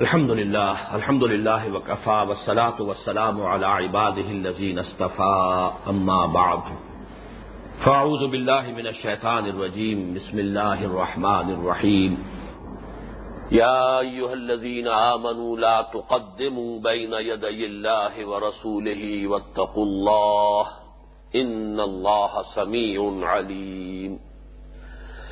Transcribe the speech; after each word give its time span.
الحمد 0.00 0.30
لله 0.30 0.96
الحمد 0.96 1.24
لله 1.24 1.74
وكفى 1.74 2.26
والصلاة 2.28 2.82
والسلام 2.82 3.42
على 3.42 3.66
عباده 3.66 4.30
الذين 4.30 4.78
اصطفى 4.78 5.70
أما 5.88 6.26
بعد. 6.26 6.62
فأعوذ 7.84 8.30
بالله 8.30 8.72
من 8.72 8.86
الشيطان 8.86 9.46
الرجيم 9.46 10.14
بسم 10.14 10.38
الله 10.38 10.84
الرحمن 10.84 11.50
الرحيم. 11.50 12.18
يا 13.52 13.98
أيها 14.00 14.32
الذين 14.32 14.88
آمنوا 14.88 15.56
لا 15.56 15.82
تقدموا 15.92 16.80
بين 16.80 17.12
يدي 17.12 17.66
الله 17.66 18.26
ورسوله 18.26 19.26
واتقوا 19.26 19.84
الله 19.84 20.66
إن 21.34 21.80
الله 21.80 22.42
سميع 22.54 23.28
عليم. 23.28 24.29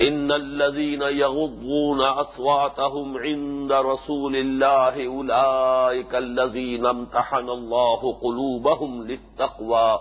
إن 0.00 0.32
الذين 0.32 1.02
يغضون 1.02 2.00
أصواتهم 2.00 3.18
عند 3.18 3.72
رسول 3.72 4.36
الله 4.36 5.06
أولئك 5.06 6.14
الذين 6.14 6.86
امتحن 6.86 7.48
الله 7.48 8.12
قلوبهم 8.12 9.06
للتقوى 9.06 10.00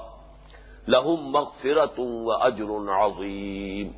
لهم 0.88 1.32
مغفرة 1.32 2.00
وأجر 2.00 2.90
عظيم. 2.90 3.94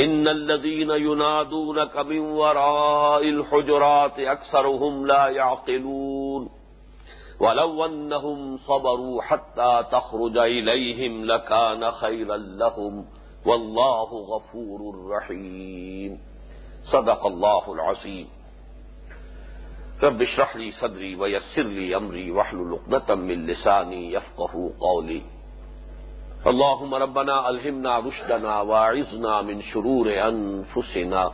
إن 0.00 0.28
الذين 0.28 0.90
ينادونك 0.90 1.96
من 1.96 2.18
وراء 2.18 3.22
الحجرات 3.22 4.18
أكثرهم 4.18 5.06
لا 5.06 5.28
يعقلون. 5.28 6.48
ولو 7.40 7.84
أنهم 7.84 8.56
صبروا 8.56 9.22
حتى 9.22 9.84
تخرج 9.92 10.38
إليهم 10.38 11.24
لكان 11.24 11.90
خيرا 11.90 12.36
لهم. 12.36 13.19
واللہ 13.44 14.12
غفور 14.32 14.80
الرحیم 14.94 16.14
صدق 16.90 17.24
اللہ 17.26 17.70
العظیم 17.76 18.26
رب 20.02 20.20
اشرح 20.20 20.56
لي 20.56 20.70
صدري 20.70 21.14
ويسر 21.14 21.62
لي 21.62 21.96
أمري 21.96 22.30
واحلل 22.30 22.72
عقدة 22.72 23.14
من 23.14 23.46
لساني 23.46 24.12
يفقهوا 24.12 24.70
قولي. 24.80 25.22
اللهم 26.46 26.94
ربنا 26.94 27.48
ألهمنا 27.48 27.98
رشدنا 27.98 28.60
واعذنا 28.60 29.42
من 29.42 29.62
شرور 29.62 30.06
أنفسنا. 30.28 31.32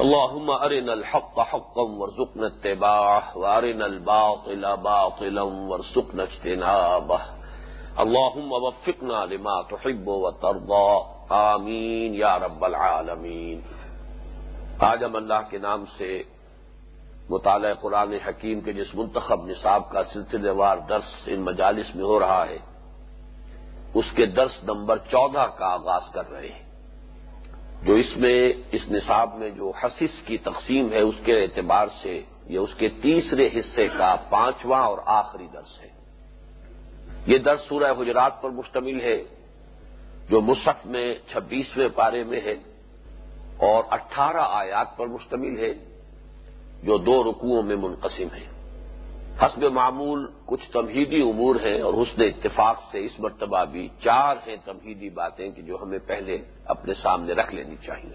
اللهم 0.00 0.50
أرنا 0.50 0.92
الحق 0.92 1.40
حقا 1.40 1.82
وارزقنا 1.82 2.46
اتباعه 2.46 3.38
وأرنا 3.38 3.86
الباطل 3.86 4.76
باطلا 4.76 5.42
وارزقنا 5.42 6.22
اجتنابه. 6.22 7.20
اللهم 7.96 8.52
وفقنا 8.52 9.24
لما 9.24 9.62
تحب 9.62 10.08
وترضى 10.08 10.98
آمین 11.28 12.14
یا 12.14 12.38
رب 12.38 12.64
العالمین. 12.64 13.60
آج 14.78 15.04
ہم 15.04 15.16
اللہ 15.16 15.40
کے 15.50 15.58
نام 15.58 15.84
سے 15.98 16.22
مطالعہ 17.30 17.74
قرآن 17.74 18.12
حکیم 18.12 18.60
کے 18.60 18.72
جس 18.72 18.94
منتخب 18.94 19.46
نصاب 19.46 19.90
کا 19.90 20.04
سلسلے 20.04 20.50
وار 20.50 20.78
درس 20.88 21.04
ان 21.26 21.40
مجالس 21.40 21.94
میں 21.94 22.04
ہو 22.04 22.20
رہا 22.20 22.46
ہے، 22.46 22.58
اس 23.94 24.04
کے 24.14 24.26
درس 24.26 24.64
نمبر 24.64 24.96
چودہ 24.96 25.46
کا 25.58 25.66
آغاز 25.66 26.02
کر 26.12 26.30
رہے 26.30 26.48
ہیں۔ 26.48 26.66
جو 27.86 27.94
اس 27.94 28.16
میں، 28.16 28.52
اس 28.72 28.90
نصاب 28.90 29.34
میں 29.34 29.50
جو 29.50 29.72
حسس 29.84 30.22
کی 30.26 30.38
تقسیم 30.38 30.92
ہے، 30.92 31.00
اس 31.00 31.14
کے 31.24 31.42
اعتبار 31.42 31.86
سے 32.02 32.22
یہ 32.46 32.58
اس 32.58 32.74
کے 32.74 32.88
تیسرے 32.88 33.46
حصے 33.46 33.88
کا 33.88 34.16
پانچواں 34.30 34.82
اور 34.82 34.98
آخری 35.06 35.46
درس 35.52 35.80
ہے۔ 35.80 35.95
یہ 37.26 37.38
درس 37.38 37.60
سورہ 37.68 37.92
حجرات 38.00 38.42
پر 38.42 38.50
مشتمل 38.50 39.00
ہے، 39.00 39.22
جو 40.28 40.40
مصحف 40.40 40.86
میں 40.86 41.14
چھبیسویں 41.28 41.88
پارے 41.88 42.24
میں 42.24 42.40
ہے 42.40 42.54
اور 43.56 43.84
اٹھارہ 43.90 44.44
آیات 44.50 44.96
پر 44.96 45.06
مشتمل 45.06 45.58
ہے، 45.58 45.72
جو 46.82 46.98
دو 46.98 47.22
رکوعوں 47.24 47.62
میں 47.62 47.76
منقسم 47.76 48.28
ہے 48.34 48.46
حسب 49.42 49.64
معمول 49.64 50.26
کچھ 50.46 50.70
تمہیدی 50.70 51.20
امور 51.20 51.56
ہیں 51.56 51.80
اور 51.80 51.94
حسن 51.94 52.22
اتفاق 52.22 52.76
سے 52.92 53.04
اس 53.04 53.20
مرتبہ 53.20 53.64
بھی 53.64 53.88
چار 54.00 54.36
ہیں 54.46 54.56
تمہیدی 54.64 55.10
باتیں 55.10 55.50
کہ 55.50 55.62
جو 55.62 55.78
ہمیں 55.82 55.98
پہلے 56.06 56.38
اپنے 56.64 56.94
سامنے 56.94 57.32
رکھ 57.32 57.54
لینی 57.54 57.76
چاہیے۔ 57.86 58.14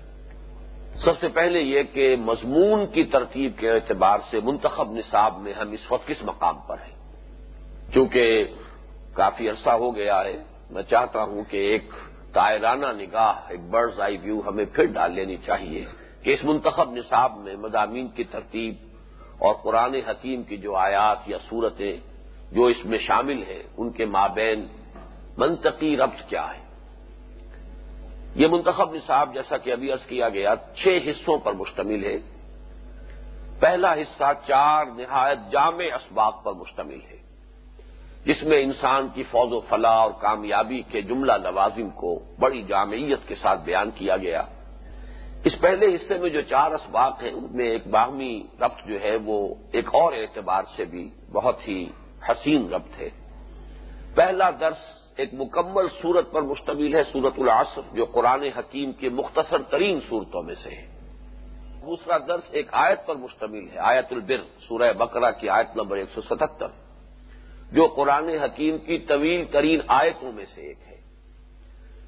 سب 1.00 1.20
سے 1.20 1.28
پہلے 1.28 1.60
یہ 1.60 1.84
کہ 1.94 2.16
مضمون 2.16 2.88
کی 2.88 3.04
ترتیب 3.04 3.52
کے 3.58 3.70
اعتبار 3.72 4.20
سے 4.30 4.40
منتخب 4.44 4.92
نصاب 4.92 5.40
میں 5.40 5.54
ہم 5.54 5.72
اس 5.72 5.92
وقت 5.92 6.08
کس 6.08 6.24
مقام 6.24 6.58
پر 6.68 6.78
ہیں؟ 6.78 6.96
چونکہ 7.94 8.46
کافی 9.14 9.50
عرصہ 9.50 9.70
ہو 9.70 9.96
گیا 9.96 10.24
ہے۔ 10.24 10.44
میں 10.70 10.84
چاہتا 10.84 11.24
ہوں 11.24 11.44
کہ 11.50 11.58
ایک 11.58 11.84
تائرانہ 12.34 12.86
نگاہ، 12.86 13.34
ایک 13.50 13.60
برڈز 13.70 14.00
آئی 14.00 14.18
ویو 14.18 14.42
ہمیں 14.48 14.66
پھر 14.66 14.86
ڈال 14.86 15.12
لینی 15.12 15.38
چاہیے 15.38 15.86
کہ 16.24 16.34
اس 16.34 16.44
منتخب 16.44 16.92
نصاب 16.92 17.38
میں 17.38 17.56
مضامین 17.56 18.08
کی 18.08 18.24
ترتیب 18.24 18.76
اور 19.40 19.56
قرآن 19.64 19.94
حکیم 19.94 20.44
کی 20.44 20.58
جو 20.58 20.76
آیات 20.76 21.18
یا 21.28 21.38
صورتیں 21.50 21.98
جو 22.52 22.66
اس 22.66 22.86
میں 22.86 23.00
شامل 23.00 23.44
ہیں، 23.44 23.64
ان 23.78 23.92
کے 23.92 24.06
مابین 24.06 24.68
منطقی 25.38 25.98
ربط 25.98 26.30
کیا 26.30 26.48
ہے۔ 26.54 26.62
یہ 28.36 28.48
منتخب 28.48 28.94
نصاب 28.94 29.34
جیسا 29.34 29.58
کہ 29.58 29.72
ابھی 29.72 29.92
عرض 29.92 30.06
کیا 30.06 30.30
گیا، 30.30 30.56
چھ 30.76 30.88
حصوں 31.10 31.38
پر 31.38 31.54
مشتمل 31.54 32.06
ہے۔ 32.06 32.18
پہلا 33.60 33.94
حصہ 33.94 34.34
چار 34.48 34.86
نہایت 34.86 35.38
جامع 35.52 35.84
اسباق 35.96 36.44
پر 36.44 36.54
مشتمل 36.54 37.00
ہے۔ 37.12 37.21
جس 38.26 38.44
میں 38.44 38.64
انسان 38.64 39.08
کی 39.14 39.24
فوج 39.24 39.54
و 39.54 39.60
فلاح 39.60 39.98
اور 39.98 40.12
کامیابی 40.12 40.82
کے 40.82 41.02
جملہ 41.02 41.34
لوازم 41.34 41.90
کو 41.90 42.20
بڑی 42.40 42.62
جامعیت 42.62 43.20
کے 43.28 43.36
ساتھ 43.36 43.62
بیان 43.62 43.92
کیا 43.92 44.18
گیا۔ 44.18 44.42
اس 45.44 45.62
پہلے 45.62 45.96
حصے 45.96 46.18
میں 46.18 46.30
جو 46.30 46.42
چار 46.42 46.72
اسباق 46.72 47.24
ہیں، 47.24 47.32
ان 47.32 47.48
میں 47.52 47.68
ایک 47.68 47.88
باہمی 47.88 48.44
ربط 48.62 48.88
جو 48.88 49.02
ہے، 49.02 49.16
وہ 49.16 49.56
ایک 49.72 49.88
اور 49.94 50.14
اعتبار 50.14 50.64
سے 50.76 50.86
بھی 50.86 51.10
بہت 51.32 51.68
ہی 51.68 51.90
حسین 52.30 52.74
ربط 52.74 53.00
ہے۔ 53.00 53.10
پہلا 54.16 54.52
درس 54.60 54.78
ایک 55.18 55.30
مکمل 55.34 55.88
صورت 56.02 56.32
پر 56.32 56.42
مشتمل 56.42 56.96
ہے 56.96 57.04
سورت 57.04 57.34
العصر، 57.38 57.82
جو 57.94 58.06
قرآن 58.06 58.44
حکیم 58.44 58.92
کی 58.92 59.10
مختصر 59.10 59.62
ترین 59.62 60.00
صورتوں 60.10 60.44
میں 60.44 60.56
سے 60.56 60.70
ہے۔ 60.70 60.88
دوسرا 61.86 62.18
درس 62.18 62.44
ایک 62.52 62.68
آیت 62.72 63.06
پر 63.06 63.16
مشتمل 63.16 63.70
ہے، 63.70 63.78
آیت 63.78 64.06
البر، 64.12 64.44
سورہ 64.68 64.94
بقرہ 64.94 65.32
کی 65.32 65.50
آیت 65.50 65.76
نمبر 65.76 65.98
ایک 65.98 66.10
سو 66.16 66.22
ستہتر 66.22 66.68
جو 67.72 67.88
قرآن 67.88 68.30
حکیم 68.30 68.78
کی 68.78 68.98
طویل 68.98 69.46
ترین 69.46 69.80
آیتوں 69.88 70.32
میں 70.32 70.46
سے 70.56 70.62
ایک 70.62 70.78
ہے۔ 70.88 70.98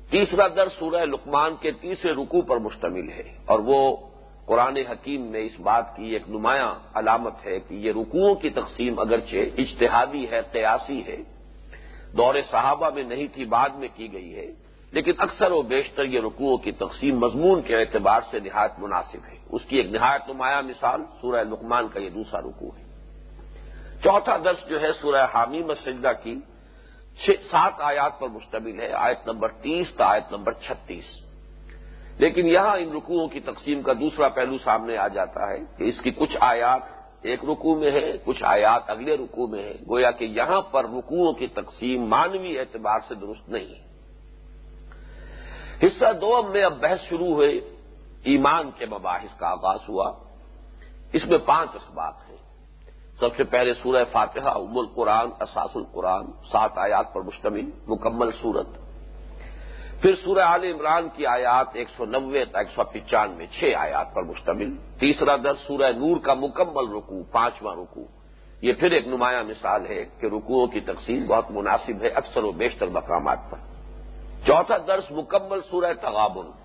تیسرا 0.09 0.47
در 0.47 0.67
سورہ 0.79 1.05
لقمان 1.05 1.55
کے 1.59 1.71
تیسرے 1.71 2.11
رکوع 2.11 2.41
پر 2.41 2.57
مشتمل 2.57 3.09
ہے 3.09 3.23
اور 3.45 3.59
وہ 3.59 3.97
قرآن 4.45 4.77
حکیم 4.77 5.21
میں 5.21 5.41
اس 5.41 5.59
بات 5.59 5.95
کی 5.95 6.05
ایک 6.13 6.29
نمایاں 6.29 6.73
علامت 6.93 7.45
ہے 7.45 7.59
کہ 7.59 7.75
یہ 7.75 7.91
رکوعوں 7.91 8.35
کی 8.35 8.49
تقسیم 8.49 8.99
اگرچہ 8.99 9.35
اجتہادی 9.57 10.25
ہے، 10.31 10.41
قیاسی 10.51 11.01
ہے، 11.07 11.17
دور 12.17 12.35
صحابہ 12.51 12.89
میں 12.89 13.03
نہیں 13.03 13.27
تھی، 13.33 13.45
بعد 13.45 13.69
میں 13.69 13.87
کی 13.95 14.13
گئی 14.13 14.35
ہے، 14.35 14.47
لیکن 14.91 15.11
اکثر 15.17 15.51
و 15.51 15.61
بیشتر 15.61 16.05
یہ 16.05 16.19
رکوعوں 16.19 16.57
کی 16.57 16.71
تقسیم 16.71 17.19
مضمون 17.19 17.61
کے 17.61 17.75
اعتبار 17.75 18.21
سے 18.31 18.39
نہایت 18.39 18.71
مناسب 18.77 19.19
ہے۔ 19.31 19.37
اس 19.49 19.61
کی 19.67 19.77
ایک 19.77 19.91
نہایت 19.91 20.29
نمایاں 20.29 20.61
مثال 20.61 21.01
سورہ 21.21 21.43
لقمان 21.43 21.87
کا 21.87 21.99
یہ 21.99 22.09
دوسرا 22.09 22.41
رکوع 22.41 22.71
ہے۔ 22.77 22.82
چوتھا 24.03 24.37
درس 24.45 24.67
جو 24.67 24.81
ہے 24.81 24.93
سورہ 25.01 25.25
حامی 25.33 25.63
مسجدہ 25.63 26.11
کی 26.23 26.39
سات 27.51 27.73
آیات 27.79 28.19
پر 28.19 28.27
مشتمل 28.27 28.79
ہے، 28.79 28.91
آیت 28.93 29.27
نمبر 29.27 29.49
تیس 29.49 29.95
تا 29.95 30.05
آیت 30.05 30.31
نمبر 30.31 30.53
چھتیس۔ 30.53 31.05
لیکن 32.17 32.47
یہاں 32.47 32.77
ان 32.77 32.95
رکوعوں 32.95 33.27
کی 33.27 33.39
تقسیم 33.39 33.81
کا 33.81 33.93
دوسرا 33.93 34.29
پہلو 34.29 34.57
سامنے 34.63 34.97
آ 34.97 35.07
جاتا 35.07 35.49
ہے 35.49 35.57
کہ 35.77 35.83
اس 35.83 36.01
کی 36.01 36.11
کچھ 36.11 36.37
آیات 36.39 36.81
ایک 37.21 37.45
رکوع 37.45 37.75
میں 37.75 37.91
ہے 37.91 38.11
کچھ 38.23 38.43
آیات 38.43 38.89
اگلے 38.89 39.17
رکوع 39.17 39.47
میں 39.47 39.63
ہے 39.63 39.73
گویا 39.89 40.11
کہ 40.11 40.25
یہاں 40.25 40.61
پر 40.61 40.83
رکوعوں 40.83 41.33
کی 41.33 41.47
تقسیم 41.47 42.05
مانوی 42.05 42.59
اعتبار 42.59 42.99
سے 43.07 43.15
درست 43.15 43.49
نہیں۔ 43.49 43.65
ہے 43.65 43.93
حصہ 45.87 46.13
دو 46.13 46.43
میں 46.43 46.63
اب 46.63 46.79
بحث 46.79 46.99
شروع 47.09 47.27
ہوئے 47.27 47.49
ایمان 48.23 48.71
کے 48.77 48.85
مباحث 48.85 49.37
کا 49.37 49.47
آغاز 49.47 49.79
ہوا۔ 49.89 50.11
اس 51.13 51.25
میں 51.25 51.37
پانچ 51.37 51.69
اسباب۔ 51.75 52.22
سب 53.19 53.35
سے 53.37 53.43
پہلے 53.43 53.73
سورہ 53.73 54.03
فاتحہ 54.11 54.47
ام 54.47 54.77
القرآن، 54.77 55.27
اساس 55.39 55.69
القرآن، 55.75 56.25
سات 56.51 56.71
آیات 56.75 57.13
پر 57.13 57.21
مشتمل، 57.21 57.69
مکمل 57.87 58.31
صورت 58.41 58.67
پھر 60.01 60.15
سورہ 60.15 60.39
عال 60.39 60.63
عمران 60.63 61.07
کی 61.15 61.25
آیات 61.25 61.67
ایک 61.73 61.87
سو 61.97 62.05
نوے 62.05 62.45
تا 62.45 62.59
ایک 62.59 62.67
سو 62.75 62.83
پچانوے، 62.83 63.45
چھ 63.47 63.63
آیات 63.77 64.13
پر 64.13 64.23
مشتمل۔ 64.23 64.75
تیسرا 64.99 65.35
درس 65.35 65.57
سورہ 65.67 65.91
نور 65.91 66.17
کا 66.17 66.33
مکمل 66.33 66.95
رکوع، 66.95 67.23
پانچواں 67.31 67.75
رکوع۔ 67.75 68.05
یہ 68.61 68.73
پھر 68.73 68.91
ایک 68.91 69.07
نمایاں 69.07 69.43
مثال 69.43 69.85
ہے 69.85 70.05
کہ 70.19 70.25
رکوعوں 70.25 70.67
کی 70.67 70.79
تقسیم 70.79 71.25
بہت 71.27 71.51
مناسب 71.51 72.01
ہے 72.01 72.07
اکثر 72.07 72.43
و 72.43 72.51
بیشتر 72.51 72.87
مقامات 72.87 73.39
پر۔ 73.49 73.57
چوتھا 74.45 74.77
درس 74.87 75.03
مکمل 75.11 75.59
سورہ 75.69 75.93
تغابن۔ 76.01 76.62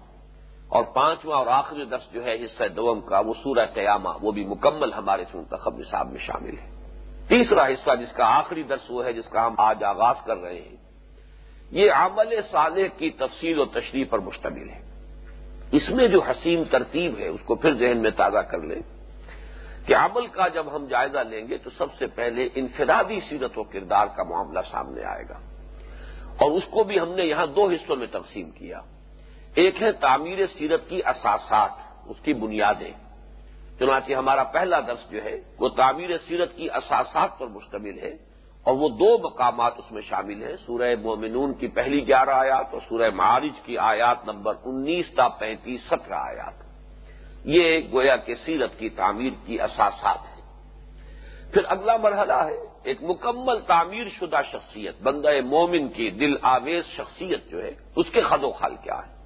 اور 0.69 0.83
پانچواں 0.83 1.39
اور 1.39 1.47
آخری 1.47 1.85
درس 1.85 2.13
جو 2.13 2.25
ہے، 2.25 2.45
حصہ 2.45 2.65
دوم 2.69 3.01
کا، 3.01 3.19
وہ 3.19 3.35
سورہ 3.43 3.67
قیامہ، 3.75 4.09
وہ 4.23 4.33
بھی 4.33 4.45
مکمل 4.45 4.93
ہمارے 4.93 5.25
منتخب 5.35 5.79
نصاب 5.79 6.11
میں 6.11 6.21
شامل 6.21 6.59
ہے۔ 6.59 6.71
تیسرا 7.29 7.67
حصہ، 7.67 7.91
جس 8.01 8.13
کا 8.13 8.39
آخری 8.39 8.63
درس 8.63 8.91
وہ 8.91 9.05
ہے، 9.05 9.13
جس 9.13 9.29
کا 9.29 9.47
ہم 9.47 9.55
آج 9.59 9.85
آغاز 9.85 10.17
کر 10.25 10.37
رہے 10.37 10.61
ہیں، 10.61 10.77
یہ 11.71 11.93
عمل 11.93 12.41
صالح 12.51 12.87
کی 12.99 13.11
تفصیل 13.11 13.59
و 13.59 13.65
تشریح 13.65 14.05
پر 14.11 14.19
مشتمل 14.19 14.69
ہے۔ 14.69 14.83
اس 15.73 15.91
میں 15.91 16.09
جو 16.09 16.23
حسین 16.23 16.65
ترتیب 16.65 17.19
ہے، 17.19 17.29
اس 17.29 17.41
کو 17.45 17.55
پھر 17.55 17.75
ذہن 17.75 17.99
میں 17.99 18.11
تازہ 18.11 18.39
کر 18.39 18.59
لیں 18.59 18.83
کہ 19.87 19.97
عمل 19.97 20.27
کا 20.27 20.49
جب 20.49 20.77
ہم 20.77 20.87
جائزہ 20.87 21.19
لیں 21.19 21.49
گے، 21.49 21.59
تو 21.59 21.71
سب 21.79 21.87
سے 21.99 22.07
پہلے 22.07 22.49
انفرادی 22.55 23.21
سیرت 23.21 23.59
و 23.59 23.63
کردار 23.63 24.07
کا 24.17 24.23
معاملہ 24.23 24.61
سامنے 24.71 25.05
آئے 25.05 25.25
گا۔ 25.29 25.39
اور 26.37 26.51
اس 26.51 26.65
کو 26.71 26.85
بھی 26.85 27.01
ہم 27.01 27.09
نے 27.09 27.23
یہاں 27.23 27.47
دو 27.47 27.69
حصوں 27.69 27.97
میں 27.97 28.07
تقسیم 28.11 28.51
کیا۔ 28.51 28.81
ایک 29.59 29.83
ہے 29.83 29.93
تعمیر 29.93 30.47
سیرت 30.47 30.89
کی 30.89 30.97
اساسات، 30.97 31.71
اس 32.07 32.17
کی 32.23 32.33
بنیادیں۔ 32.33 32.93
چنانچہ 33.79 34.13
ہمارا 34.13 34.45
پہلا 34.45 34.81
درس 34.81 35.11
جو 35.11 35.25
ہے، 35.25 35.41
وہ 35.59 35.69
تعمیر 35.69 36.19
سیرت 36.19 36.57
کی 36.57 36.71
اساسات 36.71 37.39
پر 37.39 37.47
مشتمل 37.47 37.99
ہے 37.99 38.17
اور 38.63 38.75
وہ 38.75 38.89
دو 38.89 39.19
مقامات 39.19 39.73
اس 39.79 39.93
میں 39.93 40.03
شامل 40.03 40.43
ہیں، 40.43 40.57
سورہ 40.67 40.95
مومنون 41.03 41.55
کی 41.55 41.69
پہلی 41.69 42.07
گیارہ 42.07 42.31
آیات 42.31 42.67
اور 42.73 42.81
سورہ 42.89 43.11
معارج 43.11 43.61
کی 43.65 43.79
آیات 43.79 44.25
نمبر 44.25 44.55
انیس 44.65 45.15
تا 45.15 45.29
پینتیس 45.29 45.81
سترہ 45.83 46.15
آیات۔ 46.15 46.55
یہ 47.45 47.81
گویا 47.93 48.17
کے 48.17 48.35
سیرت 48.35 48.79
کی 48.79 48.89
تعمیر 48.89 49.33
کی 49.47 49.61
اساسات 49.61 50.19
ہیں۔ 50.19 50.45
پھر 51.53 51.63
اگلا 51.69 51.97
مرحلہ 51.97 52.33
ہے، 52.33 52.59
ایک 52.83 52.99
مکمل 53.03 53.61
تعمیر 53.61 54.05
شدہ 54.09 54.41
شخصیت، 54.53 55.03
بندہ 55.03 55.29
مومن 55.45 55.89
کی 55.89 56.11
دل 56.11 56.35
آویز 56.43 56.85
شخصیت 56.85 57.51
جو 57.51 57.63
ہے، 57.63 57.71
اس 57.97 58.07
کے 58.13 58.21
خد 58.21 58.45
و 58.45 58.51
خال 58.51 58.77
کیا 58.83 58.95
ہے؟ 58.95 59.18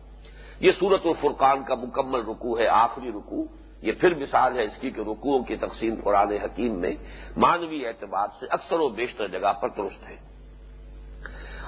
یہ 0.62 0.72
سورت 0.78 1.00
الفرقان 1.04 1.62
کا 1.62 1.74
مکمل 1.74 2.20
رکوع 2.20 2.58
ہے، 2.58 2.66
آخری 2.66 3.08
رکوع۔ 3.08 3.44
یہ 3.82 3.92
پھر 3.92 4.14
مثال 4.14 4.58
ہے 4.58 4.64
اس 4.64 4.78
کی 4.80 4.90
کہ 4.90 5.00
رکوعوں 5.00 5.42
کی 5.44 5.56
تقسیم 5.56 5.94
قرآن 6.04 6.32
حکیم 6.32 6.80
میں 6.80 6.94
مانوی 7.36 7.86
اعتبار 7.86 8.26
سے 8.40 8.46
اکثر 8.50 8.80
و 8.80 8.88
بیشتر 8.88 9.28
جگہ 9.28 9.52
پر 9.52 9.68
درست 9.68 10.08
ہے۔ 10.08 10.16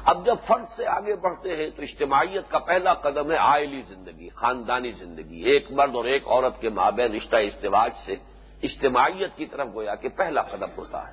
اب 0.05 0.26
جب 0.26 0.35
فرد 0.46 0.64
سے 0.76 0.87
آگے 0.87 1.14
بڑھتے 1.14 1.56
ہیں 1.56 1.70
تو 1.76 1.82
اجتماعیت 1.82 2.50
کا 2.50 2.58
پہلا 2.58 2.94
قدم 2.94 3.31
ہے 3.31 3.37
آئلی 3.37 3.82
زندگی، 3.88 4.29
خاندانی 4.29 4.93
زندگی۔ 4.93 5.43
ایک 5.44 5.73
مرد 5.73 5.94
اور 5.94 6.05
ایک 6.05 6.23
عورت 6.26 6.61
کے 6.61 6.69
مابین 6.69 7.14
رشتہ 7.14 7.37
اشتواج 7.37 7.91
سے 8.05 8.17
اجتماعیت 8.62 9.37
کی 9.37 9.46
طرف 9.46 9.69
گویا 9.75 9.94
کہ 9.94 10.08
پہلا 10.08 10.43
قدم 10.43 10.70
ہوتا 10.76 11.08
ہے۔ 11.08 11.12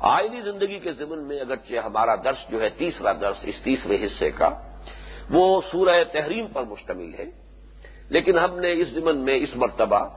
آئلی 0.00 0.40
زندگی 0.40 0.78
کے 0.78 0.92
ضمن 0.92 1.28
میں 1.28 1.40
اگرچہ 1.40 1.74
ہمارا 1.74 2.14
درس 2.14 2.50
جو 2.50 2.60
ہے 2.60 2.68
تیسرا 2.68 3.12
درس 3.12 3.36
اس 3.42 3.54
تیسرے 3.62 4.04
حصے 4.04 4.30
کا 4.30 4.65
وہ 5.30 5.60
سورہ 5.72 6.04
تحریم 6.12 6.46
پر 6.48 6.62
مشتمل 6.62 7.14
ہے۔ 7.14 7.24
لیکن 8.08 8.38
ہم 8.38 8.60
نے 8.60 8.72
اس 8.72 8.88
ضمن 8.88 9.16
میں 9.16 9.34
اس 9.34 9.56
مرتبہ 9.56 10.08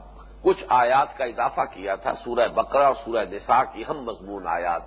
کچھ 0.41 0.63
آیات 0.69 1.17
کا 1.17 1.25
اضافہ 1.25 1.61
کیا 1.61 1.95
تھا، 1.95 2.13
سورہ 2.23 2.47
بقرہ 2.47 2.83
اور 2.83 2.95
سورہ 3.05 3.25
نساء 3.31 3.61
کی 3.73 3.83
ہم 3.89 4.03
مضمون 4.03 4.47
آیات، 4.47 4.81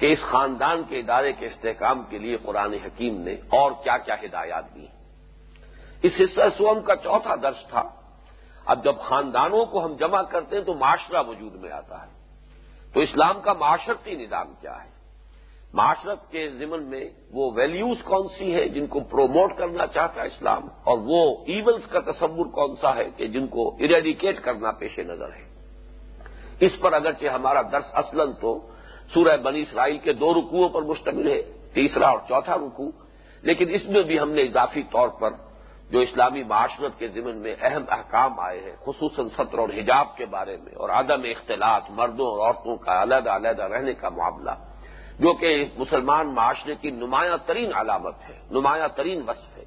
کہ 0.00 0.06
اس 0.06 0.18
خاندان 0.20 0.82
کے 0.88 0.98
ادارے 0.98 1.32
کے 1.32 1.46
استحکام 1.46 2.02
کے 2.08 2.18
لیے 2.18 2.36
قرآن 2.36 2.72
حکیم 2.72 3.20
نے 3.20 3.32
اور 3.32 3.72
کیا 3.72 3.96
کیا 3.96 4.14
ہدایات 4.14 4.74
دی۔ 4.74 4.86
اس 6.02 6.12
حصہ 6.20 6.40
سوم 6.58 6.82
کا 6.82 6.96
چوتھا 6.96 7.34
درس 7.42 7.68
تھا۔ 7.68 7.82
اب 8.66 8.84
جب 8.84 8.98
خاندانوں 8.98 9.64
کو 9.64 9.84
ہم 9.84 9.94
جمع 9.94 10.22
کرتے 10.22 10.56
ہیں 10.56 10.64
تو 10.64 10.74
معاشرہ 10.74 11.22
وجود 11.22 11.54
میں 11.54 11.70
آتا 11.70 12.06
ہے۔ 12.06 12.12
تو 12.94 13.00
اسلام 13.00 13.40
کا 13.40 13.52
معاشرتی 13.52 14.14
نظام 14.14 14.54
کیا 14.60 14.84
ہے؟ 14.84 14.93
معاشرت 15.74 16.30
کے 16.30 16.48
ضمن 16.48 16.82
میں 16.82 17.04
وہ 17.32 17.50
ویلیوز 17.54 18.02
کون 18.04 18.28
سی 18.28 18.54
ہے 18.54 18.68
جن 18.68 18.86
کو 18.86 19.00
پروموٹ 19.00 19.56
کرنا 19.58 19.86
چاہتا 19.86 20.20
ہے 20.20 20.26
اسلام 20.26 20.68
اور 20.84 20.98
وہ 20.98 21.20
ایونز 21.46 21.86
کا 21.86 22.00
تصور 22.00 22.46
کون 22.46 22.76
سا 22.80 22.94
ہے 22.96 23.04
کہ 23.16 23.26
جن 23.26 23.46
کو 23.46 23.68
اریڈیکیٹ 23.68 24.40
کرنا 24.40 24.70
پیش 24.70 24.98
نظر 24.98 25.32
ہے؟ 25.32 25.42
اس 26.60 26.80
پر 26.80 26.92
اگرچہ 26.92 27.26
ہمارا 27.26 27.62
درس 27.62 27.90
اصلاً 27.92 28.32
تو 28.32 28.52
سورہ 29.14 29.36
بنی 29.36 29.60
اسرائیل 29.60 29.98
کے 29.98 30.12
دو 30.12 30.32
رکوعوں 30.34 30.68
پر 30.68 30.82
مشتمل 30.82 31.28
ہے، 31.28 31.42
تیسرا 31.74 32.08
اور 32.08 32.18
چوتھا 32.28 32.56
رکوع، 32.56 32.90
لیکن 33.42 33.66
اس 33.70 33.88
میں 33.88 34.02
بھی 34.02 34.20
ہم 34.20 34.30
نے 34.30 34.42
اضافی 34.42 34.82
طور 34.82 35.08
پر 35.08 35.30
جو 35.90 35.98
اسلامی 35.98 36.42
معاشرت 36.42 36.98
کے 36.98 37.08
ضمن 37.08 37.36
میں 37.36 37.54
اہم 37.60 37.84
احکام 37.88 38.40
آئے 38.40 38.60
ہیں، 38.60 38.76
خصوصاً 38.84 39.28
سطر 39.28 39.58
اور 39.58 39.68
حجاب 39.68 40.16
کے 40.16 40.26
بارے 40.26 40.56
میں 40.56 40.72
اور 40.76 40.88
عدم 40.90 41.22
اختلاط 41.24 41.90
مردوں 41.90 42.26
اور 42.26 42.38
عورتوں 42.46 42.76
کا 42.76 43.02
علیحدہ 43.02 43.30
علیحدہ 43.30 43.62
رہنے 43.62 43.94
کا 43.94 44.08
معاملہ 44.08 44.54
جو 45.18 45.34
کہ 45.34 45.64
مسلمان 45.76 46.34
معاشرے 46.34 46.74
کی 46.80 46.90
نمایاں 46.90 47.38
ترین 47.46 47.70
علامت 47.74 48.14
ہے، 48.28 48.40
نمایاں 48.50 48.88
ترین 48.88 49.22
وصف 49.26 49.58
ہے۔ 49.58 49.64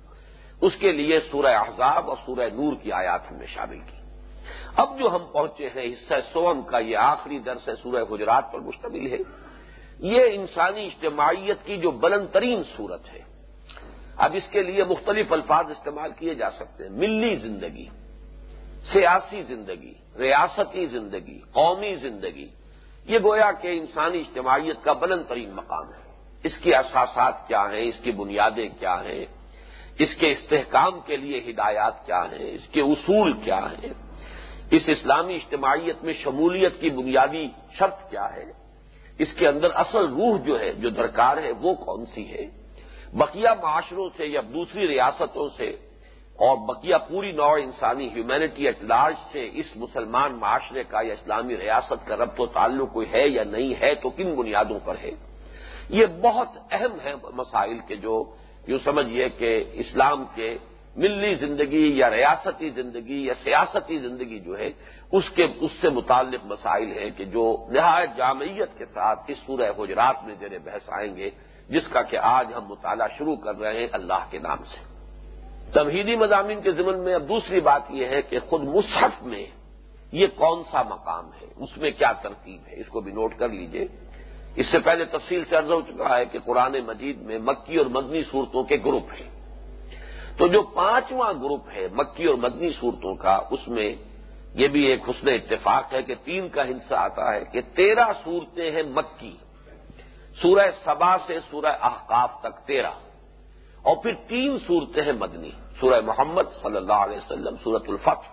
اس 0.62 0.76
کے 0.76 0.92
لیے 0.92 1.20
سورہ 1.20 1.48
احزاب 1.48 2.10
اور 2.10 2.18
سورہ 2.26 2.50
نور 2.54 2.76
کی 2.76 2.92
آیات 2.92 3.32
ہم 3.32 3.38
نے 3.38 3.46
شامل 3.46 3.80
کی۔ 3.80 3.98
اب 4.76 5.00
جو 5.00 5.16
ہم 5.16 5.26
پہنچے 5.32 5.70
ہیں، 5.76 5.94
حصہ 5.94 6.14
سوم 6.34 6.62
کا 6.62 6.80
یہ 6.80 6.98
آخری 6.98 7.40
درس 7.40 7.70
ہے 7.70 7.76
سورہ 7.76 8.04
گجرات 8.04 8.52
پر 8.52 8.60
مشتمل 8.60 9.12
ہے۔ 9.12 9.18
یہ 10.00 10.22
انسانی 10.32 10.86
اجتماعیت 10.86 11.58
کی 11.66 11.78
جو 11.78 11.92
بلند 11.92 12.28
ترین 12.32 12.64
صورت 12.78 13.14
ہے۔ 13.14 13.20
اب 14.18 14.36
اس 14.36 14.50
کے 14.52 14.64
لیے 14.64 14.84
مختلف 14.84 15.34
الفاظ 15.34 15.66
استعمال 15.70 16.12
کیے 16.20 16.36
جا 16.36 16.52
سکتے 16.52 16.84
ہیں۔ 16.84 16.92
ملی 16.92 17.36
زندگی، 17.36 17.86
سیاسی 18.94 19.44
زندگی، 19.44 19.94
ریاستی 20.20 20.86
زندگی، 20.86 21.40
قومی 21.52 21.96
زندگی۔ 21.96 22.48
یہ 23.08 23.20
گویا 23.24 23.52
کہ 23.52 23.68
انسانی 23.68 24.20
اجتماعیت 24.20 24.76
کا 24.84 24.94
بلند 24.94 25.24
ترین 25.28 25.52
مقام 25.52 25.94
ہے۔ 25.94 26.08
اس 26.44 26.58
کی 26.58 26.76
اساسات 26.76 27.48
کیا 27.48 27.72
ہیں؟ 27.72 27.82
اس 27.82 27.96
کی 28.04 28.12
بنیادیں 28.12 28.70
کیا 28.80 29.04
ہیں؟ 29.04 29.26
اس 30.00 30.16
کے 30.16 30.32
استحکام 30.32 31.00
کے 31.06 31.18
لیے 31.18 31.52
ہدایات 31.52 32.06
کیا 32.06 32.24
ہیں؟ 32.24 32.52
اس 32.52 32.68
کے 32.68 32.82
اصول 32.82 33.34
کیا 33.34 33.60
ہیں؟ 33.60 33.94
اس 34.72 34.82
اسلامی 34.88 35.36
اجتماعیت 35.36 36.04
میں 36.04 36.14
شمولیت 36.14 36.80
کی 36.80 36.90
بنیادی 36.90 37.48
شرط 37.80 38.10
کیا 38.10 38.36
ہے؟ 38.36 38.46
اس 39.20 39.34
کے 39.34 39.48
اندر 39.48 39.70
اصل 39.74 40.06
روح 40.06 40.38
جو 40.46 40.60
ہے، 40.60 40.74
جو 40.74 40.90
درکار 40.90 41.38
ہے، 41.38 41.52
وہ 41.52 41.74
کون 41.74 42.06
سی 42.06 42.32
ہے؟ 42.32 42.46
بقیہ 43.14 43.50
معاشروں 43.62 44.10
سے 44.18 44.26
یا 44.26 44.42
دوسری 44.54 44.88
ریاستوں 44.88 45.50
سے 45.58 45.78
اور 46.38 46.58
بقیہ 46.68 46.96
پوری 47.10 47.32
نوع 47.32 47.58
انسانی 47.62 48.10
ہیومینٹی 48.16 48.66
ایٹ 48.66 48.84
لارج 48.84 49.16
سے 49.32 49.50
اس 49.54 49.66
مسلمان 49.76 50.36
معاشرے 50.40 50.84
کا 50.84 51.02
یا 51.02 51.14
اسلامی 51.14 51.58
ریاست 51.58 52.08
کا 52.08 52.16
ربط 52.16 52.40
و 52.40 52.46
تعلق 52.46 52.94
کوئی 52.94 53.08
ہے 53.14 53.28
یا 53.28 53.44
نہیں 53.44 53.74
ہے 53.82 53.96
تو 53.96 54.10
کن 54.10 54.36
بنیادوں 54.36 54.80
پر 54.84 54.96
ہے؟ 55.04 55.12
یہ 55.90 56.06
بہت 56.06 56.48
اہم 56.72 56.98
ہے 57.04 57.14
مسائل 57.34 57.78
کے 57.88 57.96
جو 57.96 58.36
یوں 58.68 58.80
سمجھیے 58.84 59.30
کہ 59.30 59.64
اسلام 59.74 60.26
کے 60.36 60.58
ملی 60.96 61.36
زندگی 61.36 61.98
یا 61.98 62.10
ریاستی 62.10 62.70
زندگی 62.70 63.26
یا 63.26 63.34
سیاستی 63.44 63.98
زندگی 63.98 64.40
جو 64.40 64.58
ہے، 64.58 64.70
اس 65.12 65.30
کے، 65.30 65.48
اس 65.60 65.72
سے 65.82 65.90
متعلق 65.90 66.46
مسائل 66.46 66.92
ہیں 66.92 67.10
کہ 67.18 67.26
جو 67.26 67.66
نہایت 67.70 68.10
جامعیت 68.18 68.78
کے 68.78 68.86
ساتھ 68.86 69.20
اس 69.28 69.38
سورہ 69.46 69.72
حجرات 69.78 70.24
میں 70.24 70.36
زیر 70.40 70.60
بحث 70.60 70.90
آئیں 70.90 71.18
گے، 71.18 71.30
جس 71.70 71.88
کا 71.88 72.02
کہ 72.02 72.18
آج 72.18 72.54
ہم 72.56 72.66
مطالعہ 72.70 73.08
شروع 73.18 73.36
کر 73.36 73.56
رہے 73.60 73.80
ہیں 73.80 73.88
اللہ 73.92 74.26
کے 74.30 74.40
نام 74.40 74.64
سے۔ 74.64 74.87
تمہیدی 75.74 76.16
مضامین 76.16 76.62
کے 76.62 76.72
ضمن 76.72 77.00
میں 77.00 77.14
اب 77.14 77.30
دوسری 77.30 77.60
بات 77.60 77.82
یہ 77.90 78.06
ہے 78.06 78.22
کہ 78.22 78.40
خود 78.40 78.62
مصحف 78.62 79.24
میں 79.24 79.46
یہ 80.12 80.28
کون 80.36 80.64
سا 80.72 80.84
مقام 80.84 81.30
ہے؟ 81.42 81.48
اس 81.56 81.78
میں 81.78 81.92
کیا 81.92 82.12
ترتیب 82.12 82.62
ہے؟ 82.68 82.80
اس 82.80 82.88
کو 82.88 83.02
بھی 83.02 83.12
نوٹ 83.12 83.36
کر 83.36 83.50
لیجیے۔ 83.50 83.88
اس 84.56 84.66
سے 84.72 84.80
پہلے 84.80 85.06
تفصیل 85.06 85.44
سے 85.50 85.56
عرض 85.56 85.72
ہو 85.72 85.82
چکا 85.82 86.18
ہے 86.18 86.26
کہ 86.26 86.40
قرآن 86.40 86.76
مجید 86.88 87.22
میں 87.22 87.40
مکی 87.40 87.78
اور 87.78 87.86
مدنی 87.86 88.24
صورتوں 88.24 88.64
کے 88.64 88.78
گروپ 88.86 89.04
ہیں۔ 89.12 89.30
تو 90.38 90.48
جو 90.48 90.62
پانچواں 90.62 91.34
گروپ 91.34 91.70
ہے 91.76 91.88
مکی 91.92 92.26
اور 92.26 92.36
مدنی 92.36 92.70
صورتوں 92.80 93.16
کا، 93.16 93.40
اس 93.52 93.68
میں 93.68 93.96
یہ 94.54 94.68
بھی 94.68 94.86
ایک 94.86 95.10
حسن 95.10 95.30
اتفاق 95.30 95.94
ہے 95.94 96.02
کہ 96.02 96.16
تین 96.24 96.50
کا 96.50 96.62
حصہ 96.62 96.94
آتا 96.94 97.34
ہے 97.34 97.44
کہ 97.52 97.62
تیرہ 97.76 98.06
صورتیں 98.24 98.72
ہیں 98.72 98.84
مکی۔ 98.84 99.38
سورہ 100.42 100.68
سبا 100.84 101.18
سے 101.28 101.40
سورہ 101.52 101.74
احقاف 101.82 102.32
تک 102.42 102.68
تیرہ۔ 102.68 102.92
اور 103.82 103.96
پھر 103.98 104.14
تین 104.28 104.58
صورتیں 104.68 105.04
ہیں 105.04 105.12
مدنی، 105.12 105.50
سورہ 105.80 106.02
محمد 106.02 106.44
صلی 106.62 106.78
اللہ 106.78 106.94
علیہ 106.94 107.18
وسلم، 107.18 107.56
سورت 107.64 107.84
الفتح 107.88 108.28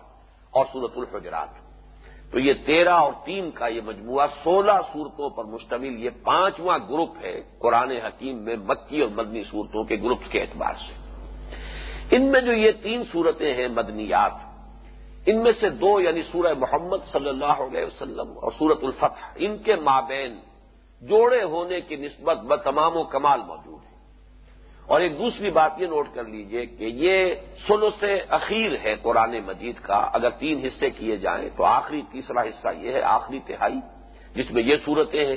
اور 0.50 0.64
سورت 0.72 0.92
الحجرات۔ 0.96 1.64
تو 2.32 2.40
یہ 2.40 2.52
تیرہ 2.66 2.92
اور 2.92 3.12
تین 3.24 3.50
کا 3.50 3.66
یہ 3.66 3.80
مجموعہ 3.84 4.26
سولہ 4.44 4.72
صورتوں 4.92 5.30
پر 5.30 5.44
مشتمل 5.44 6.04
یہ 6.04 6.10
پانچواں 6.24 6.78
گروپ 6.78 7.10
ہے 7.22 7.42
قرآن 7.58 7.90
حکیم 7.90 8.36
میں 8.36 8.56
مکی 8.56 9.00
اور 9.00 9.10
مدنی 9.10 9.42
صورتوں 9.50 9.84
کے 9.84 9.96
گروپ 9.96 10.18
کے 10.30 10.40
اعتبار 10.40 10.74
سے۔ 10.74 11.04
ان 12.16 12.22
میں 12.22 12.40
جو 12.40 12.52
یہ 12.52 12.72
تین 12.82 13.02
صورتیں 13.12 13.54
ہیں 13.54 13.68
مدنیات، 13.68 14.32
ان 15.26 15.42
میں 15.42 15.52
سے 15.60 15.70
دو 15.70 16.00
یعنی 16.00 16.22
سورہ 16.22 16.54
محمد 16.58 17.12
صلی 17.12 17.28
اللہ 17.28 17.44
علیہ 17.44 17.84
وسلم 17.84 18.32
اور 18.42 18.52
سورت 18.58 18.78
الفتح، 18.82 19.22
ان 19.36 19.58
کے 19.58 19.76
مابین 19.76 20.38
جوڑے 21.00 21.42
ہونے 21.42 21.80
کی 21.80 21.96
نسبت 21.96 22.36
ب 22.38 22.56
تمام 22.56 22.96
و 22.96 23.02
کمال 23.02 23.40
موجود 23.46 23.84
ہے 23.84 23.93
اور 24.86 25.00
ایک 25.00 25.18
دوسری 25.18 25.50
بات 25.50 25.72
یہ 25.76 25.86
نوٹ 25.86 26.08
کر 26.14 26.24
لیجیے 26.24 26.66
کہ 26.66 26.84
یہ 26.84 27.34
سلو 27.68 27.90
سے 28.00 28.14
اخیر 28.28 28.72
ہے 28.84 28.94
قرآن 29.02 29.38
مجید 29.46 29.76
کا۔ 29.82 30.08
اگر 30.12 30.30
تین 30.30 30.64
حصے 30.66 30.90
کیے 30.90 31.16
جائیں 31.16 31.48
تو 31.56 31.64
آخری 31.64 32.02
تیسرا 32.12 32.42
حصہ 32.42 32.68
یہ 32.78 32.92
ہے، 32.92 33.02
آخری 33.02 33.40
تہائی، 33.46 33.76
جس 34.34 34.50
میں 34.50 34.62
یہ 34.62 34.76
صورتیں 34.84 35.24
ہیں۔ 35.24 35.36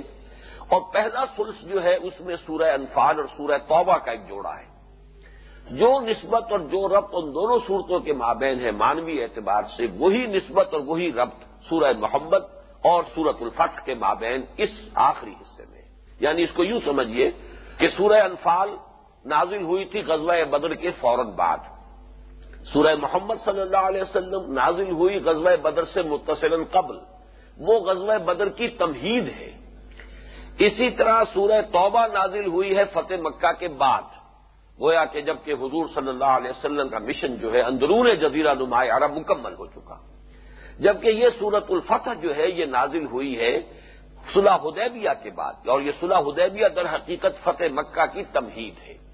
اور 0.68 0.82
پہلا 0.94 1.26
سلس 1.38 1.62
جو 1.62 1.84
ہے، 1.84 1.96
اس 1.96 2.22
میں 2.22 2.36
سورہ 2.46 2.72
انفال 2.72 3.16
اور 3.18 3.26
سورہ 3.38 3.58
توبہ 3.58 3.98
کا 3.98 4.12
ایک 4.12 4.30
جوڑا 4.30 4.60
ہے۔ 4.60 4.78
جو 5.72 6.02
نسبت 6.02 6.52
اور 6.52 6.60
جو 6.60 6.88
ربط 6.88 7.10
ان 7.14 7.34
دونوں 7.34 7.60
صورتوں 7.68 8.00
کے 8.00 8.14
مابین 8.14 8.60
ہے 8.60 8.72
مانوی 8.72 9.24
اعتبار 9.24 9.64
سے 9.78 9.86
وہی 9.98 10.26
نسبت 10.26 10.74
اور 10.74 10.82
وہی 10.82 11.12
ربط 11.12 11.66
سورہ 11.70 11.94
محمد 12.00 12.44
اور 12.82 13.04
سورت 13.16 13.36
الفتح 13.42 13.86
کے 13.86 13.94
مابین 13.94 14.42
اس 14.58 14.70
آخری 14.94 15.32
حصے 15.32 15.64
میں۔ 15.70 15.82
یعنی 16.20 16.44
اس 16.44 16.50
کو 16.52 16.64
یوں 16.64 16.80
سمجھیے 16.86 17.32
کہ 17.78 17.88
سورہ 17.88 18.22
انفال 18.22 18.70
نازل 19.26 19.64
ہوئی 19.64 19.86
تھی 19.86 20.02
غزوہ 20.02 20.44
بدر 20.50 20.74
کے 20.74 20.92
فوراً 20.92 21.30
بعد۔ 21.30 21.58
سورہ 22.74 22.96
محمد 22.96 23.36
صلی 23.46 23.62
اللہ 23.62 23.78
علیہ 23.78 24.02
وسلم 24.02 24.54
نازل 24.54 24.92
ہوئی 24.92 25.20
غزوہ 25.20 25.56
بدر 25.62 25.84
سے 25.84 26.02
متصل 26.02 26.64
قبل۔ 26.64 26.98
وہ 27.58 27.80
غزوہ 27.80 28.18
بدر 28.18 28.50
کی 28.50 28.68
تمہید 28.68 29.28
ہے۔ 29.28 29.58
اسی 30.60 30.90
طرح 30.90 31.24
سورہ 31.34 31.62
توبہ 31.62 32.08
نازل 32.08 32.46
ہوئی 32.46 32.78
ہے 32.78 32.84
فتح 32.86 33.14
مکہ 33.22 33.52
کے 33.60 33.68
بعد۔ 33.68 34.02
گویا 34.82 35.06
کہ 35.06 35.22
جبکہ 35.22 35.54
حضور 35.54 35.86
صلی 35.96 36.08
اللہ 36.08 36.26
علیہ 36.26 36.50
وسلم 36.50 36.90
کا 36.90 37.00
مشن 37.00 37.36
جو 37.36 37.54
ہے 37.54 37.62
اندرون 37.62 38.16
جزیرہ 38.16 38.54
نمایاں 38.54 38.98
عرب 38.98 39.12
مکمل 39.12 39.54
ہو 39.54 39.66
چکا۔ 39.66 39.96
جبکہ 40.80 41.08
یہ 41.08 41.30
سورت 41.40 41.66
الفتح 41.70 42.14
جو 42.22 42.36
ہے 42.36 42.50
یہ 42.50 42.66
نازل 42.66 43.06
ہوئی 43.06 43.40
ہے 43.40 43.60
صلح 44.34 44.56
حدیبیہ 44.56 45.10
کے 45.24 45.30
بعد 45.30 45.54
اور 45.68 45.82
یہ 45.82 45.92
صلح 46.00 46.20
حدیبیہ 46.20 46.68
در 46.68 46.96
حقیقت 46.96 47.44
فتح 47.44 47.64
مکہ 47.72 48.06
کی 48.14 48.24
تمہید 48.34 48.74
ہے۔ 48.88 49.07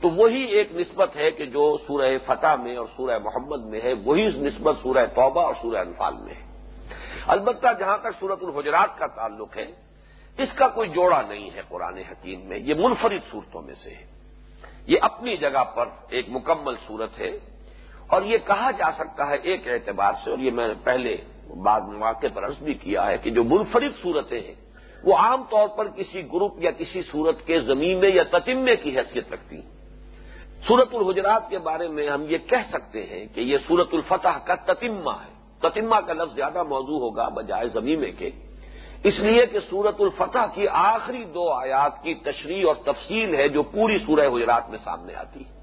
تو 0.00 0.08
وہی 0.10 0.42
ایک 0.56 0.72
نسبت 0.72 1.16
ہے 1.16 1.30
کہ 1.30 1.44
جو 1.46 1.64
سورہ 1.86 2.10
فتح 2.26 2.54
میں 2.62 2.76
اور 2.76 2.86
سورہ 2.96 3.18
محمد 3.18 3.64
میں 3.70 3.80
ہے، 3.80 3.92
وہی 4.04 4.26
نسبت 4.40 4.76
سورہ 4.82 5.04
توبہ 5.14 5.42
اور 5.42 5.54
سورہ 5.62 5.76
انفال 5.76 6.14
میں 6.24 6.34
ہے۔ 6.34 6.44
البتہ 7.26 7.72
جہاں 7.78 7.96
تک 7.98 8.12
سورت 8.20 8.42
الحجرات 8.42 8.98
کا 8.98 9.06
تعلق 9.06 9.56
ہے، 9.56 9.66
اس 10.38 10.52
کا 10.56 10.68
کوئی 10.68 10.88
جوڑا 10.88 11.20
نہیں 11.22 11.50
ہے 11.54 11.62
قرآن 11.68 11.96
حکیم 12.10 12.40
میں، 12.48 12.58
یہ 12.58 12.74
منفرد 12.74 13.22
صورتوں 13.30 13.62
میں 13.62 13.74
سے 13.74 13.90
ہے۔ 13.90 14.04
یہ 14.86 14.98
اپنی 15.02 15.36
جگہ 15.36 15.64
پر 15.74 15.88
ایک 16.08 16.26
مکمل 16.28 16.74
صورت 16.86 17.18
ہے 17.18 17.30
اور 18.06 18.22
یہ 18.22 18.38
کہا 18.46 18.70
جا 18.70 18.90
سکتا 18.98 19.28
ہے 19.28 19.36
ایک 19.42 19.68
اعتبار 19.68 20.12
سے، 20.24 20.30
اور 20.30 20.38
یہ 20.38 20.50
میں 20.50 20.68
نے 20.68 20.74
پہلے 20.84 21.16
بعد 21.62 21.80
مواقع 21.80 22.26
پر 22.34 22.46
عرض 22.46 22.62
بھی 22.62 22.74
کیا 22.74 23.06
ہے 23.06 23.18
کہ 23.18 23.30
جو 23.30 23.44
منفرد 23.44 23.92
صورتیں 24.02 24.40
ہیں، 24.40 24.54
وہ 25.04 25.16
عام 25.16 25.42
طور 25.50 25.68
پر 25.76 25.88
کسی 25.88 26.22
گروپ 26.32 26.54
یا 26.58 26.70
کسی 26.70 27.02
صورت 27.02 27.46
کے 27.46 27.60
زمین 27.60 28.04
یا 28.14 28.22
تتمے 28.30 28.76
کی 28.76 28.96
حیثیت 28.96 29.32
رکھتی 29.32 29.56
ہیں۔ 29.56 29.79
سورت 30.66 30.94
الحجرات 30.94 31.50
کے 31.50 31.58
بارے 31.58 31.88
میں 31.88 32.08
ہم 32.08 32.22
یہ 32.28 32.38
کہہ 32.38 32.68
سکتے 32.68 33.06
ہیں 33.06 33.26
کہ 33.34 33.40
یہ 33.40 33.58
سورت 33.68 33.88
الفتح 33.92 34.38
کا 34.44 34.54
تتمہ 34.54 35.10
ہے۔ 35.10 35.58
تتمہ 35.58 35.96
کا 35.96 36.12
لفظ 36.12 36.34
زیادہ 36.34 36.62
موضوع 36.62 36.98
ہوگا 36.98 37.28
بجائے 37.28 37.68
زمینے 37.68 38.10
کے۔ 38.10 38.30
اس 39.04 39.18
لیے 39.18 39.46
کہ 39.46 39.58
سورت 39.70 40.00
الفتح 40.00 40.46
کی 40.54 40.68
آخری 40.68 41.24
دو 41.24 41.50
آیات 41.50 42.02
کی 42.02 42.14
تشریح 42.14 42.64
اور 42.66 42.74
تفصیل 42.74 43.34
ہے 43.34 43.48
جو 43.48 43.62
پوری 43.62 43.98
سورہ 43.98 44.36
حجرات 44.36 44.70
میں 44.70 44.78
سامنے 44.84 45.14
آتی 45.14 45.40
ہے۔ 45.40 45.60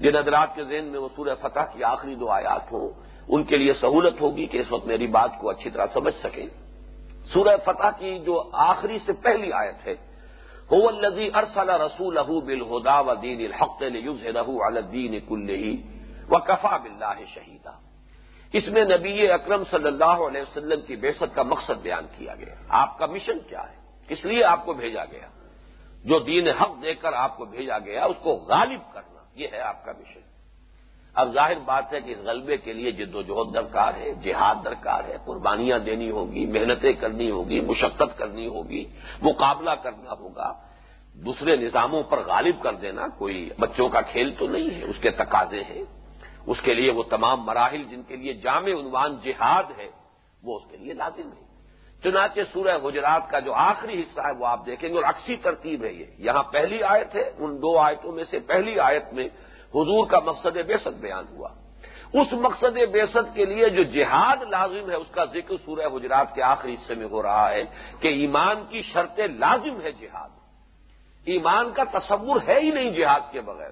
جن 0.00 0.16
حضرات 0.16 0.54
کے 0.54 0.64
ذہن 0.64 0.84
میں 0.84 1.00
وہ 1.00 1.08
سورہ 1.16 1.34
فتح 1.40 1.60
کی 1.60 1.84
آخری 1.84 2.14
دو 2.14 2.28
آیات 2.28 2.72
ہوں، 2.72 2.88
ان 3.28 3.44
کے 3.44 3.56
لیے 3.56 3.72
سہولت 3.72 4.20
ہوگی 4.20 4.46
کہ 4.46 4.58
اس 4.58 4.72
وقت 4.72 4.86
میری 4.86 5.06
بات 5.06 5.30
کو 5.40 5.50
اچھی 5.50 5.70
طرح 5.70 5.86
سمجھ 5.94 6.14
سکیں۔ 6.14 6.46
سورہ 7.32 7.56
فتح 7.64 7.86
کی 7.98 8.18
جو 8.18 8.42
آخری 8.52 8.98
سے 8.98 9.12
پہلی 9.12 9.52
آیت 9.52 9.86
ہے 9.86 9.94
هو 10.72 10.90
الذي 10.90 11.34
ارسل 11.34 11.80
رسوله 11.80 12.40
بالهدى 12.40 13.10
ودين 13.10 13.40
الحق 13.40 13.82
ليظهره 13.82 14.64
على 14.64 14.80
الدين 14.80 15.20
كله 15.28 15.64
وكفى 16.30 16.74
بالله 16.82 17.24
شهيدا. 17.34 17.74
اس 18.52 18.68
میں 18.68 18.84
نبی 18.84 19.30
اکرم 19.30 19.64
صلی 19.64 19.86
اللہ 19.86 20.22
علیہ 20.28 20.42
وسلم 20.42 20.80
کی 20.80 20.96
بےست 20.96 21.34
کا 21.34 21.42
مقصد 21.42 21.82
بیان 21.82 22.06
کیا 22.18 22.34
گیا. 22.34 22.54
آپ 22.68 22.98
کا 22.98 23.06
مشن 23.06 23.38
کیا 23.48 23.62
ہے؟ 23.62 23.76
کس 24.08 24.24
لیے 24.24 24.44
آپ 24.44 24.64
کو 24.64 24.72
بھیجا 24.72 25.04
گیا؟ 25.04 25.28
جو 26.04 26.18
دین 26.18 26.48
حق 26.48 26.82
دے 26.82 26.94
کر 26.94 27.12
آپ 27.12 27.36
کو 27.36 27.44
بھیجا 27.44 27.78
گیا، 27.78 28.04
اس 28.04 28.16
کو 28.22 28.30
غالب 28.30 28.80
کرنا، 28.94 29.20
یہ 29.34 29.46
ہے 29.52 29.60
آپ 29.60 29.84
کا 29.84 29.92
مشن 29.92 30.25
اب 31.16 31.32
ظاہر 31.32 31.58
بات 31.64 31.92
ہے 31.92 32.00
کہ 32.00 32.10
اس 32.10 32.18
غلبے 32.24 32.56
کے 32.56 32.72
لیے 32.72 32.90
جد 32.92 33.14
و 33.14 33.22
جہد 33.22 33.54
درکار 33.54 33.92
ہے، 33.94 34.14
جہاد 34.14 34.54
درکار 34.64 35.04
ہے، 35.04 35.16
قربانیاں 35.24 35.78
دینی 35.78 36.10
ہوگی، 36.10 36.46
محنتیں 36.46 36.92
کرنی 36.92 37.30
ہوگی، 37.30 37.60
مشقت 37.60 38.18
کرنی 38.18 38.46
ہوگی، 38.46 38.84
مقابلہ 39.22 39.70
کرنا 39.70 40.12
ہوگا۔ 40.20 40.52
دوسرے 41.14 41.56
نظاموں 41.56 42.02
پر 42.02 42.18
غالب 42.26 42.62
کر 42.62 42.74
دینا 42.74 43.06
کوئی 43.18 43.50
بچوں 43.58 43.88
کا 43.88 44.00
کھیل 44.00 44.34
تو 44.38 44.46
نہیں 44.46 44.70
ہے، 44.70 44.84
اس 44.84 44.98
کے 45.00 45.10
تقاضے 45.10 45.62
ہیں۔ 45.62 45.82
اس 46.46 46.60
کے 46.60 46.74
لیے 46.74 46.90
وہ 46.90 47.02
تمام 47.02 47.40
مراحل 47.40 47.82
جن 47.82 48.02
کے 48.02 48.16
لیے 48.16 48.32
جامع 48.32 48.70
عنوان 48.80 49.16
جہاد 49.22 49.78
ہے، 49.78 49.88
وہ 50.42 50.56
اس 50.56 50.70
کے 50.70 50.76
لیے 50.76 50.92
لازم 50.92 51.28
ہے 51.32 51.46
چنانچہ 52.02 52.40
سورہ 52.52 52.78
گجرات 52.78 53.30
کا 53.30 53.38
جو 53.38 53.52
آخری 53.54 54.00
حصہ 54.00 54.20
ہے، 54.20 54.32
وہ 54.38 54.46
آپ 54.46 54.66
دیکھیں 54.66 54.88
گے 54.88 54.94
اور 54.94 55.04
اکسی 55.04 55.36
ترتیب 55.36 55.84
ہے 55.84 55.92
یہ۔ 55.92 56.04
یہاں 56.18 56.42
پہلی 56.42 56.82
آیت 56.82 57.14
ہے، 57.14 57.30
ان 57.38 57.56
دو 57.56 57.78
آیتوں 57.78 58.12
میں 58.12 58.24
سے 58.24 58.38
پہلی 58.38 58.78
آیت 58.80 59.12
میں 59.12 59.28
حضور 59.76 60.06
کا 60.06 60.18
مقصد 60.18 60.56
بیست 60.66 60.88
بیان 60.88 61.24
ہوا۔ 61.30 61.48
اس 62.12 62.32
مقصد 62.32 62.78
بیست 62.92 63.34
کے 63.34 63.44
لیے 63.44 63.68
جو 63.68 63.82
جہاد 63.82 64.36
لازم 64.42 64.90
ہے، 64.90 64.94
اس 64.94 65.10
کا 65.10 65.24
ذکر 65.24 65.54
سورہ 65.64 65.88
گجرات 65.88 66.34
کے 66.34 66.42
آخری 66.42 66.74
حصے 66.74 66.94
میں 66.94 67.06
ہو 67.10 67.22
رہا 67.22 67.50
ہے 67.50 67.62
کہ 68.00 68.08
ایمان 68.08 68.64
کی 68.68 68.82
شرط 68.82 69.18
لازم 69.18 69.80
ہے 69.80 69.92
جہاد۔ 69.92 70.28
ایمان 71.24 71.72
کا 71.72 71.84
تصور 71.98 72.40
ہے 72.48 72.60
ہی 72.60 72.70
نہیں 72.70 72.90
جہاد 72.90 73.20
کے 73.32 73.40
بغیر۔ 73.40 73.70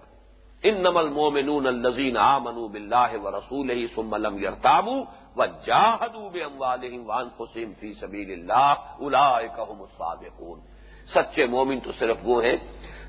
ان 0.63 0.83
نمل 0.83 1.09
مومنون 1.09 1.67
الزین 1.67 2.17
آ 2.17 2.39
منو 2.39 2.69
بلّہ 2.69 3.17
و 3.23 3.31
رسول 3.31 3.71
ہی 3.71 3.87
سم 3.87 4.39
یرتابو 4.45 5.01
و 5.37 5.47
جاہدو 5.47 6.29
بے 6.29 6.45
وان 6.45 7.29
حسین 7.41 7.73
فی 7.81 7.93
سبیل 7.93 8.31
اللہ 8.33 8.75
الا 9.01 9.39
سچے 11.15 11.47
مومن 11.47 11.81
تو 11.81 11.93
صرف 11.99 12.17
وہ 12.23 12.45
ہیں 12.45 12.57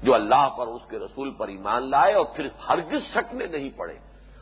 جو 0.05 0.13
اللہ 0.13 0.49
پر 0.57 0.67
اس 0.67 0.81
کے 0.89 0.99
رسول 0.99 1.31
پر 1.31 1.47
ایمان 1.47 1.89
لائے 1.89 2.13
اور 2.13 2.25
پھر 2.25 2.47
ہرگز 2.69 3.01
شک 3.13 3.33
میں 3.33 3.47
نہیں 3.47 3.69
پڑے 3.69 3.93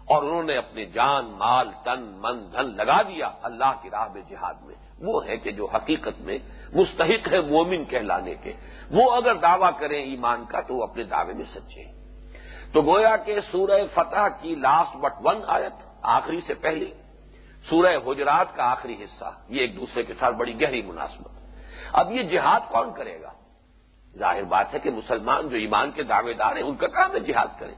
اور 0.06 0.24
انہوں 0.24 0.44
نے 0.44 0.58
اپنے 0.58 0.86
جان، 0.86 1.26
مال، 1.26 1.72
تن، 1.84 2.04
من، 2.04 2.52
دھن 2.52 2.78
لگا 2.78 3.02
دیا 3.02 3.30
اللہ 3.44 3.74
کی 3.82 3.90
راہ 3.90 4.08
میں 4.14 4.22
جہاد 4.30 4.54
میں۔ 4.62 4.76
وہ 5.00 5.26
ہے 5.26 5.38
کہ 5.38 5.52
جو 5.52 5.66
حقیقت 5.66 6.20
میں 6.20 6.38
مستحق 6.74 7.34
ہے 7.34 7.42
مومن 7.42 7.86
کہلانے 7.86 8.36
کے۔ 8.36 8.54
وہ 8.92 9.12
اگر 9.12 9.36
دعویٰ 9.36 9.70
کریں 9.80 10.04
ایمان 10.04 10.46
کا 10.46 10.62
تو 10.62 10.76
وہ 10.76 10.84
اپنے 10.84 11.04
دعوے 11.04 11.34
میں 11.34 11.46
سچے 11.46 11.84
ہیں۔ 11.84 11.94
تو 12.74 12.82
گویا 12.82 13.18
کہ 13.18 13.40
سورہ 13.52 13.82
فتح 13.94 14.28
کی 14.42 14.56
لاسٹ 14.56 14.96
بٹ 14.96 15.12
ون 15.20 15.42
آیت، 15.48 15.74
آخری 16.02 16.42
سے 16.48 16.54
پہلی، 16.54 16.94
سورہ 17.70 17.96
حجرات 18.08 18.56
کا 18.56 18.72
آخری 18.72 19.04
حصہ، 19.04 19.32
یہ 19.50 19.62
ایک 19.62 19.76
دوسرے 19.76 20.04
کے 20.04 20.14
ساتھ 20.20 20.36
بڑی 20.36 20.62
گہری 20.62 20.82
مناسبت۔ 20.82 21.32
اب 21.94 22.12
یہ 22.12 22.24
جہاد 22.24 22.60
کون 22.72 22.94
کرے 22.94 23.22
گا؟ 23.22 23.33
ظاہر 24.20 24.44
بات 24.44 24.74
ہے 24.74 24.80
کہ 24.80 24.92
مسلمان 24.92 25.50
جو 25.50 25.58
ایمان 25.58 25.92
کے 25.92 26.04
دعوے 26.04 26.34
دار 26.34 26.56
ہیں، 26.56 26.64
ان 26.64 26.76
کا 26.76 26.88
کام 26.88 27.12
ہے 27.14 27.20
جہاد 27.20 27.60
کریں۔ 27.60 27.76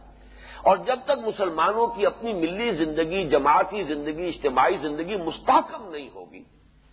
اور 0.64 0.78
جب 0.78 1.00
تک 1.06 1.28
مسلمانوں 1.28 1.88
کی 1.88 2.06
اپنی 2.06 2.34
ملی 2.34 2.72
زندگی، 2.72 3.28
جماعتی 3.28 3.84
زندگی، 3.84 4.28
اجتماعی 4.28 4.78
زندگی 4.78 5.16
مستحکم 5.16 5.90
نہیں 5.90 6.10
ہوگی، 6.16 6.44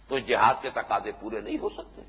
تو 0.08 0.18
جہاد 0.18 0.54
کے 0.62 0.70
تقاضے 0.70 1.12
پورے 1.20 1.40
نہیں 1.40 1.58
ہو 1.62 1.68
سکتے۔ 1.68 2.02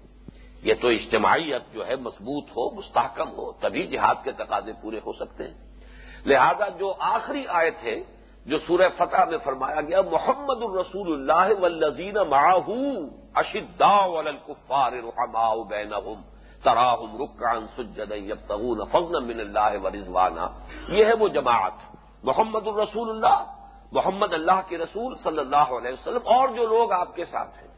یہ 0.61 0.73
تو 0.81 0.87
اجتماعیت 0.87 1.73
جو 1.73 1.87
ہے 1.87 1.95
مضبوط 1.95 2.43
ہو، 2.49 2.75
مستحکم 2.75 3.29
ہو، 3.29 3.51
تبھی 3.51 3.87
جہاد 3.87 4.15
کے 4.23 4.31
تقاضے 4.31 4.71
پورے 4.81 4.99
ہو 5.05 5.13
سکتے 5.13 5.43
ہیں۔ 5.43 5.53
لہذا 6.25 6.69
جو 6.69 6.93
آخری 6.99 7.43
آیت 7.47 7.83
ہے، 7.83 8.03
جو 8.45 8.59
سورہ 8.59 8.87
فتح 8.97 9.25
میں 9.29 9.37
فرمایا 9.37 9.81
گیا، 9.81 10.01
محمد 10.01 10.61
الرسول 10.61 11.29
اللہ 11.29 11.59
والذین 11.59 12.29
معاہو 12.29 13.07
اشدا 13.35 14.05
والکفار 14.05 14.91
رحماء 14.91 15.55
بینہم 15.69 16.21
تراہم 16.63 17.23
رکعن 17.23 17.65
سجدا 17.77 18.15
یبتغون 18.15 18.85
فضلا 18.91 19.19
من 19.19 19.39
اللہ 19.39 19.83
ورضوانا 19.83 20.47
یہ 20.87 21.05
ہے 21.05 21.13
وہ 21.13 21.27
جماعت۔ 21.27 21.71
محمد 22.23 22.67
الرسول 22.67 23.09
اللہ، 23.09 23.45
محمد 23.91 24.33
اللہ 24.33 24.61
کے 24.67 24.77
رسول 24.77 25.15
صلی 25.15 25.39
اللہ 25.39 25.55
علیہ 25.55 25.91
وسلم 25.91 26.19
اور 26.23 26.47
جو 26.47 26.67
لوگ 26.67 26.91
آپ 26.91 27.15
کے 27.15 27.25
ساتھ 27.25 27.57
ہیں۔ 27.57 27.73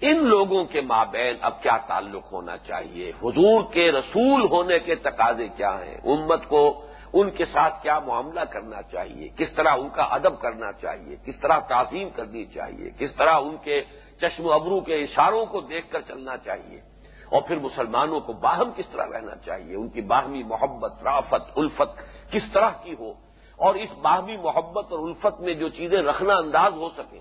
ان 0.00 0.24
لوگوں 0.24 0.64
کے 0.64 0.80
مابین 0.80 1.36
اب 1.40 1.62
کیا 1.62 1.76
تعلق 1.76 2.32
ہونا 2.32 2.56
چاہیے؟ 2.56 3.12
حضور 3.22 3.62
کے 3.72 3.92
رسول 3.92 4.46
ہونے 4.50 4.78
کے 4.78 4.94
تقاضے 4.94 5.48
کیا 5.48 5.84
ہیں؟ 5.84 5.94
امت 5.94 6.48
کو 6.48 6.86
ان 7.12 7.30
کے 7.30 7.44
ساتھ 7.44 7.82
کیا 7.82 7.98
معاملہ 7.98 8.40
کرنا 8.40 8.82
چاہیے؟ 8.82 9.28
کس 9.28 9.52
طرح 9.52 9.72
ان 9.74 9.88
کا 9.88 10.02
ادب 10.02 10.40
کرنا 10.40 10.72
چاہیے؟ 10.72 11.16
کس 11.26 11.40
طرح 11.40 11.58
تعظیم 11.58 12.10
کرنی 12.10 12.44
چاہیے؟ 12.44 12.90
کس 12.98 13.16
طرح 13.16 13.34
ان 13.34 13.56
کے 13.64 13.82
چشم 14.20 14.46
و 14.46 14.52
ابرو 14.52 14.80
کے 14.80 14.94
اشاروں 14.94 15.46
کو 15.46 15.60
دیکھ 15.60 15.92
کر 15.92 16.00
چلنا 16.00 16.36
چاہیے؟ 16.36 16.89
اور 17.30 17.42
پھر 17.42 17.58
مسلمانوں 17.58 18.20
کو 18.20 18.32
باہم 18.32 18.70
کس 18.76 18.88
طرح 18.88 19.06
رہنا 19.06 19.36
چاہیے؟ 19.36 19.76
ان 19.76 19.88
کی 19.88 20.00
باہمی 20.00 20.42
محبت، 20.42 20.92
رافت، 21.02 21.58
الفت 21.58 21.98
کس 22.32 22.52
طرح 22.52 22.70
کی 22.70 22.94
ہو؟ 22.98 23.10
اور 23.56 23.74
اس 23.74 23.92
باہمی 24.02 24.36
محبت 24.36 24.92
اور 24.92 24.98
الفت 24.98 25.40
میں 25.40 25.54
جو 25.54 25.68
چیزیں 25.68 26.02
رکھنا 26.02 26.34
انداز 26.34 26.72
ہو 26.72 26.88
سکیں، 26.88 27.20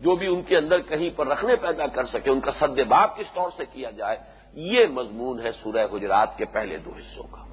جو 0.00 0.16
بھی 0.16 0.26
ان 0.26 0.42
کے 0.42 0.56
اندر 0.56 0.80
کہیں 0.80 1.10
پر 1.16 1.26
رکھنے 1.26 1.56
پیدا 1.56 1.86
کر 1.86 2.04
سکے 2.04 2.30
ان 2.30 2.40
کا 2.40 2.52
سد 2.52 2.80
باب 2.88 3.16
کس 3.16 3.34
طور 3.34 3.50
سے 3.56 3.64
کیا 3.72 3.90
جائے، 3.90 4.16
یہ 4.54 4.86
مضمون 4.86 5.40
ہے 5.40 5.52
سورہ 5.52 5.86
گجرات 5.86 6.38
کے 6.38 6.44
پہلے 6.44 6.78
دو 6.78 6.90
حصوں 6.98 7.24
کا۔ 7.30 7.44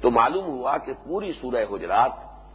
تو 0.00 0.10
معلوم 0.10 0.44
ہوا 0.44 0.76
کہ 0.78 0.92
پوری 0.92 1.32
سورہ 1.32 1.64
گجرات 1.72 2.10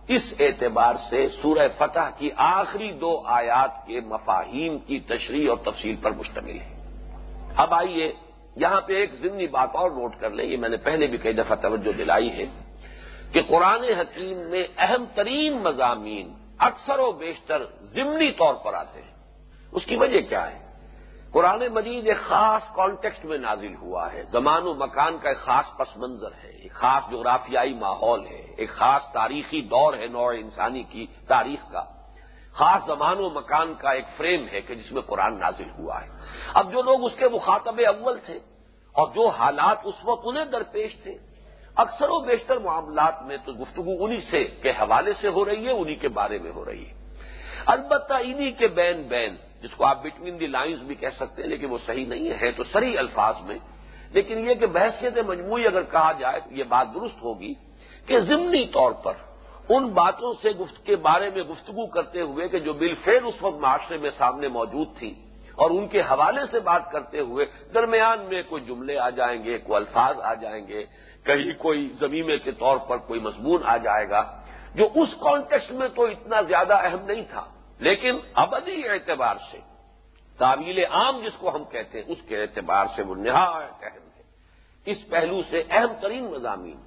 اس 0.07 0.21
اعتبار 0.39 0.95
سے 1.09 1.27
سورہ 1.41 1.67
فتح 1.77 2.09
کی 2.17 2.29
آخری 2.35 2.91
دو 2.91 3.21
آیات 3.25 3.87
کے 3.87 3.99
مفاہیم 3.99 4.77
کی 4.77 4.99
تشریح 4.99 5.49
اور 5.49 5.57
تفصیل 5.57 5.95
پر 5.95 6.11
مشتمل 6.11 6.59
ہے۔ 6.59 6.73
اب 7.55 7.73
آئیے 7.73 8.13
یہاں 8.55 8.81
پہ 8.81 8.93
ایک 8.93 9.13
ضمنی 9.13 9.47
بات 9.47 9.69
اور 9.73 9.91
نوٹ 9.91 10.15
کر 10.19 10.29
لیں، 10.29 10.45
یہ 10.45 10.57
میں 10.57 10.69
نے 10.69 10.77
پہلے 10.77 11.07
بھی 11.07 11.17
کئی 11.17 11.33
دفعہ 11.33 11.55
توجہ 11.55 11.91
دلائی 11.91 12.29
ہے 12.29 12.45
کہ 13.31 13.41
قرآن 13.47 13.83
حکیم 13.83 14.37
میں 14.37 14.63
اہم 14.77 15.05
ترین 15.15 15.53
مضامین 15.53 16.33
اکثر 16.59 16.99
و 16.99 17.11
بیشتر 17.11 17.65
ضمنی 17.81 18.31
طور 18.31 18.53
پر 18.53 18.73
آتے 18.73 19.01
ہیں۔ 19.01 19.13
اس 19.71 19.85
کی 19.85 19.95
وجہ 19.95 20.21
کیا 20.21 20.51
ہے؟ 20.51 20.63
قرآن 21.31 21.63
مجید 21.73 22.07
ایک 22.07 22.17
خاص 22.17 22.61
کانٹیکسٹ 22.75 23.25
میں 23.25 23.37
نازل 23.37 23.75
ہوا 23.75 24.13
ہے۔ 24.13 24.23
زمان 24.23 24.67
و 24.67 24.73
مکان 24.73 25.17
کا 25.17 25.29
ایک 25.29 25.37
خاص 25.37 25.65
پس 25.77 25.97
منظر 25.97 26.31
ہے، 26.43 26.49
ایک 26.49 26.73
خاص 26.73 27.11
جغرافیائی 27.11 27.73
ماحول 27.73 28.25
ہے، 28.25 28.53
ایک 28.57 28.69
خاص 28.69 29.01
تاریخی 29.13 29.61
دور 29.61 29.93
ہے 29.93 30.07
نوع 30.07 30.33
انسانی 30.33 30.83
کی 30.83 31.05
تاریخ 31.27 31.71
کا۔ 31.71 31.83
خاص 32.53 32.85
زمان 32.85 33.19
و 33.19 33.29
مکان 33.29 33.73
کا 33.77 33.89
ایک 33.89 34.05
فریم 34.17 34.47
ہے 34.51 34.61
کہ 34.61 34.75
جس 34.75 34.91
میں 34.91 35.01
قرآن 35.01 35.39
نازل 35.39 35.69
ہوا 35.79 36.03
ہے۔ 36.03 36.09
اب 36.53 36.71
جو 36.71 36.81
لوگ 36.81 37.05
اس 37.05 37.11
کے 37.17 37.27
مخاطب 37.27 37.81
اول 37.87 38.19
تھے 38.25 38.39
اور 38.91 39.07
جو 39.07 39.27
حالات 39.27 39.77
اس 39.83 39.95
وقت 40.03 40.21
انہیں 40.25 40.45
درپیش 40.45 40.95
تھے، 41.03 41.17
اکثر 41.75 42.09
و 42.09 42.19
بیشتر 42.19 42.57
معاملات 42.57 43.23
میں 43.23 43.37
تو 43.45 43.53
گفتگو 43.53 44.05
انہی 44.05 44.21
سے 44.31 44.43
کے 44.43 44.71
حوالے 44.71 45.13
سے 45.13 45.27
ہو 45.27 45.45
رہی 45.45 45.65
ہے، 45.65 45.71
انہی 45.71 45.95
کے 45.95 46.07
بارے 46.07 46.39
میں 46.39 46.51
ہو 46.51 46.65
رہی 46.65 46.85
ہے۔ 46.85 46.93
البتہ 47.65 48.13
انہی 48.13 48.51
کے 48.51 48.67
بین 48.67 49.03
بین، 49.03 49.35
جس 49.61 49.71
کو 49.77 49.85
آپ 49.85 50.03
بٹوین 50.03 50.39
دی 50.39 50.47
لائنز 50.47 50.81
بھی 50.81 50.95
کہہ 50.95 51.09
سکتے 51.15 51.41
ہیں 51.41 51.49
لیکن 51.49 51.65
وہ 51.69 51.77
صحیح 51.85 52.05
نہیں 52.05 52.41
ہے، 52.41 52.51
تو 52.51 52.63
سری 52.63 52.97
الفاظ 52.97 53.35
میں۔ 53.41 53.57
لیکن 54.11 54.49
یہ 54.49 54.53
کہ 54.53 54.65
بحثیت 54.65 55.17
مجموعی 55.17 55.67
اگر 55.67 55.83
کہا 55.83 56.11
جائے 56.11 56.39
تو 56.39 56.53
یہ 56.53 56.63
بات 56.63 56.87
درست 56.93 57.21
ہوگی 57.21 57.53
کہ 58.05 58.19
ضمنی 58.19 58.65
طور 58.65 58.91
پر 58.91 59.13
ان 59.69 59.87
باتوں 59.93 60.33
سے 60.41 60.49
گفت، 60.51 60.85
کے 60.85 60.95
بارے 60.95 61.29
میں 61.29 61.43
گفتگو 61.43 61.85
کرتے 61.87 62.21
ہوئے 62.21 62.47
کہ 62.47 62.59
جو 62.59 62.73
بالفعل 62.73 63.25
اس 63.25 63.41
وقت 63.41 63.57
معاشرے 63.57 63.97
میں 63.97 64.09
سامنے 64.17 64.47
موجود 64.47 64.87
تھی 64.97 65.13
اور 65.55 65.69
ان 65.69 65.87
کے 65.87 66.01
حوالے 66.01 66.45
سے 66.51 66.59
بات 66.59 66.91
کرتے 66.91 67.19
ہوئے 67.19 67.45
درمیان 67.73 68.21
میں 68.21 68.41
کوئی 68.49 68.63
جملے 68.63 68.97
آ 68.99 69.09
جائیں 69.09 69.43
گے، 69.43 69.57
کوئی 69.57 69.75
الفاظ 69.75 70.19
آ 70.21 70.33
جائیں 70.33 70.67
گے، 70.67 70.83
کہیں 71.25 71.51
کوئی 71.57 71.87
زمینے 71.99 72.37
کے 72.37 72.51
طور 72.51 72.77
پر 72.77 72.97
کوئی 72.97 73.19
مضمون 73.19 73.61
آ 73.65 73.77
جائے 73.77 74.09
گا، 74.09 74.21
جو 74.75 74.87
اس 74.95 75.09
کانٹیکسٹ 75.19 75.71
میں 75.71 75.87
تو 75.87 76.05
اتنا 76.05 76.41
زیادہ 76.41 76.73
اہم 76.73 77.05
نہیں 77.05 77.23
تھا، 77.31 77.45
لیکن 77.79 78.17
ابدی 78.33 78.87
اعتبار 78.87 79.35
سے 79.51 79.59
تعویل 80.39 80.79
عام 80.85 81.19
جس 81.21 81.35
کو 81.39 81.55
ہم 81.55 81.63
کہتے 81.63 82.01
ہیں، 82.01 82.05
اس 82.11 82.17
کے 82.27 82.41
اعتبار 82.41 82.85
سے 82.95 83.03
وہ 83.03 83.15
نہایت 83.15 83.83
اہم 83.83 84.05
ہے۔ 84.17 84.23
اس 84.85 85.07
پہلو 85.09 85.41
سے 85.49 85.63
اہم 85.69 85.93
ترین 86.01 86.25
مضامین، 86.25 86.77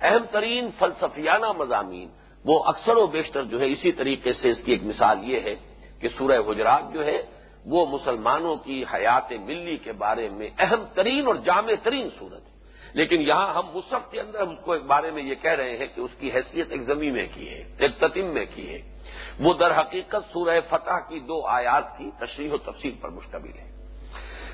اہم 0.00 0.24
ترین 0.30 0.70
فلسفیانہ 0.78 1.52
مضامین 1.52 2.08
وہ 2.46 2.64
اکثر 2.64 2.96
و 2.96 3.06
بیشتر 3.06 3.44
جو 3.44 3.60
ہے 3.60 3.66
اسی 3.66 3.92
طریقے 3.92 4.32
سے 4.32 4.50
اس 4.50 4.62
کی 4.64 4.72
ایک 4.72 4.84
مثال 4.84 5.30
یہ 5.30 5.40
ہے 5.40 5.54
کہ 6.00 6.08
سورہ 6.18 6.50
حجرات 6.50 6.82
جو 6.94 7.06
ہے 7.06 7.22
وہ 7.66 7.86
مسلمانوں 7.86 8.56
کی 8.56 8.84
حیات 8.94 9.32
ملی 9.32 9.76
کے 9.76 9.92
بارے 9.92 10.28
میں 10.28 10.48
اہم 10.58 10.84
ترین 10.94 11.26
اور 11.26 11.34
جامع 11.34 11.72
ترین 11.82 12.08
صورت 12.18 12.42
ہے۔ 12.42 12.56
لیکن 12.92 13.20
یہاں 13.20 13.54
ہم 13.54 13.62
مصحف 13.74 14.10
کے 14.10 14.20
اندر 14.20 14.40
اس 14.40 14.58
کو 14.64 14.72
ایک 14.72 14.82
بارے 14.82 15.10
میں 15.10 15.22
یہ 15.22 15.34
کہہ 15.42 15.50
رہے 15.50 15.76
ہیں 15.76 15.86
کہ 15.94 16.00
اس 16.00 16.10
کی 16.18 16.32
حیثیت 16.32 16.66
ایک 16.70 16.82
زمین 16.82 17.14
میں 17.14 17.26
کی 17.34 17.48
ہے، 17.48 17.74
ایک 17.78 17.98
تتیم 17.98 18.26
میں 18.26 18.44
کی 18.54 18.74
ہے۔ 18.74 18.98
وہ 19.40 19.54
در 19.54 19.80
حقیقت 19.80 20.32
سورہ 20.32 20.60
فتح 20.68 21.08
کی 21.08 21.20
دو 21.20 21.46
آیات 21.46 21.98
کی 21.98 22.10
تشریح 22.18 22.50
و 22.52 22.58
تفصیل 22.58 22.94
پر 23.00 23.08
مشتمل 23.08 23.58
ہے۔ 23.58 23.70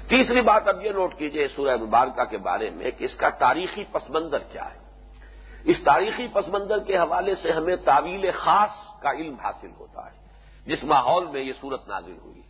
تیسری 0.09 0.41
بات 0.41 0.69
اب 0.69 0.87
یہ 0.87 0.91
نوٹ 0.91 1.19
کیجیے 1.19 1.49
سورہ 1.49 1.77
مبارکہ 1.77 2.25
کے 2.25 2.39
بارے 2.39 2.71
میں 2.71 2.91
کہ 2.91 3.05
اس 3.05 3.15
کا 3.15 3.29
تاریخی 3.29 3.85
پس 3.93 4.11
منظر 4.11 4.39
کیا 4.39 4.75
ہے۔ 4.75 4.92
اس 5.65 5.77
تاریخی 5.85 6.27
پس 6.33 6.49
منظر 6.49 6.79
کے 6.79 6.99
حوالے 6.99 7.35
سے 7.35 7.53
ہمیں 7.53 7.77
تعویل 7.77 8.31
خاص 8.31 9.01
کا 9.01 9.11
علم 9.11 9.35
حاصل 9.35 9.71
ہوتا 9.81 10.07
ہے، 10.07 10.19
جس 10.67 10.85
ماحول 10.85 11.27
میں 11.27 11.43
یہ 11.43 11.53
صورت 11.61 11.89
نازل 11.89 12.19
ہوئی۔ 12.25 12.43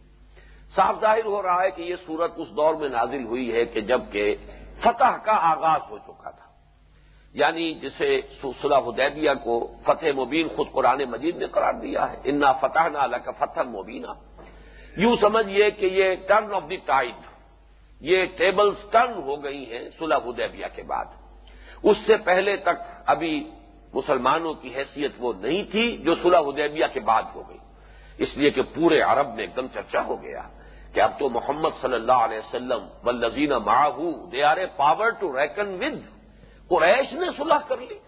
صاف 0.76 1.00
ظاہر 1.00 1.25
ہو 1.25 1.42
رہا 1.42 1.62
ہے 1.62 1.71
کہ 1.71 1.83
یہ 1.83 1.97
صورت 2.07 2.33
اس 2.37 2.49
دور 2.49 2.75
میں 2.75 2.88
نازل 2.88 3.25
ہوئی 3.25 3.52
ہے 3.52 3.64
کہ 3.64 3.81
جبکہ 3.81 4.35
فتح 4.81 5.16
کا 5.25 5.33
آغاز 5.33 5.81
ہو 5.90 5.99
چکا 5.99 6.31
تھا۔ 6.31 6.47
یعنی 7.35 7.75
جسے 7.75 8.21
صلح 8.62 8.78
حدیبیہ 8.78 9.31
کو 9.45 9.75
فتح 9.83 10.21
مبین 10.21 10.49
خود 10.49 10.66
قرآن 10.73 11.02
مجید 11.11 11.37
نے 11.37 11.47
قرار 11.47 11.73
دیا 11.73 12.12
ہے۔ 12.12 12.16
انا 12.25 12.52
فتح 12.52 12.88
نہ 12.88 13.16
کا 13.16 13.31
فتح 13.31 13.61
مبینہ 13.61 14.06
یوں 14.97 15.17
سمجھیے 15.21 15.71
کہ 15.71 15.87
یہ 15.87 16.15
ٹرن 16.28 16.54
آف 16.54 16.63
دی 16.71 16.76
ٹائڈ 16.76 17.15
یہ 18.00 18.25
ٹیبلز 18.37 18.91
ٹرن 18.91 19.23
ہو 19.23 19.45
گئی 19.45 19.73
ہیں 19.73 19.89
صلح 19.99 20.17
حدیبیہ 20.17 20.67
کے 20.75 20.82
بعد۔ 20.82 21.22
اس 21.82 21.97
سے 22.06 22.16
پہلے 22.16 22.56
تک 22.56 23.02
ابھی 23.06 23.50
مسلمانوں 23.95 24.54
کی 24.54 24.76
حیثیت 24.76 25.12
وہ 25.18 25.32
نہیں 25.40 25.64
تھی 25.71 25.97
جو 25.97 26.14
صلح 26.14 26.38
حدیبیہ 26.38 26.84
کے 26.92 27.00
بعد 27.00 27.23
ہو 27.34 27.49
گئی۔ 27.49 27.58
اس 28.18 28.36
لیے 28.36 28.50
کہ 28.50 28.62
پورے 28.62 29.00
عرب 29.00 29.28
میں 29.28 29.38
ایک 29.38 29.56
دم 29.56 29.66
چرچا 29.75 30.04
ہو 30.04 30.23
گیا 30.23 30.42
کہ 30.95 31.00
اب 31.00 31.18
تو 31.18 31.28
محمد 31.28 31.68
صلی 31.80 31.95
اللہ 31.95 32.12
علیہ 32.12 32.38
وسلم 32.38 32.86
و 33.52 33.60
ماہو 33.60 34.26
they 34.26 34.42
are 34.42 34.56
a 34.56 34.66
power 34.76 35.10
to 35.10 35.40
reckon 35.40 35.82
with. 35.82 36.00
Quraysh 36.68 37.12
نے 37.12 37.26
صلح 37.36 37.58
کر 37.68 37.76
لی۔ 37.76 37.99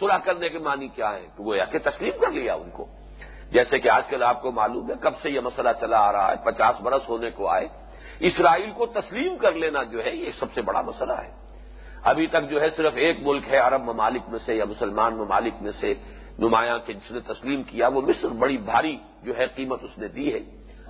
صلح 0.00 0.16
کرنے 0.16 0.48
کے 0.48 0.58
معنی 0.58 0.88
کیا 0.88 1.12
ہے؟ 1.12 1.26
کہ 1.36 1.42
وہ 1.42 1.56
یا 1.56 1.64
کہ 1.64 1.78
تسلیم 1.78 2.12
کر 2.20 2.30
لیا 2.30 2.54
ان 2.54 2.70
کو۔ 2.70 2.86
جیسے 3.50 3.78
کہ 3.78 3.88
آج 3.88 4.02
کل 4.08 4.22
آپ 4.22 4.42
کو 4.42 4.50
معلوم 4.50 4.90
ہے 4.90 4.94
کب 5.00 5.12
سے 5.22 5.30
یہ 5.30 5.40
مسئلہ 5.40 5.68
چلا 5.80 5.98
آ 5.98 6.12
رہا 6.12 6.30
ہے، 6.30 6.44
پچاس 6.44 6.80
برس 6.80 7.08
ہونے 7.08 7.30
کو 7.30 7.48
آئے۔ 7.48 7.68
اسرائیل 8.20 8.70
کو 8.70 8.86
تسلیم 8.86 9.36
کر 9.36 9.52
لینا 9.52 9.82
جو 9.82 10.04
ہے 10.04 10.16
یہ 10.16 10.30
سب 10.38 10.46
سے 10.54 10.62
بڑا 10.62 10.80
مسئلہ 10.80 11.12
ہے۔ 11.12 11.45
ابھی 12.06 12.26
تک 12.26 12.50
جو 12.50 12.60
ہے 12.60 12.70
صرف 12.70 12.92
ایک 12.94 13.16
ملک 13.22 13.42
ہے، 13.50 13.56
عرب 13.56 13.82
ممالک 13.82 14.22
میں 14.28 14.38
سے 14.46 14.54
یا 14.54 14.64
مسلمان 14.64 15.16
ممالک 15.16 15.54
میں 15.60 15.72
سے 15.80 15.94
نمایاں 16.38 16.78
کے 16.78 16.92
جس 16.92 17.10
نے 17.10 17.20
تسلیم 17.20 17.62
کیا، 17.62 17.88
وہ 17.88 18.00
مصر 18.00 18.28
بڑی 18.28 18.56
بھاری 18.56 18.96
جو 19.22 19.36
ہے 19.36 19.46
قیمت 19.46 19.82
اس 19.82 19.98
نے 19.98 20.08
دی 20.08 20.34
ہے۔ 20.34 20.38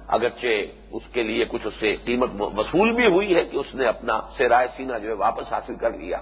اگرچہ 0.08 0.46
اس 0.92 1.02
کے 1.12 1.22
لیے 1.22 1.44
کچھ 1.44 1.66
اس 1.66 1.74
سے 1.80 1.96
قیمت 2.04 2.30
وصول 2.40 2.94
بھی 2.94 3.06
ہوئی 3.06 3.34
ہے 3.34 3.44
کہ 3.44 3.56
اس 3.56 3.74
نے 3.74 3.86
اپنا 3.86 4.20
سیرائے 4.36 4.68
سینا 4.76 4.98
جو 4.98 5.08
ہے 5.08 5.12
واپس 5.12 5.52
حاصل 5.52 5.74
کر 5.74 5.90
لیا۔ 5.90 6.18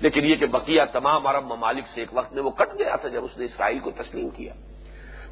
لیکن 0.00 0.24
یہ 0.24 0.34
کہ 0.34 0.46
بقیہ 0.46 0.82
تمام 0.92 1.26
عرب 1.26 1.44
ممالک 1.44 1.84
سے 1.94 2.00
ایک 2.00 2.08
وقت 2.12 2.32
میں 2.32 2.42
وہ 2.42 2.50
کٹ 2.50 2.78
گیا 2.78 2.96
تھا 2.96 3.08
جب 3.08 3.24
اس 3.24 3.38
نے 3.38 3.44
اسرائیل 3.44 3.78
کو 3.78 3.90
تسلیم 3.90 4.30
کیا۔ 4.30 4.52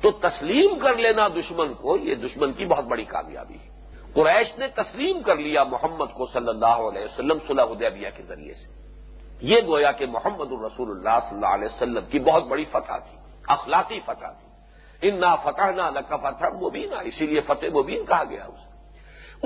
تو 0.03 0.11
تسلیم 0.11 0.79
کر 0.79 0.97
لینا 0.97 1.29
دشمن 1.29 1.75
کو، 1.75 1.97
یہ 1.97 2.15
دشمن 2.15 2.53
کی 2.53 2.67
بہت 2.67 2.85
بڑی 2.85 3.05
کامیابی 3.05 3.55
ہے۔ 3.55 3.87
قریش 4.13 4.59
نے 4.59 4.69
تسلیم 4.69 5.23
کر 5.23 5.37
لیا 5.37 5.65
محمد 5.65 6.15
کو 6.15 6.27
صلی 6.27 6.49
اللہ 6.49 6.67
علیہ 6.67 7.05
وسلم 7.05 7.39
صلی 7.49 7.63
حدیبیہ 7.63 8.09
کے 8.17 8.23
ذریعے 8.23 8.55
سے۔ 8.55 8.80
یہ 9.41 9.57
گویا 9.67 9.93
کہ 9.93 10.07
محمد 10.07 10.53
الرسول 10.53 10.91
اللہ 10.91 11.19
صلی 11.29 11.35
اللہ 11.35 11.47
علیہ 11.47 11.69
وسلم 11.75 12.05
کی 12.11 12.19
بہت 12.19 12.45
بڑی 12.45 12.65
فتح 12.65 12.97
تھی، 12.97 13.17
اخلاقی 13.49 14.01
فتح 14.01 14.27
تھی۔ 14.27 14.51
ان 15.03 15.21
نا 15.21 15.37
فتح 15.37 15.71
نہ 15.71 15.83
لکا 15.95 16.17
فتح 16.17 16.47
مبینہ 16.47 16.95
اسی 16.95 17.27
لیے 17.27 17.41
فتح 17.41 17.67
مبین 17.75 18.05
کہا 18.05 18.25
گیا 18.25 18.45
اسے 18.45 18.71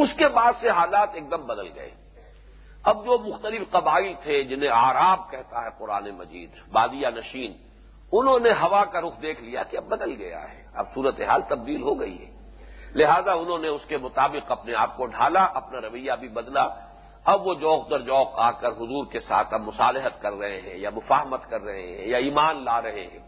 اس 0.02 0.08
کے 0.16 0.28
بعد 0.28 0.52
سے 0.60 0.70
حالات 0.70 1.08
ایک 1.12 1.30
دم 1.30 1.46
بدل 1.46 1.68
گئے۔ 1.74 1.90
اب 2.84 3.04
جو 3.04 3.18
مختلف 3.18 3.70
قبائل 3.70 4.12
تھے، 4.22 4.42
جنہیں 4.42 4.70
آراب 4.70 5.30
کہتا 5.30 5.64
ہے 5.64 5.68
قرآن 5.78 6.10
مجید 6.10 6.50
بادیا 6.72 7.10
نشین، 7.10 7.52
انہوں 8.12 8.38
نے 8.38 8.50
ہوا 8.50 8.84
کا 8.84 9.00
رخ 9.00 9.22
دیکھ 9.22 9.42
لیا 9.42 9.62
کہ 9.62 9.76
اب 9.76 9.84
بدل 9.84 10.14
گیا 10.18 10.52
ہے۔ 10.52 10.66
اب 10.74 10.86
صورتحال 10.94 11.42
تبدیل 11.48 11.82
ہو 11.82 12.00
گئی 12.00 12.26
ہے۔ 12.26 12.30
لہذا 12.94 13.32
انہوں 13.32 13.58
نے 13.58 13.68
اس 13.68 13.82
کے 13.88 13.98
مطابق 13.98 14.52
اپنے 14.52 14.74
آپ 14.74 14.96
کو 14.96 15.06
ڈھالا، 15.06 15.44
اپنا 15.44 15.80
رویہ 15.80 16.12
بھی 16.20 16.28
بدلا۔ 16.28 16.68
اب 17.24 17.46
وہ 17.46 17.54
جوک 17.54 17.90
در 17.90 17.98
جوک 17.98 18.28
آ 18.34 18.50
کر 18.50 18.68
حضور 18.68 19.06
کے 19.06 19.20
ساتھ 19.20 19.54
اب 19.54 19.60
مصالحت 19.60 20.22
کر 20.22 20.32
رہے 20.32 20.60
ہیں 20.60 20.76
یا 20.76 20.90
مفاہمت 20.90 21.50
کر 21.50 21.62
رہے 21.62 21.82
ہیں 21.82 22.08
یا 22.08 22.16
ایمان 22.16 22.64
لا 22.64 22.82
رہے 22.82 23.06
ہیں۔ 23.12 23.18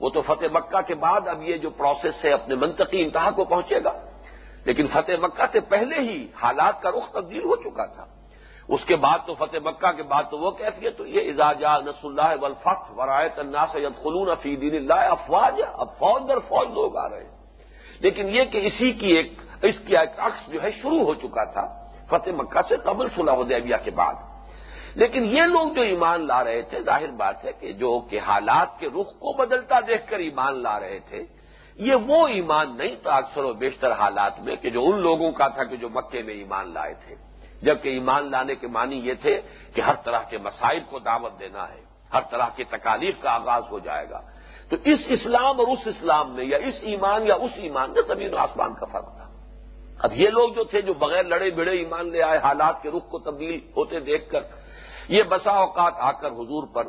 وہ 0.00 0.10
تو 0.10 0.22
فتح 0.22 0.44
مکہ 0.52 0.80
کے 0.80 0.94
بعد 0.94 1.28
اب 1.28 1.42
یہ 1.42 1.56
جو 1.56 1.70
پروسیس 1.70 2.24
ہے 2.24 2.32
اپنے 2.32 2.54
منطقی 2.54 3.02
انتہا 3.02 3.30
کو 3.30 3.44
پہنچے 3.44 3.84
گا۔ 3.84 3.92
لیکن 4.64 4.86
فتح 4.86 5.12
مکہ 5.22 5.42
سے 5.52 5.60
پہلے 5.60 6.00
ہی 6.00 6.26
حالات 6.42 6.82
کا 6.82 6.90
رخ 6.90 7.12
تبدیل 7.12 7.44
ہو 7.44 7.56
چکا 7.56 7.86
تھا۔ 7.86 8.04
اس 8.68 8.84
کے 8.84 8.96
بعد 8.96 9.18
تو 9.26 9.34
فتح 9.34 9.56
مکہ 9.64 9.92
کے 9.92 10.02
بعد 10.02 10.22
تو 10.30 10.38
وہ 10.38 10.50
کیفیت 10.50 10.98
تو 10.98 11.06
یہ 11.06 11.28
اعزاجا 11.28 11.78
نس 11.78 12.04
اللہ 12.04 12.42
ولفق 12.42 12.98
ورایت 12.98 13.38
اللہ 13.38 13.64
سید 13.72 14.02
خلون 14.02 14.34
فی 14.42 14.56
دین 14.56 14.74
اللہ 14.74 15.06
افواج 15.10 15.60
اب 15.72 15.88
فوج 15.98 16.28
در 16.28 16.38
فوج 16.38 16.68
لوگ 16.68 16.96
آ 16.96 17.08
رہے 17.08 17.24
ہیں۔ 17.24 17.36
لیکن 18.00 18.28
یہ 18.28 18.44
کہ 18.44 18.66
اسی 18.66 18.92
کی 18.92 19.06
ایک 19.06 19.32
اس 19.62 19.74
کی 19.86 19.96
ایک 19.96 20.10
عکس 20.18 20.52
جو 20.52 20.62
ہے 20.62 20.70
شروع 20.70 21.00
ہو 21.00 21.14
چکا 21.14 21.44
تھا۔ 21.44 21.83
فتح 22.16 22.30
مکہ 22.30 22.60
سے 22.68 22.76
قبل 22.76 23.06
صلح 23.16 23.32
حدیبیہ 23.32 23.76
کے 23.84 23.90
بعد۔ 23.90 24.14
لیکن 24.94 25.24
یہ 25.24 25.42
لوگ 25.42 25.72
جو 25.72 25.80
ایمان 25.80 26.26
لا 26.26 26.44
رہے 26.44 26.62
تھے، 26.62 26.80
ظاہر 26.80 27.10
بات 27.10 27.44
ہے 27.44 27.52
کہ 27.52 27.72
جو 27.72 28.00
کہ 28.10 28.20
حالات 28.20 28.78
کے 28.78 28.86
رخ 28.86 29.06
کو 29.06 29.32
بدلتا 29.36 29.80
دیکھ 29.80 30.10
کر 30.10 30.18
ایمان 30.18 30.62
لا 30.62 30.80
رہے 30.80 30.98
تھے، 30.98 31.26
یہ 31.76 31.94
وہ 31.94 32.28
ایمان 32.28 32.76
نہیں 32.76 32.96
تھا 33.02 33.16
اکثر 33.16 33.44
و 33.44 33.52
بیشتر 33.52 33.92
حالات 33.92 34.40
میں 34.40 34.56
کہ 34.56 34.70
جو 34.70 34.84
ان 34.84 35.00
لوگوں 35.00 35.32
کا 35.32 35.48
تھا 35.48 35.64
کہ 35.64 35.76
جو 35.76 35.88
مکے 35.88 36.22
میں 36.22 36.34
ایمان 36.34 36.74
لائے 36.74 36.94
تھے۔ 36.94 37.14
جبکہ 37.62 37.88
ایمان 37.88 38.30
لانے 38.30 38.54
کے 38.54 38.66
معنی 38.66 38.96
یہ 38.96 39.14
تھے 39.14 39.40
کہ 39.74 39.80
ہر 39.80 39.94
طرح 39.94 40.18
کے 40.18 40.38
مسائل 40.38 40.80
کو 40.90 40.98
دعوت 40.98 41.40
دینا 41.40 41.68
ہے، 41.68 41.80
ہر 42.12 42.20
طرح 42.30 42.46
کی 42.56 42.64
تکالیف 42.64 43.14
کا 43.22 43.30
آغاز 43.30 43.62
ہو 43.70 43.78
جائے 43.78 44.10
گا۔ 44.10 44.20
تو 44.70 44.76
اس 44.84 44.98
اسلام 45.08 45.60
اور 45.60 45.68
اس 45.68 45.86
اسلام 45.86 46.34
میں 46.34 46.44
یا 46.44 46.58
اس 46.58 46.74
ایمان 46.80 47.26
یا 47.26 47.34
اس 47.34 47.50
ایمان 47.54 47.90
میں 47.90 48.02
زمین 48.06 48.34
و 48.34 48.36
آسمان 48.36 48.74
کا 48.74 48.86
فرق 48.86 49.16
تھا۔ 49.16 49.23
اب 50.04 50.12
یہ 50.14 50.28
لوگ 50.30 50.48
جو 50.54 50.64
تھے 50.64 50.80
جو 50.82 50.94
بغیر 50.94 51.24
لڑے 51.24 51.50
بھڑے 51.50 51.76
ایمان 51.78 52.10
لے 52.12 52.22
آئے، 52.22 52.38
حالات 52.38 52.82
کے 52.82 52.90
رخ 52.96 53.08
کو 53.10 53.18
تبدیل 53.18 53.58
ہوتے 53.76 54.00
دیکھ 54.00 54.28
کر، 54.30 54.42
یہ 55.08 55.22
بسا 55.28 55.52
اوقات 55.64 55.94
آ 55.98 56.10
کر 56.12 56.30
حضور 56.40 56.66
پر 56.74 56.84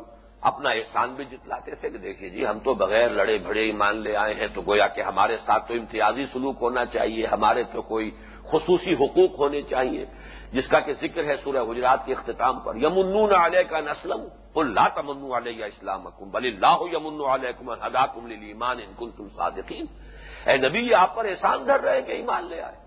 اپنا 0.49 0.69
احسان 0.69 1.13
بھی 1.15 1.25
جتلاتے 1.25 1.75
تھے 1.75 1.89
کہ 1.89 1.97
دیکھیے 1.97 2.29
جی 2.29 2.45
ہم 2.47 2.59
تو 2.59 2.73
بغیر 2.73 3.09
لڑے 3.09 3.37
بھڑے 3.47 3.63
ایمان 3.65 3.95
لے 4.03 4.15
آئے 4.15 4.33
ہیں، 4.33 4.47
تو 4.53 4.61
گویا 4.61 4.87
کہ 4.95 5.01
ہمارے 5.01 5.37
ساتھ 5.45 5.67
تو 5.67 5.73
امتیازی 5.73 6.25
سلوک 6.33 6.57
ہونا 6.61 6.85
چاہیے، 6.85 7.25
ہمارے 7.25 7.63
تو 7.73 7.81
کوئی 7.81 8.11
خصوصی 8.51 8.93
حقوق 8.93 9.39
ہونے 9.39 9.61
چاہیے، 9.71 10.05
جس 10.53 10.67
کا 10.67 10.79
کہ 10.79 10.93
ذکر 11.01 11.23
ہے 11.23 11.35
سورہ 11.43 11.63
حجرات 11.69 12.05
کے 12.05 12.13
اختتام 12.13 12.59
پر، 12.59 12.75
یمنون 12.75 13.33
علیہ 13.35 13.63
کا 13.69 13.79
نسلم 13.79 14.21
اللہ 14.55 14.87
تمن 14.95 15.23
علیہ 15.35 15.65
اسلام 15.65 16.07
حکم 16.07 16.29
بل 16.29 16.45
اللہ 16.45 16.79
یمن 16.93 17.21
علیہ 17.33 17.51
کمن 17.59 17.79
کم 18.13 18.25
ایمان 18.41 18.77
انکن 18.79 19.11
تم 19.17 19.27
صادقین۔ 19.35 19.85
اے 20.47 20.57
نبی، 20.57 20.93
آپ 20.93 21.15
پر 21.15 21.25
احسان 21.25 21.67
دھر 21.67 21.79
رہے 21.79 22.01
کہ 22.01 22.11
ایمان 22.11 22.43
لے 22.49 22.61
آئے۔ 22.61 22.84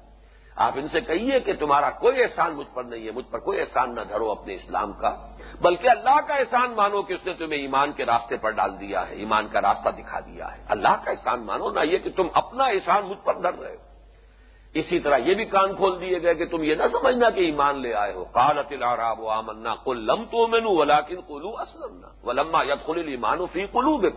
آپ 0.58 0.72
ان 0.76 0.88
سے 0.88 1.00
کہیے 1.00 1.40
کہ 1.40 1.52
تمہارا 1.52 1.90
کوئی 1.90 2.22
احسان 2.22 2.52
مجھ 2.52 2.66
پر 2.74 2.84
نہیں 2.84 3.06
ہے، 3.06 3.10
مجھ 3.10 3.24
پر 3.30 3.38
کوئی 3.38 3.60
احسان 3.60 3.94
نہ 3.94 4.00
دھرو 4.08 4.30
اپنے 4.30 4.54
اسلام 4.54 4.92
کا، 4.92 5.16
بلکہ 5.60 5.88
اللہ 5.88 6.20
کا 6.26 6.34
احسان 6.34 6.72
مانو 6.72 7.02
کہ 7.02 7.12
اس 7.12 7.26
نے 7.26 7.32
تمہیں 7.32 7.60
ایمان 7.60 7.92
کے 7.92 8.06
راستے 8.06 8.36
پر 8.36 8.50
ڈال 8.50 8.80
دیا 8.80 9.08
ہے، 9.08 9.14
ایمان 9.14 9.48
کا 9.48 9.60
راستہ 9.60 9.88
دکھا 9.88 10.20
دیا 10.20 10.56
ہے۔ 10.56 10.62
اللہ 10.68 10.94
کا 11.04 11.10
احسان 11.10 11.46
مانو، 11.46 11.70
نہ 11.70 11.80
یہ 11.80 11.98
کہ 11.98 12.10
تم 12.16 12.26
اپنا 12.34 12.64
احسان 12.64 13.04
مجھ 13.04 13.18
پر 13.24 13.34
دھر 13.34 13.54
رہے 13.58 13.70
ہو۔ 13.70 13.88
اسی 14.74 14.98
طرح 14.98 15.16
یہ 15.16 15.34
بھی 15.34 15.44
کان 15.44 15.74
کھول 15.74 16.00
دیے 16.00 16.22
گئے 16.22 16.34
کہ 16.34 16.46
تم 16.46 16.62
یہ 16.62 16.74
نہ 16.74 16.82
سمجھنا 16.92 17.30
کہ 17.30 17.40
ایمان 17.40 17.80
لے 17.80 17.94
آئے 17.94 18.12
ہو۔ 18.12 18.24
کالت 18.24 18.72
العراب 18.72 19.20
و 19.20 19.28
آمنا 19.28 19.74
کل 19.84 19.98
لم 20.06 20.24
تو 20.24 20.46
مینو 20.46 20.76
ولاکن 20.76 21.16
کلو 21.16 21.56
اسلم 21.56 22.04
ولما 22.24 22.62
ید 22.62 22.86
خل 22.86 23.08
ایمان 23.08 23.38
فی 23.52 23.66
کلو 23.66 23.96
بے 23.96 24.08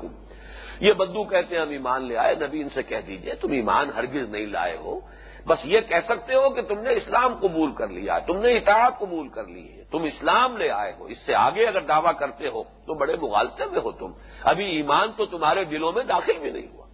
یہ 0.80 0.94
بدو 0.94 1.24
کہتے 1.24 1.56
ہیں، 1.56 1.62
ہم 1.62 1.70
ایمان 1.70 2.04
لے 2.04 2.18
آئے، 2.18 2.36
نبی 2.36 2.62
ان 2.62 2.70
سے 2.70 2.84
کہہ 2.84 3.02
دیجیے، 3.08 3.36
تم 3.36 3.52
ایمان 3.52 3.90
ہرگز 3.96 4.30
نہیں 4.30 4.46
لائے 4.46 4.78
ہو۔ 4.78 5.00
بس 5.48 5.60
یہ 5.64 5.80
کہہ 5.82 6.06
سکتے 6.06 6.36
ہو 6.36 6.50
کہ 6.50 6.62
تم 6.62 6.80
نے 6.80 6.94
اسلام 6.94 7.36
قبول 7.36 7.72
کر 7.72 7.88
لیا 7.88 8.20
تم 8.20 8.38
نے 8.38 8.58
اطاعت 8.58 9.00
قبول 9.00 9.28
کر 9.28 9.44
لی 9.44 9.74
ہے، 9.74 9.84
تم 9.92 10.04
اسلام 10.04 10.58
لے 10.58 10.70
آئے 10.70 10.94
ہو، 11.00 11.06
اس 11.06 11.18
سے 11.26 11.36
آگے 11.36 11.68
اگر 11.68 11.82
دعویٰ 11.82 12.12
کرتے 12.20 12.48
ہو 12.48 12.64
تو 12.64 12.94
بڑے 12.94 13.16
مغالطے 13.22 13.66
میں 13.72 13.82
ہو 13.82 13.92
تم۔ 13.92 14.12
ابھی 14.44 14.66
ایمان 14.66 15.12
تو 15.18 15.26
تمہارے 15.26 15.64
دلوں 15.64 15.92
میں 15.92 16.04
داخل 16.04 16.40
بھی 16.42 16.52
نہیں 16.52 16.68
ہوا۔ 16.74 16.88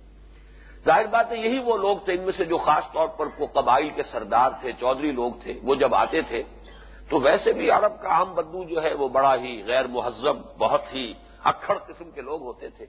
ظاہر 0.85 1.05
بات 1.05 1.31
ہے، 1.31 1.37
یہی 1.37 1.59
وہ 1.59 1.77
لوگ 1.77 1.97
تھے 1.97 2.13
ان 2.13 2.21
میں 2.21 2.33
سے 2.37 2.45
جو 2.45 2.57
خاص 2.57 2.83
طور 2.93 3.07
پر 3.07 3.25
وہ 3.39 3.45
قبائل 3.45 3.89
کے 3.89 4.03
سردار 4.03 4.49
تھے، 4.61 4.71
چودھری 4.79 5.11
لوگ 5.11 5.31
تھے، 5.43 5.59
وہ 5.63 5.75
جب 5.75 5.95
آتے 5.95 6.21
تھے 6.21 6.43
تو 7.09 7.19
ویسے 7.19 7.53
بھی 7.53 7.69
عرب 7.71 8.01
کا 8.01 8.09
عام 8.09 8.33
بدو 8.33 8.63
جو 8.63 8.83
ہے 8.83 8.93
وہ 8.93 9.07
بڑا 9.07 9.35
ہی 9.35 9.63
غیر 9.65 9.87
مہذب، 9.87 10.35
بہت 10.57 10.93
ہی 10.93 11.13
اکھڑ 11.43 11.77
قسم 11.77 12.11
کے 12.11 12.21
لوگ 12.21 12.41
ہوتے 12.41 12.69
تھے۔ 12.69 12.85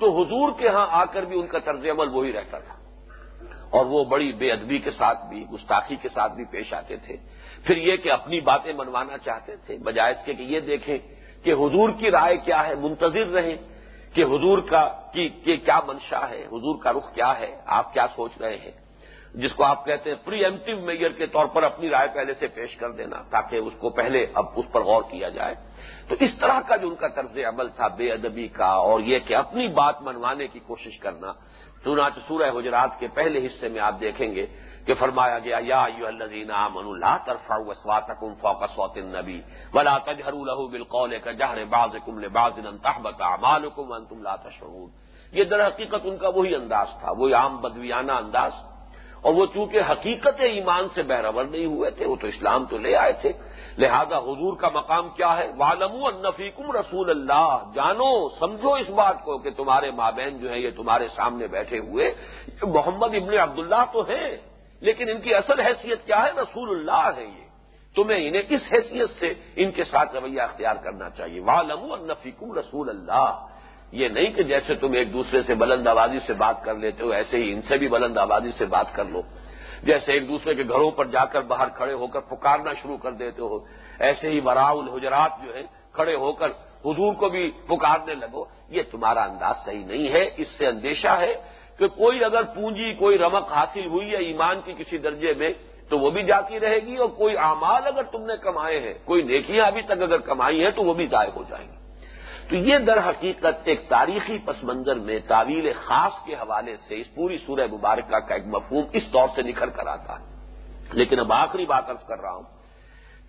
تو 0.00 0.22
حضور 0.22 0.52
کے 0.58 0.68
ہاں 0.68 0.86
آ 0.90 1.04
کر 1.04 1.22
بھی 1.22 1.40
ان 1.40 1.46
کا 1.46 1.58
طرز 1.58 1.86
عمل 1.86 2.08
وہی 2.08 2.32
رہتا 2.32 2.58
تھا۔ 2.58 2.83
اور 3.74 3.86
وہ 3.86 4.04
بڑی 4.04 4.32
بے 4.32 4.50
ادبی 4.52 4.78
کے 4.78 4.90
ساتھ 4.90 5.24
بھی، 5.28 5.44
گستاخی 5.52 5.96
کے 5.96 6.08
ساتھ 6.08 6.32
بھی 6.32 6.44
پیش 6.44 6.72
آتے 6.74 6.96
تھے۔ 6.96 7.16
پھر 7.66 7.76
یہ 7.76 7.96
کہ 7.96 8.10
اپنی 8.12 8.40
باتیں 8.40 8.72
منوانا 8.72 9.18
چاہتے 9.18 9.56
تھے، 9.56 9.76
بجائے 9.78 10.12
اس 10.12 10.24
کے 10.24 10.34
کہ 10.34 10.42
یہ 10.42 10.60
دیکھیں 10.60 10.98
کہ 11.44 11.52
حضور 11.52 11.90
کی 11.90 12.10
رائے 12.10 12.36
کیا 12.36 12.66
ہے، 12.66 12.74
منتظر 12.74 13.26
رہیں 13.26 13.56
کہ 14.14 14.22
حضور 14.22 14.58
کا، 14.58 14.84
کی 15.12 15.56
کیا 15.56 15.80
منشا 15.86 16.28
ہے، 16.30 16.42
حضور 16.46 16.82
کا 16.82 16.92
رخ 16.92 17.14
کیا 17.14 17.38
ہے، 17.38 17.50
آپ 17.66 17.92
کیا 17.92 18.06
سوچ 18.16 18.32
رہے 18.40 18.56
ہیں؟ 18.56 18.70
جس 19.34 19.52
کو 19.52 19.64
آپ 19.64 19.84
کہتے 19.86 20.10
ہیں 20.10 20.16
پری 20.24 20.44
ایمٹو 20.44 20.76
میئر 20.80 21.12
کے 21.12 21.26
طور 21.26 21.46
پر 21.46 21.62
اپنی 21.62 21.88
رائے 21.90 22.08
پہلے 22.14 22.34
سے 22.34 22.46
پیش 22.46 22.76
کر 22.76 22.90
دینا 22.90 23.22
تاکہ 23.30 23.56
اس 23.56 23.72
کو 23.78 23.90
پہلے 23.90 24.26
اب 24.34 24.46
اس 24.56 24.66
پر 24.72 24.80
غور 24.80 25.02
کیا 25.10 25.28
جائے۔ 25.28 25.54
تو 26.08 26.14
اس 26.20 26.38
طرح 26.38 26.60
کا 26.60 26.76
جو 26.76 26.88
ان 26.88 26.94
کا 26.94 27.08
طرز 27.08 27.38
عمل 27.48 27.68
تھا، 27.68 27.88
بے 27.88 28.12
ادبی 28.12 28.48
کا، 28.48 28.70
اور 28.86 29.00
یہ 29.00 29.18
کہ 29.18 29.34
اپنی 29.34 29.68
بات 29.68 30.02
منوانے 30.02 30.46
کی 30.46 30.58
کوشش 30.58 30.98
کرنا 30.98 31.32
چنانچہ 31.84 32.20
سورہ 32.28 32.50
حجرات 32.56 32.98
کے 32.98 33.06
پہلے 33.14 33.46
حصے 33.46 33.68
میں 33.68 33.80
آپ 33.80 34.00
دیکھیں 34.00 34.34
گے 34.34 34.46
کہ 34.86 34.94
فرمایا 34.94 35.38
گیا، 35.38 35.58
یا 35.62 35.82
الذین 36.06 36.50
آمنوا، 36.50 36.96
لا 36.96 37.16
ترفعوا 37.16 37.70
اصواتکم 37.70 38.34
فوق 38.40 38.62
صوت 38.74 38.96
النبی، 38.96 39.40
ولا 39.74 39.98
تجهروا 39.98 40.44
له 40.46 40.60
بالقول 40.72 41.18
كجهر 41.18 41.64
بعضكم 41.64 42.20
لبعض 42.20 42.58
ان 42.66 42.78
تحبط 42.78 43.22
اعمالكم 43.22 43.90
وانتم 43.90 44.22
لا 44.22 44.36
تشعرون۔ 44.36 44.90
یہ 45.32 45.44
در 45.44 45.66
حقیقت 45.66 46.02
ان 46.04 46.16
کا 46.18 46.28
وہی 46.28 46.54
انداز 46.54 46.88
تھا، 47.00 47.10
وہی 47.10 47.32
عام 47.34 47.56
بدویانہ 47.56 48.12
انداز 48.12 48.52
اور 49.24 49.34
وہ 49.34 49.46
چونکہ 49.46 49.80
حقیقت 49.90 50.40
ایمان 50.40 50.88
سے 50.94 51.02
بہرور 51.02 51.44
نہیں 51.44 51.66
ہوئے 51.66 51.90
تھے، 51.90 52.06
وہ 52.06 52.16
تو 52.16 52.26
اسلام 52.26 52.64
تو 52.64 52.78
لے 52.78 52.96
آئے 52.96 53.12
تھے۔ 53.12 53.32
لہذا 53.78 54.18
حضور 54.18 54.56
کا 54.56 54.68
مقام 54.68 55.08
کیا 55.08 55.36
ہے؟ 55.36 55.52
والم 55.56 56.04
النفیکم 56.04 56.70
رسول 56.70 57.10
اللہ 57.10 57.58
جانو، 57.74 58.28
سمجھو 58.28 58.74
اس 58.74 58.90
بات 58.90 59.24
کو 59.24 59.38
کہ 59.38 59.50
تمہارے 59.50 59.90
مابین 59.90 60.38
جو 60.38 60.50
ہے 60.50 60.58
یہ 60.58 60.70
تمہارے 60.76 61.08
سامنے 61.08 61.46
بیٹھے 61.46 61.78
ہوئے 61.78 62.14
محمد 62.62 63.14
ابن 63.14 63.38
عبداللہ 63.38 63.84
تو 63.92 64.00
ہیں، 64.00 64.36
لیکن 64.80 65.10
ان 65.10 65.20
کی 65.20 65.34
اصل 65.34 65.60
حیثیت 65.60 66.06
کیا 66.06 66.22
ہے؟ 66.22 66.30
رسول 66.42 66.78
اللہ 66.78 67.10
ہے 67.16 67.24
یہ۔ 67.24 67.44
تمہیں 67.94 68.28
انہیں 68.28 68.42
کس 68.42 68.60
حیثیت 68.72 69.10
سے 69.10 69.34
ان 69.56 69.70
کے 69.70 69.84
ساتھ 69.84 70.16
رویہ 70.16 70.40
اختیار 70.40 70.76
کرنا 70.76 71.10
چاہیے۔ 71.10 71.40
والم 71.40 71.92
النفیکم 71.92 72.52
رسول 72.52 72.88
اللہ 72.88 73.46
یہ 73.94 74.08
نہیں 74.08 74.30
کہ 74.30 74.42
جیسے 74.42 74.74
تم 74.74 74.92
ایک 74.92 75.12
دوسرے 75.12 75.42
سے 75.42 75.54
بلند 75.54 75.86
آبادی 75.86 76.18
سے 76.26 76.32
بات 76.32 76.64
کر 76.64 76.74
لیتے 76.74 77.04
ہو، 77.04 77.10
ایسے 77.10 77.36
ہی 77.36 77.52
ان 77.52 77.62
سے 77.62 77.78
بھی 77.78 77.88
بلند 77.88 78.18
آبادی 78.18 78.52
سے 78.58 78.66
بات 78.66 78.94
کر 78.94 79.04
لو۔ 79.04 79.22
جیسے 79.82 80.12
ایک 80.12 80.28
دوسرے 80.28 80.54
کے 80.54 80.62
گھروں 80.62 80.90
پر 80.90 81.04
جا 81.04 81.24
کر 81.24 81.40
باہر 81.40 81.68
کھڑے 81.68 81.92
ہو 81.92 82.06
کر 82.06 82.20
پکارنا 82.20 82.72
شروع 82.82 82.96
کر 82.96 83.12
دیتے 83.12 83.42
ہو۔ 83.42 83.58
ایسے 83.98 84.30
ہی 84.30 84.40
برا 84.40 84.68
الحجرات 84.68 85.30
جو 85.46 85.54
ہے 85.54 85.62
کھڑے 85.92 86.14
ہو 86.14 86.32
کر 86.32 86.46
حضور 86.84 87.14
کو 87.14 87.28
بھی 87.28 87.50
پکارنے 87.50 88.14
لگو۔ 88.14 88.44
یہ 88.68 88.82
تمہارا 88.90 89.22
انداز 89.22 89.54
صحیح 89.64 89.84
نہیں 89.84 90.12
ہے۔ 90.12 90.30
اس 90.36 90.48
سے 90.58 90.66
اندیشہ 90.66 91.08
ہے 91.08 91.34
کہ 91.78 91.88
کوئی 91.88 92.24
اگر 92.24 92.42
پونجی، 92.42 92.94
کوئی 92.94 93.18
رمق 93.18 93.52
حاصل 93.52 93.86
ہوئی 93.86 94.10
ہے 94.10 94.16
ایمان 94.16 94.60
کی 94.64 94.74
کسی 94.78 94.98
درجے 94.98 95.34
میں، 95.34 95.50
تو 95.88 95.98
وہ 95.98 96.10
بھی 96.10 96.22
جاتی 96.22 96.60
رہے 96.60 96.78
گی 96.78 96.96
اور 96.96 97.08
کوئی 97.08 97.36
اعمال 97.36 97.86
اگر 97.86 98.02
تم 98.02 98.26
نے 98.26 98.34
کمائے 98.42 98.80
ہیں، 98.80 98.94
کوئی 99.04 99.22
نیکیاں 99.22 99.66
ابھی 99.66 99.82
تک 99.82 100.02
اگر 100.02 100.18
کمائی 100.18 100.64
ہیں، 100.64 100.70
تو 100.70 100.82
وہ 100.82 100.94
بھی 100.94 101.06
ضائع 101.06 101.30
ہو 101.36 101.42
جائیں 101.48 101.68
گی۔ 101.68 101.83
تو 102.48 102.56
یہ 102.56 102.78
در 102.78 103.08
حقیقت 103.08 103.54
ایک 103.64 103.88
تاریخی 103.88 104.38
پس 104.44 104.56
منظر 104.62 104.94
میں 104.94 105.18
تعویل 105.28 105.72
خاص 105.72 106.12
کے 106.26 106.34
حوالے 106.34 106.76
سے 106.76 107.00
اس 107.00 107.14
پوری 107.14 107.38
سورہ 107.38 107.66
مبارکہ 107.72 108.18
کا 108.18 108.34
ایک 108.34 108.46
مفہوم 108.46 108.84
اس 108.92 109.02
طور 109.12 109.28
سے 109.34 109.42
نکھر 109.42 109.68
کر 109.68 109.86
آتا 109.86 110.20
ہے۔ 110.20 110.24
لیکن 110.92 111.20
اب 111.20 111.32
آخری 111.32 111.66
بات 111.66 111.90
ارض 111.90 112.06
کر 112.06 112.20
رہا 112.20 112.34
ہوں۔ 112.34 112.42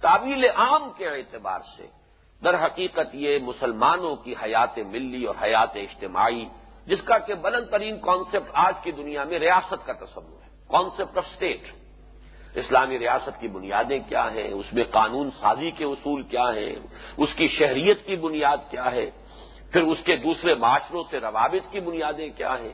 تعویل 0.01 0.45
عام 0.56 0.89
کے 0.97 1.08
اعتبار 1.08 1.60
سے 1.78 1.88
در 2.43 2.65
حقیقت 2.65 3.15
یہ 3.15 3.39
مسلمانوں 3.39 4.15
کی 4.15 4.34
حیات 4.43 4.78
ملی 4.78 5.25
اور 5.25 5.36
حیات 5.41 5.75
اجتماعی، 5.75 6.45
جس 6.86 7.01
کا 7.01 7.17
کہ 7.17 7.34
بلند 7.34 7.65
ترین 7.71 7.99
کانسیپٹ 7.99 8.49
آج 8.54 8.73
کی 8.84 8.91
دنیا 8.91 9.23
میں 9.23 9.39
ریاست 9.39 9.86
کا 9.86 9.93
تصور 9.93 10.43
ہے۔ 10.43 10.49
کانسیپٹ 10.69 11.17
آف 11.17 11.25
اسٹیٹ 11.32 11.62
اسلامی 12.55 12.99
ریاست 12.99 13.39
کی 13.39 13.47
بنیادیں 13.47 13.99
کیا 14.09 14.33
ہیں؟ 14.33 14.47
اس 14.47 14.73
میں 14.73 14.83
قانون 14.83 15.29
سازی 15.39 15.71
کے 15.71 15.85
اصول 15.85 16.23
کیا 16.23 16.47
ہیں؟ 16.55 16.75
اس 17.17 17.33
کی 17.35 17.47
شہریت 17.47 18.05
کی 18.05 18.15
بنیاد 18.15 18.57
کیا 18.69 18.91
ہے؟ 18.91 19.09
پھر 19.71 19.81
اس 19.81 19.97
کے 20.05 20.15
دوسرے 20.15 20.55
معاشروں 20.55 21.03
سے 21.11 21.19
روابط 21.19 21.71
کی 21.71 21.79
بنیادیں 21.79 22.29
کیا 22.37 22.59
ہیں؟ 22.59 22.73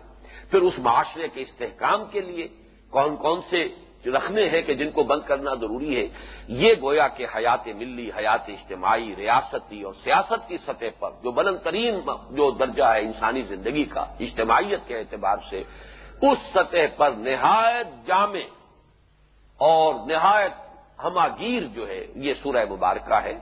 پھر 0.51 0.61
اس 0.61 0.79
معاشرے 0.79 1.27
کے 1.27 1.41
استحکام 1.41 2.05
کے 2.11 2.21
لیے 2.21 2.47
کون 2.89 3.15
کون 3.15 3.41
سے 3.49 3.67
رکھنے 4.05 4.49
ہیں 4.49 4.61
کہ 4.61 4.73
جن 4.73 4.91
کو 4.91 5.03
بند 5.03 5.21
کرنا 5.27 5.53
ضروری 5.53 5.95
ہے؟ 5.95 6.07
یہ 6.47 6.73
گویا 6.81 7.07
کہ 7.07 7.27
حیات 7.35 7.67
ملی، 7.67 8.09
حیات 8.17 8.49
اجتماعی، 8.49 9.15
ریاستی 9.17 9.81
اور 9.81 9.93
سیاست 10.03 10.47
کی 10.47 10.57
سطح 10.57 10.91
پر 10.99 11.11
جو 11.23 11.31
بلند 11.31 11.57
ترین 11.63 11.99
جو 12.31 12.51
درجہ 12.51 12.83
ہے 12.83 12.99
انسانی 12.99 13.41
زندگی 13.41 13.83
کا، 13.83 14.05
اجتماعیت 14.19 14.87
کے 14.87 14.97
اعتبار 14.97 15.37
سے، 15.49 15.63
اس 16.21 16.37
سطح 16.53 16.87
پر 16.97 17.11
نہایت 17.11 18.07
جامع 18.07 18.45
اور 19.61 19.95
نہایت 20.07 20.51
ہماگیر 21.03 21.63
جو 21.63 21.87
ہے، 21.87 22.05
یہ 22.15 22.33
سورہ 22.43 22.65
مبارکہ 22.69 23.13
ہے۔ 23.13 23.33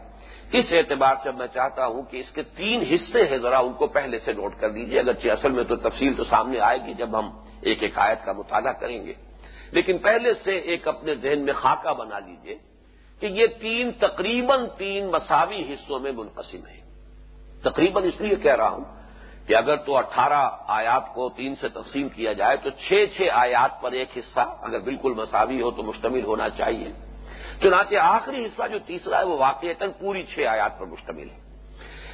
اس 0.51 0.65
اعتبار 0.71 1.15
سے 1.23 1.31
میں 1.31 1.47
چاہتا 1.53 1.85
ہوں 1.85 2.01
کہ 2.01 2.17
اس 2.17 2.31
کے 2.31 2.43
تین 2.43 2.83
حصے 2.93 3.25
ہیں، 3.25 3.37
ذرا 3.37 3.59
ان 3.59 3.73
کو 3.73 3.87
پہلے 3.87 4.19
سے 4.19 4.33
نوٹ 4.33 4.55
کر 4.59 4.69
دیجیے 4.69 4.99
اگرچہ 4.99 5.27
اصل 5.27 5.51
میں 5.51 5.63
تو 5.63 5.75
تفصیل 5.75 6.13
تو 6.13 6.23
سامنے 6.23 6.59
آئے 6.59 6.77
گی 6.85 6.93
جب 6.93 7.19
ہم 7.19 7.39
ایک 7.61 7.83
ایک 7.83 7.97
آیت 7.97 8.25
کا 8.25 8.31
مطالعہ 8.31 8.73
کریں 8.73 9.05
گے۔ 9.05 9.13
لیکن 9.71 9.97
پہلے 9.97 10.33
سے 10.33 10.57
ایک 10.57 10.87
اپنے 10.87 11.15
ذہن 11.15 11.45
میں 11.45 11.53
خاکہ 11.53 11.93
بنا 11.93 12.19
لیجیے 12.19 12.57
کہ 13.19 13.25
یہ 13.25 13.47
تین، 13.47 13.91
تقریباً 13.91 14.65
تین 14.77 15.11
مساوی 15.11 15.73
حصوں 15.73 15.99
میں 15.99 16.11
منقسم 16.11 16.65
ہیں۔ 16.65 16.81
تقریباً 17.63 18.03
اس 18.03 18.21
لیے 18.21 18.35
کہہ 18.35 18.55
رہا 18.55 18.69
ہوں 18.69 18.98
کہ 19.49 19.55
اگر 19.55 19.75
تو 19.75 19.97
اٹھارہ 19.97 20.49
آیات 20.67 21.13
کو 21.13 21.29
تین 21.29 21.55
سے 21.55 21.69
تقسیم 21.69 22.09
کیا 22.09 22.33
جائے 22.33 22.57
تو 22.57 22.69
چھ 22.69 23.05
چھ 23.17 23.21
آیات 23.33 23.81
پر 23.81 23.91
ایک 23.91 24.09
حصہ 24.17 24.39
اگر 24.39 24.79
بالکل 24.79 25.13
مساوی 25.13 25.61
ہو 25.61 25.71
تو 25.71 25.83
مشتمل 25.83 26.23
ہونا 26.23 26.49
چاہیے۔ 26.49 26.91
چنانچہ 27.61 27.95
آخری 27.95 28.45
حصہ 28.45 28.67
جو 28.67 28.79
تیسرا 28.79 29.19
ہے 29.19 29.23
وہ 29.23 29.37
واقع 29.37 29.67
پوری 29.99 30.23
چھ 30.23 30.39
آیات 30.39 30.79
پر 30.79 30.85
مشتمل 30.85 31.29
ہے۔ 31.29 31.39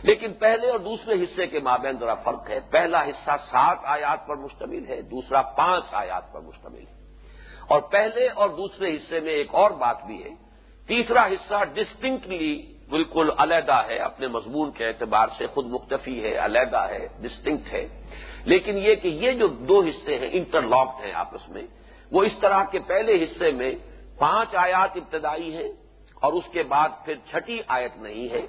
لیکن 0.04 0.34
پہلے 0.34 0.70
اور 0.70 0.80
دوسرے 0.80 1.24
حصے 1.24 1.48
کے 1.48 1.60
مابین 1.60 1.98
ذرا 2.00 2.14
فرق 2.14 2.50
ہے۔ 2.50 2.60
پہلا 2.72 3.04
حصہ 3.04 3.32
سات 3.52 3.78
آیات 3.84 4.28
پر 4.28 4.36
مشتمل 4.36 4.88
ہے، 4.88 5.02
دوسرا 5.02 5.42
پانچ 5.42 5.84
آیات 5.92 6.34
پر 6.34 6.40
مشتمل 6.40 6.88
ہے۔ 6.88 7.16
اور 7.68 7.82
پہلے 7.82 8.28
اور 8.28 8.50
دوسرے 8.50 8.96
حصے 8.96 9.20
میں 9.20 9.34
ایک 9.34 9.48
اور 9.52 9.72
بات 9.72 10.04
بھی 10.06 10.24
ہے۔ 10.24 10.30
تیسرا 10.88 11.26
حصہ 11.26 11.64
ڈسٹنکٹلی 11.74 12.75
بالکل 12.90 13.30
علیحدہ 13.38 13.82
ہے، 13.88 13.98
اپنے 13.98 14.28
مضمون 14.28 14.72
کے 14.72 14.88
اعتبار 14.88 15.28
سے 15.38 15.48
خود 15.48 15.66
مختفی 15.66 16.24
ہے، 16.24 16.46
علیحدہ 16.46 16.88
ہے 16.90 17.08
ڈسٹنکٹ 17.22 17.74
ہے۔ 17.74 17.88
لیکن 18.46 18.78
یہ 18.78 18.96
کہ 18.96 19.08
یہ 19.08 19.32
جو 19.32 19.48
دو 19.48 19.82
حصے 19.82 20.18
ہیں 20.18 20.30
انٹر 20.32 20.62
لاکڈ 20.62 21.06
ہیں 21.06 21.14
آپس 21.14 21.50
میں، 21.50 21.62
وہ 22.12 22.24
اس 22.24 22.32
طرح 22.42 22.64
کے 22.64 22.80
پہلے 22.80 23.24
حصے 23.24 23.52
میں 23.52 23.72
پانچ 24.20 24.56
آیات 24.56 24.90
ابتدائی 24.96 25.56
ہیں 25.56 25.72
اور 26.16 26.34
اس 26.34 26.44
کے 26.52 26.64
بعد 26.64 26.90
پھر 27.06 27.16
چھٹی 27.32 27.60
آیت 27.68 27.98
نہیں 27.98 28.30
ہے، 28.30 28.42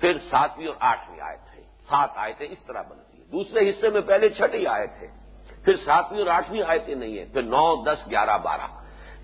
پھر 0.00 0.18
ساتویں 0.18 0.66
اور 0.66 0.76
آٹھویں 0.80 1.20
آیت 1.20 1.56
ہے 1.56 1.62
سات 1.88 2.10
آیتیں 2.14 2.48
اس 2.50 2.58
طرح 2.66 2.82
بنتی 2.82 3.18
ہیں۔ 3.18 3.24
دوسرے 3.32 3.70
حصے 3.70 3.88
میں 3.88 4.00
پہلے 4.00 4.28
چھٹی 4.28 4.66
آیت 4.66 4.90
ہے، 5.02 5.06
پھر 5.64 5.76
ساتویں 5.76 6.20
اور 6.20 6.28
آٹھویں 6.28 6.62
آیتیں 6.66 6.94
نہیں 6.94 7.18
ہیں، 7.18 7.24
پھر 7.32 7.42
نو، 7.42 7.84
دس، 7.84 8.10
گیارہ، 8.10 8.38
بارہ۔ 8.38 8.66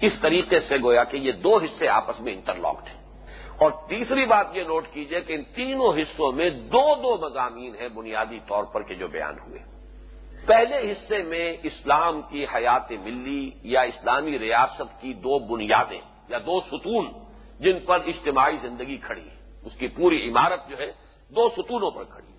اس 0.00 0.12
طریقے 0.22 0.60
سے 0.60 0.76
گویا 0.82 1.04
کہ 1.04 1.16
یہ 1.16 1.32
دو 1.32 1.56
حصے 1.56 1.88
آپس 1.88 2.20
میں 2.20 2.32
انٹر 2.32 2.54
لاکڈ 2.54 2.88
ہیں۔ 2.88 2.97
اور 3.58 3.70
تیسری 3.70 4.26
بات 4.26 4.46
یہ 4.52 4.62
نوٹ 4.62 4.84
کیجیے 4.92 5.20
کہ 5.20 5.32
ان 5.32 5.42
تینوں 5.44 5.98
حصوں 5.98 6.32
میں 6.32 6.50
دو 6.50 6.94
دو 6.94 7.16
مضامین 7.16 7.74
ہیں 7.80 7.88
بنیادی 7.88 8.38
طور 8.48 8.64
پر 8.64 8.82
کے 8.82 8.94
جو 8.94 9.08
بیان 9.08 9.38
ہوئے۔ 9.38 9.58
پہلے 10.46 10.92
حصے 10.92 11.22
میں 11.22 11.56
اسلام 11.62 12.22
کی 12.22 12.44
حیات 12.44 12.90
ملی 12.90 13.50
یا 13.62 13.80
اسلامی 13.80 14.38
ریاست 14.38 15.00
کی 15.00 15.12
دو 15.12 15.38
بنیادیں 15.38 16.00
یا 16.28 16.38
دو 16.38 16.60
ستون 16.60 17.12
جن 17.60 17.78
پر 17.86 17.98
اجتماعی 18.06 18.56
زندگی 18.62 18.96
کھڑی 18.96 19.28
ہے۔ 19.28 19.60
اس 19.64 19.72
کی 19.76 19.88
پوری 19.88 20.30
عمارت 20.30 20.68
جو 20.68 20.78
ہے 20.78 20.92
دو 21.28 21.48
ستونوں 21.48 21.90
پر 21.90 22.04
کھڑی 22.04 22.32
ہے۔ 22.32 22.38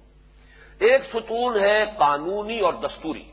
ایک 0.80 1.02
ستون 1.06 1.60
ہے 1.60 1.86
قانونی 1.98 2.60
اور 2.60 2.74
دستوری۔ 2.74 3.26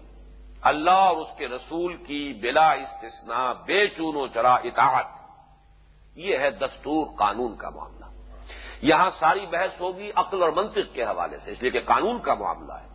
اللہ 0.62 0.90
اور 0.90 1.16
اس 1.16 1.28
کے 1.38 1.48
رسول 1.48 1.96
کی 1.96 2.32
بلا 2.40 2.72
استثناء 2.72 3.52
بے 3.66 3.88
چون 3.88 4.16
و 4.16 4.26
چرا 4.26 4.54
اطاعت۔ 4.54 5.15
یہ 6.16 6.38
ہے 6.38 6.50
دستور 6.50 7.06
قانون 7.16 7.56
کا 7.56 7.70
معاملہ۔ 7.70 8.04
یہاں 8.82 9.10
ساری 9.18 9.46
بحث 9.46 9.80
ہوگی 9.80 10.10
عقل 10.14 10.42
اور 10.42 10.52
منطق 10.52 10.94
کے 10.94 11.04
حوالے 11.04 11.38
سے، 11.38 11.52
اس 11.52 11.62
لیے 11.62 11.70
کہ 11.70 11.80
قانون 11.80 12.18
کا 12.18 12.34
معاملہ 12.34 12.72
ہے۔ 12.72 12.86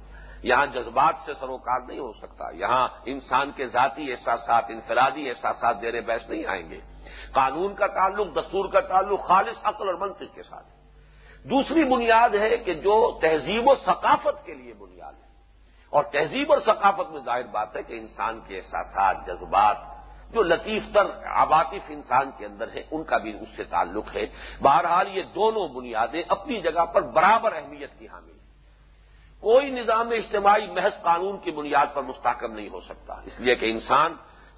یہاں 0.43 0.65
جذبات 0.65 1.15
سے 1.25 1.33
سروکار 1.39 1.79
نہیں 1.87 1.99
ہو 1.99 2.13
سکتا۔ 2.13 2.49
یہاں 2.49 2.87
انسان 3.05 3.51
کے 3.51 3.67
ذاتی 3.67 4.11
احساسات، 4.11 4.65
انفرادی 4.69 5.29
احساسات 5.29 5.77
زیر 5.81 6.01
بحث 6.01 6.29
نہیں 6.29 6.45
آئیں 6.45 6.69
گے۔ 6.69 6.79
قانون 7.31 7.75
کا 7.75 7.87
تعلق، 7.87 8.35
دستور 8.35 8.69
کا 8.69 8.79
تعلق 8.79 9.23
خالص 9.23 9.57
عقل 9.63 9.87
اور 9.87 9.95
منطق 9.95 10.35
کے 10.35 10.43
ساتھ۔ 10.43 10.67
ہے 10.67 10.81
دوسری 11.49 11.83
بنیاد 11.83 12.29
ہے 12.29 12.57
کہ 12.57 12.73
جو 12.73 13.19
تہذیب 13.21 13.67
و 13.67 13.75
ثقافت 13.75 14.45
کے 14.45 14.53
لیے 14.53 14.73
بنیاد 14.73 15.13
ہے۔ 15.13 15.27
اور 15.89 16.03
تہذیب 16.03 16.51
اور 16.51 16.61
ثقافت 16.61 17.11
میں 17.11 17.21
ظاہر 17.25 17.43
بات 17.43 17.75
ہے 17.75 17.83
کہ 17.83 17.93
انسان 17.93 18.39
کے 18.47 18.57
احساسات، 18.57 19.25
جذبات 19.25 19.77
جو 20.33 20.43
لطیف 20.43 20.83
تر 20.93 21.05
عواطف 21.25 21.85
انسان 21.89 22.31
کے 22.37 22.45
اندر 22.45 22.67
ہے 22.75 22.83
ان 22.91 23.03
کا 23.03 23.17
بھی 23.17 23.37
اس 23.41 23.49
سے 23.55 23.63
تعلق 23.63 24.15
ہے۔ 24.15 24.25
بہرحال 24.61 25.17
یہ 25.17 25.23
دونوں 25.35 25.67
بنیادیں 25.67 26.23
اپنی 26.27 26.61
جگہ 26.61 26.85
پر 26.85 27.01
برابر 27.01 27.55
اہمیت 27.55 27.99
کی 27.99 28.07
حامل 28.07 28.31
کوئی 29.39 29.69
نظام 29.69 30.09
اجتماعی 30.09 30.67
محض 30.67 31.01
قانون 31.01 31.37
کی 31.37 31.51
بنیاد 31.51 31.85
پر 31.93 32.01
مستحکم 32.01 32.53
نہیں 32.53 32.69
ہو 32.69 32.81
سکتا۔ 32.81 33.13
اس 33.13 33.39
لیے 33.39 33.55
کہ 33.55 33.71
انسان 33.71 34.13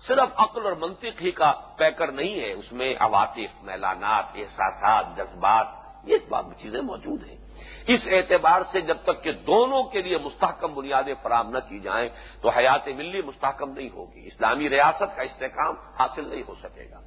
صرف 0.07 0.29
عقل 0.35 0.65
اور 0.65 0.73
منطق 0.73 1.21
ہی 1.21 1.31
کا 1.31 1.53
پیکر 1.77 2.11
نہیں 2.11 2.39
ہے، 2.39 2.51
اس 2.51 2.71
میں 2.71 2.95
عواطف، 2.99 3.63
میلانات، 3.63 4.25
احساسات، 4.35 5.05
جذبات، 5.17 5.67
یہ 6.03 6.17
چیزیں 6.57 6.81
موجود 6.81 7.27
ہیں۔ 7.27 7.42
اس 7.87 7.99
اعتبار 8.11 8.61
سے 8.71 8.81
جب 8.81 8.97
تک 9.03 9.23
کہ 9.23 9.31
دونوں 9.31 9.83
کے 9.83 10.01
لیے 10.01 10.17
مستحکم 10.17 10.73
بنیادیں 10.73 11.13
فراہم 11.23 11.49
نہ 11.49 11.57
کی 11.69 11.79
جائیں، 11.79 12.09
تو 12.41 12.49
حیات 12.49 12.87
ملی 12.87 13.21
مستحکم 13.21 13.71
نہیں 13.71 13.89
ہوگی۔ 13.89 14.27
اسلامی 14.27 14.69
ریاست 14.69 15.15
کا 15.15 15.21
استحکام 15.21 15.75
حاصل 15.99 16.27
نہیں 16.27 16.43
ہو 16.47 16.55
سکے 16.63 16.91
گا۔ 16.91 16.99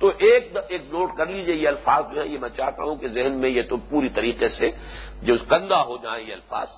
تو 0.00 0.08
ایک 0.18 0.56
ایک 0.68 0.82
نوٹ 0.92 1.16
کر 1.16 1.26
لیجیے 1.26 1.54
یہ 1.54 1.68
الفاظ 1.68 2.04
جو 2.14 2.20
ہے 2.20 2.28
یہ 2.28 2.38
میں 2.38 2.48
چاہتا 2.48 2.82
ہوں 2.82 2.96
کہ 2.96 3.08
ذہن 3.08 3.32
میں 3.32 3.50
یہ 3.50 3.62
تو 3.62 3.76
پوری 3.76 4.08
طریقے 4.08 4.48
سے 4.48 4.70
جو 5.22 5.34
کندہ 5.48 5.74
ہو 5.74 5.96
جائیں 5.96 6.26
یہ 6.28 6.32
الفاظ 6.32 6.68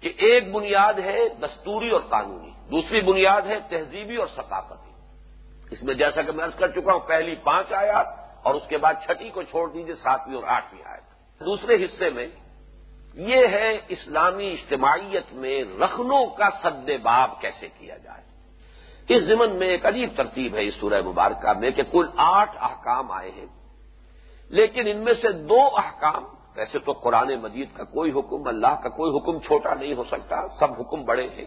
کہ 0.00 0.12
ایک 0.16 0.52
بنیاد 0.52 0.94
ہے 0.94 1.28
دستوری 1.28 1.90
اور 1.90 2.00
قانونی، 2.00 2.50
دوسری 2.70 3.00
بنیاد 3.00 3.42
ہے 3.42 3.58
تہذیبی 3.68 4.16
اور 4.16 4.26
ثقافتی۔ 4.36 4.90
اس 5.70 5.82
میں 5.82 5.94
جیسا 5.94 6.22
کہ 6.22 6.32
میں 6.32 6.44
ارض 6.44 6.54
کر 6.54 6.68
چکا 6.68 6.92
ہوں، 6.92 7.00
پہلی 7.00 7.34
پانچ 7.34 7.72
آیات 7.72 8.06
اور 8.42 8.54
اس 8.54 8.62
کے 8.68 8.78
بعد 8.78 8.94
چھٹی 9.04 9.30
کو 9.30 9.42
چھوڑ 9.42 9.72
دیجیے 9.72 9.94
ساتویں 9.94 10.36
اور 10.36 10.44
آٹھویں 10.44 10.82
آیت۔ 10.84 11.40
دوسرے 11.40 11.84
حصے 11.84 12.10
میں 12.10 12.26
یہ 13.16 13.46
ہے 13.46 13.78
اسلامی 13.88 14.48
اجتماعیت 14.48 15.32
میں 15.32 15.64
رخنوں 15.80 16.26
کا 16.26 16.50
سد 16.62 16.90
باب 17.02 17.40
کیسے 17.40 17.68
کیا 17.78 17.96
جائے۔ 17.96 18.22
اس 19.08 19.22
ضمن 19.22 19.56
میں 19.56 19.68
ایک 19.68 19.86
عجیب 19.86 20.10
ترتیب 20.16 20.56
ہے 20.56 20.64
اس 20.64 20.74
سورہ 20.74 21.02
مبارکہ 21.02 21.58
میں 21.58 21.70
کہ 21.70 21.82
کل 21.82 22.06
آٹھ 22.16 22.56
احکام 22.60 23.10
آئے 23.10 23.30
ہیں۔ 23.30 23.46
لیکن 24.48 24.82
ان 24.86 24.96
میں 24.96 25.14
سے 25.14 25.32
دو 25.32 25.62
احکام، 25.62 26.24
ویسے 26.56 26.78
تو 26.78 26.92
قرآن 26.92 27.34
مجید 27.42 27.68
کا 27.74 27.84
کوئی 27.84 28.12
حکم، 28.12 28.48
اللہ 28.48 28.80
کا 28.82 28.88
کوئی 28.88 29.16
حکم 29.16 29.38
چھوٹا 29.38 29.74
نہیں 29.74 29.94
ہو 29.94 30.04
سکتا، 30.04 30.48
سب 30.48 30.80
حکم 30.80 31.04
بڑے 31.04 31.28
ہیں۔ 31.28 31.46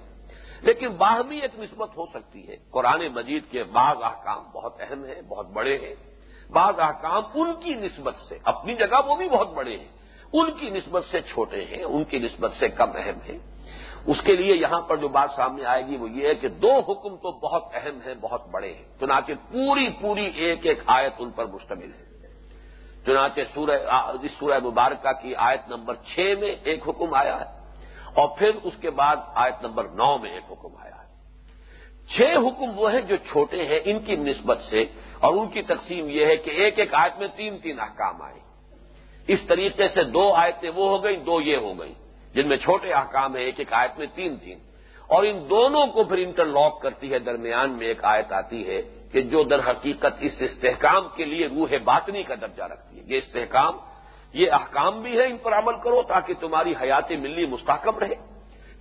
لیکن 0.62 0.88
باہمی 0.88 1.38
ایک 1.38 1.60
نسبت 1.60 1.97
ہو 1.97 2.05
سکتی 2.05 2.49
ہے۔ 2.49 2.55
قرآن 2.71 3.08
مجید 3.08 3.43
کے 3.51 3.63
بعض 3.63 3.97
احکام 4.03 4.43
بہت 4.43 4.75
اہم 4.79 5.05
ہیں، 5.05 5.21
بہت 5.21 5.47
بڑے 5.49 5.77
ہیں۔ 5.77 5.95
بعض 6.51 6.79
احکام 6.79 7.23
ان 7.34 7.53
کی 7.53 7.73
نسبت 7.73 8.15
سے، 8.29 8.38
اپنی 8.43 8.75
جگہ 8.75 9.05
وہ 9.05 9.15
بھی 9.15 9.29
بہت 9.29 9.53
بڑے 9.53 9.77
ہیں۔ 9.77 9.98
ان 10.34 10.52
کی 10.52 10.70
نسبت 10.70 11.04
سے 11.12 11.22
چھوٹے 11.22 11.65
ہیں، 11.65 11.84
ان 11.84 12.04
کی 12.04 12.20
نسبت 12.20 12.54
سے 12.54 12.68
کم 12.68 12.89
اہم 12.96 13.32
ہیں۔ 13.32 13.38
اس 14.06 14.22
کے 14.24 14.36
لیے 14.36 14.56
یہاں 14.56 14.82
پر 14.82 14.98
جو 14.98 15.08
بات 15.08 15.30
سامنے 15.36 15.65
آئے 15.65 15.88
گی 15.88 15.98
وہ 15.98 16.10
یہ 16.10 16.28
ہے 16.28 16.36
کہ 16.36 16.48
دو 16.48 16.80
حکم 16.80 17.15
تو 17.15 17.32
بہت 17.32 17.63
اہم 17.74 18.00
ہیں، 18.06 18.13
بہت 18.22 18.50
بڑے 18.50 18.74
ہیں۔ 18.74 18.84
چنانچہ 19.00 19.32
پوری 19.52 19.89
پوری 20.02 20.26
ایک 20.26 20.65
ایک 20.65 20.80
آیت 20.86 21.13
ان 21.20 21.32
پر 21.32 21.46
مشتمل 21.46 21.94
ہے۔ 21.94 22.10
چنانچہ 23.06 23.42
سورہ 23.54 23.78
اس 24.22 24.32
سورہ 24.39 24.60
مبارکہ 24.63 25.12
کی 25.22 25.36
آیت 25.36 25.62
نمبر 25.68 25.96
چھ 25.96 26.34
میں 26.39 26.56
ایک 26.63 26.89
حکم 26.89 27.13
آیا 27.13 27.39
ہے 27.39 27.46
اور 28.13 28.28
پھر 28.38 28.52
اس 28.63 28.74
کے 28.82 28.89
بعد 28.89 29.15
آیت 29.36 29.56
نمبر 29.62 29.84
نو 29.84 30.18
میں 30.18 30.32
ایک 30.32 30.44
حکم 30.52 30.78
آیا 30.78 30.96
ہے۔ 30.96 31.08
چھ 32.08 32.22
حکم 32.22 32.80
وہ 32.80 32.94
ہیں 32.94 33.02
جو 33.02 33.15
چھوٹے 33.15 33.65
ہیں، 33.65 33.80
ان 33.86 34.00
کی 34.00 34.15
نسبت 34.15 34.60
سے 34.70 34.86
اور 35.20 35.34
ان 35.34 35.50
کی 35.50 35.62
تقسیم 35.62 36.10
یہ 36.10 36.26
ہے 36.26 36.38
کہ 36.38 36.50
ایک 36.50 36.80
ایک 36.80 36.94
آیت 36.94 37.20
میں 37.20 37.28
تین 37.36 37.58
تین 37.58 37.80
احکام 37.80 38.22
آئے۔ 38.22 38.48
اس 39.30 39.48
طریقے 39.48 39.88
سے 39.88 40.04
دو 40.04 40.34
آیتیں 40.34 40.70
وہ 40.70 40.89
ہو 40.89 41.04
گئیں، 41.04 41.18
دو 41.18 41.42
یہ 41.42 41.58
ہو 41.58 41.80
گئیں، 41.80 41.94
جن 42.34 42.48
میں 42.48 42.58
چھوٹے 42.58 42.92
احکام 42.92 43.36
ہیں، 43.36 43.44
ایک 43.44 43.56
ایک 43.58 43.74
آیت 43.74 44.00
میں 44.00 44.08
تین 44.15 44.38
تین۔ 44.38 44.58
اور 45.08 45.24
ان 45.24 45.50
دونوں 45.50 45.88
کو 45.88 46.04
پھر 46.04 46.18
انٹر 46.18 46.46
لاک 46.46 46.82
کرتی 46.82 47.12
ہے، 47.12 47.20
درمیان 47.20 47.72
میں 47.72 47.88
ایک 47.88 48.06
آیت 48.06 48.32
آتی 48.32 48.68
ہے 48.68 48.82
کہ 49.12 49.22
جو 49.22 49.44
در 49.44 49.72
حقیقت 49.72 50.13
اس 50.20 50.32
استحکام 50.39 51.08
کے 51.15 51.26
لیے 51.26 51.48
روح 51.48 51.70
باطنی 51.84 52.24
کا 52.24 52.36
درجہ 52.42 52.63
رکھتی 52.63 52.98
ہے۔ 52.98 53.04
یہ 53.06 53.18
استحکام، 53.18 53.78
یہ 54.34 54.52
احکام 54.52 55.02
بھی 55.02 55.20
ہے 55.20 55.26
ان 55.26 55.38
پر 55.38 55.54
عمل 55.54 55.74
کرو 55.84 56.02
تاکہ 56.04 56.34
تمہاری 56.39 56.74
حیات 56.82 57.12
ملی 57.12 57.46
مستحکم 57.46 58.00
رہے۔ 58.00 58.15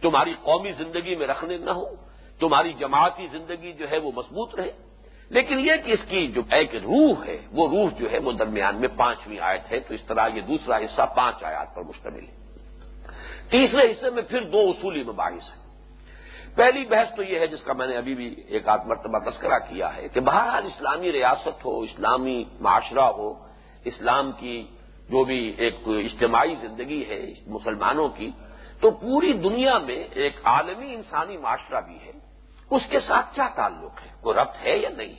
تمہاری 0.03 0.35
قومی 0.43 0.71
زندگی 0.71 1.17
میں 1.17 1.27
رکھنے 1.27 1.57
نہ 1.57 1.71
ہو، 1.71 1.85
تمہاری 2.41 2.73
جماعتی 2.73 3.27
زندگی 3.27 3.73
جو 3.73 3.91
ہے 3.91 3.99
وہ 3.99 4.11
مضبوط 4.17 4.55
رہے۔ 4.55 4.88
لیکن 5.31 5.59
یہ 5.59 5.73
کہ 5.85 5.91
اس 5.93 6.05
کی 6.09 6.27
جو 6.27 6.43
ایک 6.51 6.75
روح 6.75 7.25
ہے، 7.27 7.39
وہ 7.53 7.69
روح 7.69 7.91
جو 7.99 8.11
ہے 8.11 8.19
وہ 8.19 8.33
درمیان 8.33 8.77
میں 8.77 8.89
پانچویں 8.97 9.39
آیت 9.39 9.73
ہے، 9.73 9.81
تو 9.81 9.95
اس 9.95 10.03
طرح 10.03 10.29
یہ 10.35 10.41
دوسرا 10.41 10.77
حصہ 10.77 11.03
پانچ 11.17 11.45
آیات 11.45 11.75
پر 11.75 11.83
مشتمل 11.83 12.23
ہے۔ 12.23 12.39
تیسرے 13.51 13.91
حصے 13.91 14.11
میں 14.11 14.23
پھر 14.23 14.43
دو 14.43 14.61
اصولی 14.61 15.05
مباحث 15.05 15.43
ہیں۔ 15.43 15.69
پہلی 16.57 16.85
بحث 16.85 17.17
تو 17.17 17.23
یہ 17.23 17.39
ہے، 17.39 17.47
جس 17.47 17.63
کا 17.63 17.73
میں 17.73 17.87
نے 17.87 17.97
ابھی 17.97 18.15
بھی 18.15 18.45
ایک 18.49 18.69
آدھ 18.69 18.87
مرتبہ 18.87 19.31
تذکرہ 19.31 19.59
کیا 19.59 19.97
ہے 19.97 20.09
کہ 20.09 20.21
بہرحال 20.21 20.67
اسلامی 20.67 21.13
ریاست 21.13 21.65
ہو، 21.65 21.81
اسلامی 21.81 22.45
معاشرہ 22.61 23.05
ہو، 23.05 23.35
اسلام 23.85 24.33
کی 24.33 24.67
جو 25.09 25.25
بھی 25.25 25.55
ایک 25.59 25.77
اجتماعی 25.87 26.55
زندگی 26.61 27.05
ہے 27.09 27.33
مسلمانوں 27.47 28.09
کی، 28.09 28.31
تو 28.81 28.91
پوری 28.91 29.33
دنیا 29.33 29.79
میں 29.79 30.05
ایک 30.15 30.37
عالمی 30.45 30.95
انسانی 30.95 31.37
معاشرہ 31.37 31.81
بھی 31.81 31.99
ہے۔ 32.07 32.28
اس 32.71 32.83
کے 32.91 33.01
ساتھ 33.01 33.35
کیا 33.35 33.49
تعلق 33.57 34.03
ہے؟ 34.03 34.11
کوئی 34.21 34.37
ربط 34.37 34.57
ہے 34.63 34.79
یا 34.79 34.89
نہیں؟ 34.97 35.13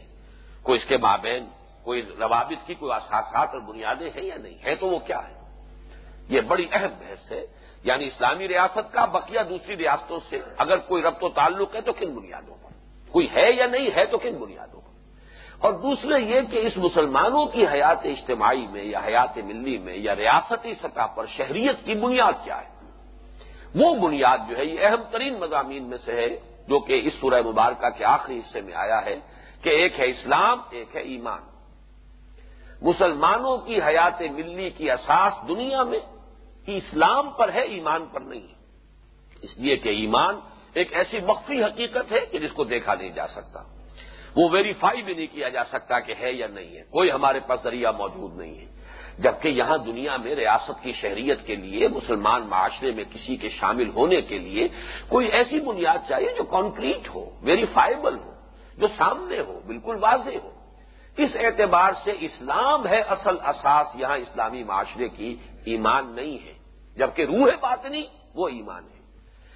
کوئی 0.63 0.77
اس 0.77 0.85
کے 0.85 0.97
مابین، 0.97 1.45
کوئی 1.83 2.01
روابط 2.19 2.67
کی 2.67 2.73
کوئی 2.73 2.91
اثاثات 2.91 3.49
اور 3.53 3.59
بنیادیں 3.59 4.09
ہیں 4.15 4.23
یا 4.23 4.35
نہیں؟ 4.35 4.57
ہے 4.63 4.75
تو 4.75 4.87
وہ 4.87 4.99
کیا 4.99 5.19
ہے؟ 5.27 5.39
یہ 6.29 6.41
بڑی 6.41 6.67
اہم 6.71 6.89
بحث 6.99 7.31
ہے۔ 7.31 7.45
یعنی 7.83 8.07
اسلامی 8.07 8.47
ریاست 8.47 8.93
کا 8.93 9.05
بقیہ 9.05 9.39
دوسری 9.49 9.77
ریاستوں 9.77 10.19
سے 10.29 10.39
اگر 10.57 10.77
کوئی 10.77 11.03
ربط 11.03 11.23
و 11.23 11.29
تعلق 11.29 11.75
ہے 11.75 11.81
تو 11.81 11.93
کن 11.93 12.15
بنیادوں 12.15 12.55
پر؟ 12.63 12.69
کوئی 13.11 13.27
ہے 13.35 13.51
یا 13.51 13.65
نہیں 13.65 13.89
ہے 13.95 14.05
تو 14.05 14.17
کن 14.17 14.35
بنیادوں 14.35 14.81
پر؟ 14.81 14.89
اور 15.57 15.73
دوسرے 15.73 16.21
یہ 16.21 16.41
کہ 16.41 16.57
اس 16.57 16.77
مسلمانوں 16.77 17.45
کی 17.45 17.65
حیات 17.67 17.99
اجتماعی 18.03 18.67
میں 18.67 18.83
یا 18.83 18.99
حیات 19.05 19.37
ملی 19.37 19.77
میں 19.77 19.95
یا 19.95 20.15
ریاستی 20.15 20.73
سطح 20.73 21.05
پر 21.05 21.25
شہریت 21.25 21.85
کی 21.85 21.93
بنیاد 21.93 22.33
کیا 22.43 22.61
ہے؟ 22.61 22.69
وہ 23.75 23.95
بنیاد 23.95 24.37
جو 24.49 24.57
ہے 24.57 24.65
یہ 24.65 24.85
اہم 24.85 25.03
ترین 25.11 25.39
مضامین 25.39 25.83
میں 25.83 25.97
سے 25.97 26.11
ہے۔ 26.11 26.48
جو 26.69 26.79
کہ 26.79 27.01
اس 27.03 27.13
سورہ 27.13 27.41
مبارکہ 27.41 27.89
کے 27.89 28.05
آخری 28.05 28.39
حصے 28.39 28.61
میں 28.61 28.73
آیا 28.73 29.05
ہے 29.05 29.19
کہ 29.61 29.69
ایک 29.69 29.99
ہے 29.99 30.09
اسلام، 30.09 30.57
ایک 30.69 30.95
ہے 30.95 31.01
ایمان۔ 31.01 31.41
مسلمانوں 32.81 33.57
کی 33.57 33.81
حیات 33.81 34.21
ملی 34.21 34.69
کی 34.69 34.91
اساس 34.91 35.33
دنیا 35.47 35.83
میں 35.83 35.99
اسلام 36.67 37.29
پر 37.29 37.53
ہے، 37.53 37.61
ایمان 37.61 38.05
پر 38.05 38.21
نہیں 38.21 38.41
ہے۔ 38.41 38.53
اس 39.41 39.57
لیے 39.57 39.77
کہ 39.77 39.89
ایمان 39.89 40.39
ایک 40.73 40.93
ایسی 40.93 41.19
مخفی 41.19 41.63
حقیقت 41.63 42.11
ہے 42.11 42.25
کہ 42.25 42.39
جس 42.39 42.51
کو 42.51 42.63
دیکھا 42.63 42.95
نہیں 42.95 43.09
جا 43.09 43.27
سکتا۔ 43.27 43.63
وہ 44.35 44.49
ویریفائی 44.51 45.01
بھی 45.01 45.13
نہیں 45.13 45.27
کیا 45.31 45.49
جا 45.49 45.65
سکتا 45.65 45.99
کہ 45.99 46.13
ہے 46.19 46.33
یا 46.33 46.47
نہیں 46.47 46.77
ہے۔ 46.77 46.83
کوئی 46.89 47.11
ہمارے 47.11 47.39
پاس 47.39 47.59
ذریعہ 47.63 47.91
موجود 47.91 48.37
نہیں 48.37 48.55
ہے۔ 48.55 48.78
جبکہ 49.19 49.47
یہاں 49.47 49.77
دنیا 49.77 50.17
میں 50.17 50.35
ریاست 50.35 50.83
کی 50.83 50.91
شہریت 50.91 51.45
کے 51.45 51.55
لیے، 51.55 51.87
مسلمان 51.87 52.47
معاشرے 52.47 52.91
میں 52.91 53.03
کسی 53.03 53.35
کے 53.35 53.49
شامل 53.49 53.89
ہونے 53.89 54.21
کے 54.21 54.37
لیے 54.37 54.67
کوئی 55.09 55.27
ایسی 55.27 55.59
بنیاد 55.59 55.97
چاہیے 56.07 56.33
جو 56.37 56.43
کانکریٹ 56.43 57.09
ہو 57.15 57.25
ویریفائبل 57.41 58.19
ہو، 58.19 58.33
جو 58.77 58.87
سامنے 58.97 59.41
ہو، 59.41 59.59
بالکل 59.65 59.97
واضح 59.99 60.37
ہو۔ 60.43 60.51
اس 61.17 61.29
اعتبار 61.35 61.91
سے 62.03 62.11
اسلام 62.19 62.87
ہے 62.87 63.01
اصل 63.01 63.35
اساس، 63.45 63.87
یہاں 63.95 64.17
اسلامی 64.17 64.63
معاشرے 64.63 65.09
کی 65.09 65.35
ایمان 65.65 66.15
نہیں 66.15 66.45
ہے۔ 66.45 66.53
جبکہ 66.95 67.21
روح 67.21 67.49
بات 67.61 67.85
نہیں 67.85 68.03
وہ 68.35 68.47
ایمان 68.47 68.83
ہے۔ 68.83 68.99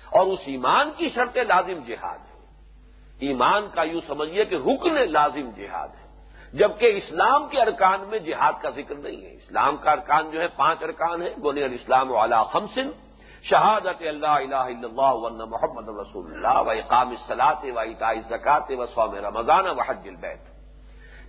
اور 0.09 0.25
اس 0.25 0.39
ایمان 0.45 0.91
کی 0.97 1.09
شرط 1.09 1.37
لازم 1.37 1.79
جہاد 1.87 2.17
ہے۔ 2.17 2.39
ایمان 3.19 3.67
کا 3.73 3.83
یوں 3.83 4.01
سمجھیے 4.07 4.45
کہ 4.45 4.55
رکن 4.55 5.11
لازم 5.11 5.49
جہاد 5.57 5.87
ہے۔ 5.87 6.02
جبکہ 6.53 6.85
اسلام 6.85 7.47
کے 7.49 7.61
ارکان 7.61 8.01
میں 8.07 8.19
جہاد 8.19 8.53
کا 8.61 8.69
ذکر 8.69 8.95
نہیں 8.95 9.25
ہے۔ 9.25 9.33
اسلام 9.33 9.77
کا 9.77 9.91
ارکان 9.91 10.31
جو 10.31 10.41
ہے 10.41 10.47
پانچ 10.47 10.83
ارکان 10.83 11.21
ہے 11.21 11.29
گونی 11.43 11.63
الاسلام 11.63 12.11
والا 12.11 12.43
خمسن، 12.43 12.89
شہادت 13.43 14.01
اللہ 14.01 14.27
الہ 14.27 14.55
الا 14.55 14.87
اللہ 14.87 15.13
ون 15.13 15.37
محمد 15.37 15.89
رسول 15.89 16.33
اللہ 16.33 16.61
و 16.61 16.69
اقام 16.69 17.09
الصلاط 17.09 17.65
و 17.75 17.79
اطاع 17.79 18.13
زکات 18.29 18.63
و 18.69 18.85
سوم 18.85 19.15
رمضان 19.15 19.67
و 19.67 19.81
حج 19.81 20.07
البیت۔ 20.07 20.53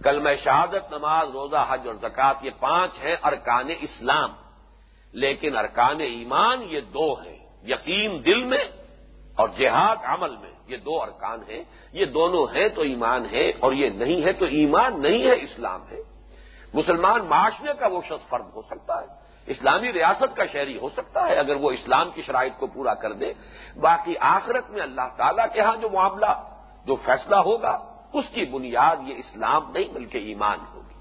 کل 0.04 0.18
میں 0.18 0.36
شہادت، 0.36 0.92
نماز، 0.92 1.30
روزہ، 1.30 1.66
حج 1.68 1.86
اور 1.86 1.94
زکات، 1.94 2.36
یہ 2.42 2.50
پانچ 2.60 2.90
ہیں 3.04 3.16
ارکان 3.22 3.66
اسلام۔ 3.80 4.32
لیکن 5.12 5.56
ارکان 5.56 6.00
ایمان 6.00 6.62
یہ 6.62 6.80
دو 6.80 7.14
ہیں، 7.14 7.38
یقین 7.62 8.24
دل 8.24 8.44
میں 8.44 8.64
اور 9.36 9.48
جہاد 9.48 9.96
عمل 10.02 10.36
میں۔ 10.36 10.53
یہ 10.68 10.76
دو 10.76 11.02
ارکان 11.02 11.40
ہیں، 11.48 11.62
یہ 11.92 12.04
دونوں 12.04 12.46
ہیں 12.54 12.68
تو 12.68 12.80
ایمان 12.80 13.26
ہے 13.32 13.50
اور 13.60 13.72
یہ 13.72 13.90
نہیں 13.90 14.24
ہے 14.24 14.32
تو 14.32 14.44
ایمان 14.44 15.02
نہیں 15.02 15.22
ہے، 15.22 15.32
اسلام 15.32 15.80
ہے۔ 15.90 16.00
مسلمان 16.74 17.24
معاشرے 17.24 17.72
کا 17.78 17.86
وہ 17.86 18.00
شخص 18.08 18.28
فرد 18.28 18.46
ہو 18.54 18.62
سکتا 18.62 19.00
ہے، 19.00 19.06
اسلامی 19.46 19.92
ریاست 19.92 20.36
کا 20.36 20.46
شہری 20.46 20.78
ہو 20.78 20.88
سکتا 20.88 21.26
ہے، 21.26 21.34
اگر 21.36 21.56
وہ 21.56 21.70
اسلام 21.70 22.10
کی 22.14 22.22
شرائط 22.22 22.52
کو 22.58 22.66
پورا 22.66 22.94
کر 22.94 23.12
دے۔ 23.12 23.32
باقی 23.76 24.14
آخرت 24.20 24.70
میں 24.70 24.82
اللہ 24.82 25.08
تعالیٰ 25.16 25.46
کے 25.52 25.60
ہاں 25.60 25.76
جو 25.76 25.88
معاملہ، 25.90 26.32
جو 26.86 26.96
فیصلہ 26.96 27.36
ہوگا، 27.36 27.74
اس 28.12 28.24
کی 28.32 28.44
بنیاد 28.44 28.96
یہ 29.08 29.14
اسلام 29.14 29.70
نہیں، 29.72 29.88
بلکہ 29.92 30.18
ایمان 30.18 30.58
ہوگی۔ 30.74 30.94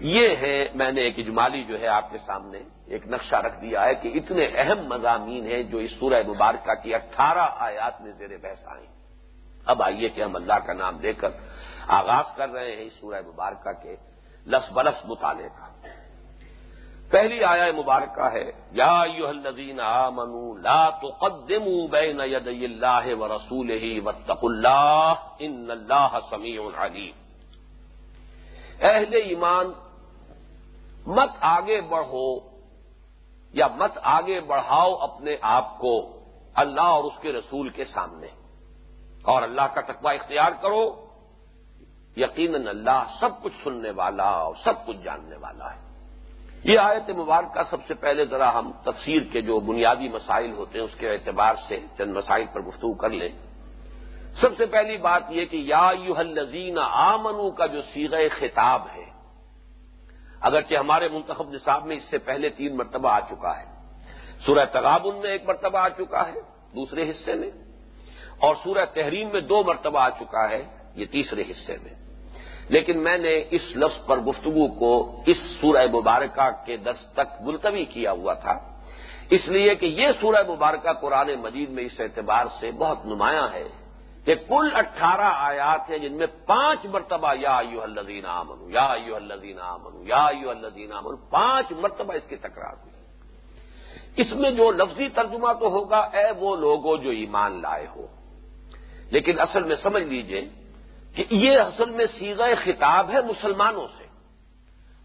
یہ 0.00 0.36
ہے، 0.36 0.68
میں 0.74 0.92
نے 0.92 1.00
ایک 1.00 1.18
اجمالی 1.18 1.64
جو 1.64 1.80
ہے 1.80 1.86
آپ 1.86 2.10
کے 2.12 2.18
سامنے 2.26 2.58
ایک 2.90 3.06
نقشہ 3.06 3.36
رکھ 3.36 3.60
دیا 3.60 3.84
ہے 3.84 3.94
کہ 3.94 4.10
اتنے 4.14 4.44
اہم 4.54 4.78
مضامین 4.86 5.46
ہیں 5.46 5.62
جو 5.62 5.78
اس 5.78 5.90
سورہ 5.98 6.22
مبارکہ 6.26 6.74
کی 6.74 6.94
اٹھارہ 6.94 7.46
آیات 7.58 8.00
میں 8.00 8.12
زیر 8.12 8.36
بحث 8.42 8.66
آئیں۔ 8.66 8.86
اب 9.66 9.82
آئیے 9.82 10.08
کہ 10.08 10.22
ہم 10.22 10.36
اللہ 10.36 10.58
کا 10.66 10.72
نام 10.72 10.96
دے 10.96 11.12
کر 11.12 11.30
آغاز 11.88 12.36
کر 12.36 12.48
رہے 12.48 12.76
ہیں 12.76 12.82
اس 12.82 12.92
سورہ 13.00 13.20
مبارکہ 13.26 13.72
کے 13.82 13.96
لس 14.46 14.72
برس 14.72 15.04
مطالعے 15.04 15.48
کا۔ 15.48 15.66
پہلی 17.10 17.44
آیا 17.44 17.72
مبارکہ 17.76 18.28
ہے، 18.32 18.50
یا 18.70 19.00
الذین 19.28 19.80
آمنوا 19.80 20.58
لا 20.58 20.90
تقدموا 20.90 21.86
بین 21.90 22.20
یدی 22.20 22.64
اللہ 22.64 23.14
و 23.20 23.28
رسول 23.28 23.70
ہی 23.70 24.00
اللہ 24.42 25.14
ان 25.38 25.70
اللہ 25.70 26.18
سمیع 26.30 26.60
علیم۔ 26.76 27.16
اہل 28.80 29.14
ایمان 29.14 29.72
مت 31.06 31.30
آگے 31.40 31.80
بڑھو 31.80 32.49
یا 33.52 33.66
مت 33.66 33.98
آگے 34.02 34.40
بڑھاؤ 34.40 34.94
اپنے 34.94 35.36
آپ 35.40 35.78
کو 35.78 36.20
اللہ 36.54 36.80
اور 36.80 37.04
اس 37.04 37.12
کے 37.20 37.32
رسول 37.32 37.68
کے 37.68 37.84
سامنے 37.84 38.26
اور 39.22 39.42
اللہ 39.42 39.62
کا 39.62 39.80
تقوی 39.80 40.14
اختیار 40.14 40.50
کرو۔ 40.50 41.06
یقیناً 42.16 42.66
اللہ 42.66 43.04
سب 43.20 43.42
کچھ 43.42 43.52
سننے 43.64 43.90
والا 43.90 44.30
اور 44.30 44.54
سب 44.64 44.86
کچھ 44.86 44.96
جاننے 44.96 45.36
والا 45.36 45.74
ہے۔ 45.74 45.80
یہ 46.64 46.78
آیت 46.78 47.10
مبارکہ 47.10 47.62
سب 47.70 47.76
سے 47.86 47.94
پہلے 47.94 48.24
ذرا 48.24 48.58
ہم 48.58 48.72
تفسیر 48.84 49.22
کے 49.32 49.40
جو 49.40 49.60
بنیادی 49.60 50.08
مسائل 50.08 50.52
ہوتے 50.52 50.78
ہیں 50.78 50.84
اس 50.84 50.94
کے 50.98 51.10
اعتبار 51.10 51.54
سے 51.68 51.80
چند 51.98 52.16
مسائل 52.16 52.46
پر 52.52 52.60
گفتگو 52.60 52.94
کر 52.94 53.10
لیں۔ 53.10 53.28
سب 54.40 54.56
سے 54.56 54.66
پہلی 54.66 54.96
بات 54.96 55.22
یہ 55.28 55.44
کہ 55.44 55.56
یا 55.56 55.90
یو 56.00 56.14
الزین 56.16 56.78
آمنو 56.78 57.50
کا 57.50 57.66
جو 57.66 57.82
سیغ 57.82 58.14
خطاب 58.38 58.82
ہے 58.96 59.19
اگرچہ 60.40 60.74
ہمارے 60.74 61.08
منتخب 61.08 61.50
نصاب 61.50 61.86
میں 61.86 61.96
اس 61.96 62.02
سے 62.10 62.18
پہلے 62.18 62.48
تین 62.48 62.76
مرتبہ 62.76 63.12
آ 63.12 63.20
چکا 63.20 63.60
ہے۔ 63.60 63.64
سورہ 64.46 64.64
تغابن 64.72 65.16
میں 65.16 65.30
ایک 65.30 65.42
مرتبہ 65.46 65.78
آ 65.78 65.88
چکا 65.88 66.28
ہے، 66.28 66.40
دوسرے 66.74 67.10
حصے 67.10 67.34
میں، 67.34 67.50
اور 68.38 68.54
سورہ 68.64 68.84
تحریم 68.94 69.28
میں 69.32 69.40
دو 69.40 69.62
مرتبہ 69.62 70.00
آ 70.00 70.10
چکا 70.10 70.50
ہے، 70.50 70.66
یہ 70.94 71.06
تیسرے 71.06 71.42
حصے 71.50 71.76
میں۔ 71.82 71.94
لیکن 72.68 72.98
میں 72.98 73.18
نے 73.18 73.44
اس 73.50 73.76
لفظ 73.76 74.06
پر 74.06 74.18
گفتگو 74.18 74.68
کو 74.68 75.22
اس 75.26 75.36
سورہ 75.60 75.86
مبارکہ 75.92 76.50
کے 76.66 76.76
دس 76.76 77.12
تک 77.12 77.42
ملتوی 77.42 77.84
کیا 77.84 78.12
ہوا 78.12 78.34
تھا۔ 78.34 78.58
اس 79.30 79.48
لیے 79.48 79.74
کہ 79.74 79.86
یہ 79.86 80.08
سورہ 80.20 80.50
مبارکہ 80.50 80.92
قرآن 80.92 81.30
مجید 81.40 81.70
میں 81.70 81.84
اس 81.84 82.00
اعتبار 82.00 82.44
سے 82.60 82.70
بہت 82.70 83.06
نمایاں 83.06 83.48
ہے۔ 83.52 83.68
کہ 84.24 84.34
کل 84.34 84.68
اٹھارہ 84.74 85.32
آیات 85.34 85.90
ہیں 85.90 85.98
جن 85.98 86.12
میں 86.12 86.26
پانچ 86.46 86.86
مرتبہ 86.86 87.34
یا 87.34 87.60
یو 87.70 87.82
الدین 87.82 88.26
عامن 88.26 88.70
یا 88.70 88.94
یو 89.06 89.16
الدین 89.16 89.58
عامن 89.58 90.08
یا 90.08 90.26
یو 90.40 90.50
الدین 90.50 90.92
عامن 90.92 91.16
پانچ 91.30 91.72
مرتبہ 91.72 92.14
اس 92.14 92.28
کی 92.28 92.36
تکرار 92.36 92.72
ہوئی۔ 92.72 92.90
اس 94.16 94.32
میں 94.32 94.50
جو 94.50 94.70
لفظی 94.70 95.08
ترجمہ 95.08 95.52
تو 95.52 95.68
ہوگا، 95.68 95.98
اے 95.98 96.30
وہ 96.36 96.56
لوگوں 96.56 96.96
جو 96.96 97.10
ایمان 97.10 97.62
لائے 97.62 97.86
ہو۔ 97.96 98.06
لیکن 99.10 99.40
اصل 99.40 99.62
میں 99.62 99.76
سمجھ 99.76 100.02
لیجیے 100.02 100.48
کہ 101.14 101.24
یہ 101.30 101.58
اصل 101.58 101.90
میں 101.90 102.06
سیزا 102.06 102.44
خطاب 102.64 103.10
ہے 103.10 103.20
مسلمانوں 103.20 103.86
سے۔ 103.98 104.04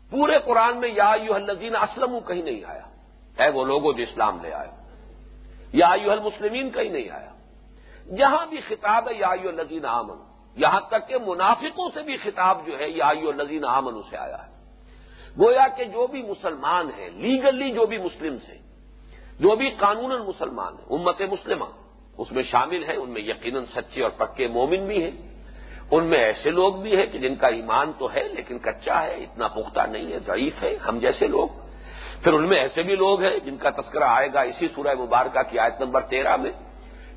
پورے 0.09 0.39
قرآن 0.39 0.77
میں 0.77 0.89
یا 0.89 1.13
یو 1.23 1.33
الزین 1.33 1.75
اسلم 1.75 2.19
کہیں 2.27 2.41
نہیں 2.41 2.63
آیا۔ 2.65 2.87
ہے 3.39 3.49
وہ 3.49 3.65
لوگوں 3.65 3.93
جو 3.93 4.03
اسلام 4.03 4.39
لے 4.41 4.53
آئے 4.53 4.69
یا 5.73 5.95
یو 6.01 6.11
المسلمین 6.11 6.69
کہیں 6.69 6.89
نہیں 6.89 7.09
آیا۔ 7.09 7.34
جہاں 8.17 8.45
بھی 8.45 8.57
خطاب 8.67 9.09
ہے، 9.09 9.13
یا 9.13 9.29
یو 9.43 9.49
الزین 9.49 9.85
آمن 9.85 10.17
یہاں 10.55 10.79
تک 10.79 11.07
کہ 11.07 11.17
منافقوں 11.25 11.89
سے 11.93 12.01
بھی 12.01 12.17
خطاب 12.17 12.67
جو 12.67 12.79
ہے، 12.79 12.89
یا 12.89 13.11
یو 13.21 13.29
الزین 13.29 13.65
آمن 13.65 14.01
سے 14.09 14.17
آیا 14.17 14.47
ہے۔ 14.47 14.55
گویا 15.39 15.67
کہ 15.67 15.83
جو 15.83 16.07
بھی 16.07 16.21
مسلمان 16.21 16.89
ہیں 16.97 17.09
لیگلی 17.09 17.71
جو 17.71 17.85
بھی 17.85 17.97
مسلم 17.97 18.37
سے 18.37 18.57
جو 19.39 19.55
بھی 19.55 19.69
قانون 19.69 20.27
مسلمان 20.27 20.73
ہیں، 20.73 20.97
امت 20.97 21.21
مسلمہ، 21.21 21.65
اس 22.17 22.31
میں 22.31 22.43
شامل 22.43 22.83
ہیں، 22.83 22.95
ان 22.95 23.09
میں 23.09 23.21
یقیناً 23.21 23.65
سچے 23.65 24.03
اور 24.03 24.11
پکے 24.11 24.47
مومن 24.47 24.87
بھی 24.87 25.03
ہیں۔ 25.03 25.11
ان 25.91 26.03
میں 26.05 26.19
ایسے 26.19 26.49
لوگ 26.49 26.73
بھی 26.73 26.97
ہیں 26.97 27.05
کہ 27.05 27.19
جن 27.19 27.35
کا 27.35 27.47
ایمان 27.47 27.91
تو 27.97 28.13
ہے، 28.13 28.23
لیکن 28.23 28.59
کچا 28.59 29.03
ہے، 29.03 29.15
اتنا 29.15 29.47
پختہ 29.47 29.79
نہیں 29.79 30.13
ہے، 30.13 30.19
ضعیف 30.19 30.63
ہے 30.63 30.75
ہم 30.75 30.99
جیسے 30.99 31.27
لوگ۔ 31.27 31.47
پھر 32.23 32.33
ان 32.33 32.49
میں 32.49 32.57
ایسے 32.57 32.83
بھی 32.83 32.95
لوگ 32.95 33.21
ہیں 33.21 33.39
جن 33.39 33.57
کا 33.57 33.69
تذکرہ 33.69 34.03
آئے 34.03 34.33
گا 34.33 34.41
اسی 34.41 34.67
سورہ 34.75 34.93
مبارکہ 34.99 35.41
کی 35.49 35.59
آیت 35.59 35.81
نمبر 35.81 36.01
تیرہ 36.01 36.35
میں۔ 36.35 36.51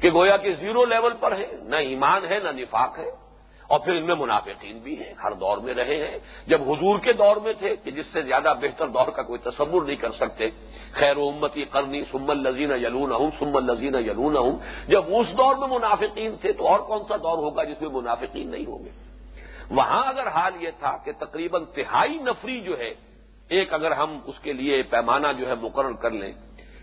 کہ 0.00 0.10
گویا 0.10 0.36
کہ 0.36 0.54
زیرو 0.54 0.84
لیول 0.84 1.12
پر 1.20 1.36
ہے، 1.36 1.46
نہ 1.62 1.76
ایمان 1.76 2.24
ہے، 2.24 2.38
نہ 2.38 2.48
نفاق 2.48 2.98
ہے۔ 2.98 3.28
اور 3.66 3.80
پھر 3.80 3.92
ان 3.92 4.06
میں 4.06 4.14
منافقین 4.14 4.78
بھی 4.78 5.02
ہیں، 5.02 5.14
ہر 5.24 5.32
دور 5.32 5.58
میں 5.58 5.74
رہے 5.74 6.08
ہیں۔ 6.08 6.18
جب 6.46 6.62
حضور 6.62 6.98
کے 6.98 7.12
دور 7.12 7.36
میں 7.36 7.52
تھے 7.52 7.76
کہ 7.76 7.90
جس 7.90 8.06
سے 8.06 8.22
زیادہ 8.22 8.54
بہتر 8.60 8.88
دور 8.88 9.06
کا 9.06 9.22
کوئی 9.22 9.38
تصور 9.38 9.82
نہیں 9.82 9.96
کر 9.96 10.10
سکتے، 10.10 10.50
خیر 10.92 11.16
و 11.16 11.28
امتی 11.28 11.64
کرنی 11.64 12.04
سم 12.04 12.30
الزین 12.30 12.70
یلون 12.70 13.12
ہوں 13.12 13.30
سم 13.38 13.56
الزین 13.56 13.94
یلون 13.94 14.36
ہوں 14.36 14.58
جب 14.88 15.02
اس 15.06 15.38
دور 15.38 15.54
میں 15.56 15.78
منافقین 15.78 16.36
تھے 16.40 16.52
تو 16.52 16.68
اور 16.68 16.80
کون 16.80 17.02
سا 17.08 17.16
دور 17.16 17.38
ہوگا 17.38 17.64
جس 17.64 17.80
میں 17.80 17.90
منافقین 17.90 18.50
نہیں 18.50 18.66
ہوں 18.66 18.84
گے؟ 18.84 18.90
وہاں 19.70 20.08
اگر 20.08 20.26
حال 20.26 20.52
یہ 20.60 20.70
تھا 20.78 20.96
کہ 20.96 21.12
تقریباً 21.18 21.64
تہائی 21.64 22.18
نفری 22.18 22.60
جو 22.60 22.78
ہے، 22.78 22.94
ایک 23.48 23.74
اگر 23.74 23.90
ہم 23.90 24.18
اس 24.24 24.40
کے 24.42 24.52
لیے 24.52 24.82
پیمانہ 24.82 25.26
جو 25.38 25.48
ہے 25.48 25.54
مقرر 25.62 25.92
کر 25.92 26.10
لیں 26.10 26.32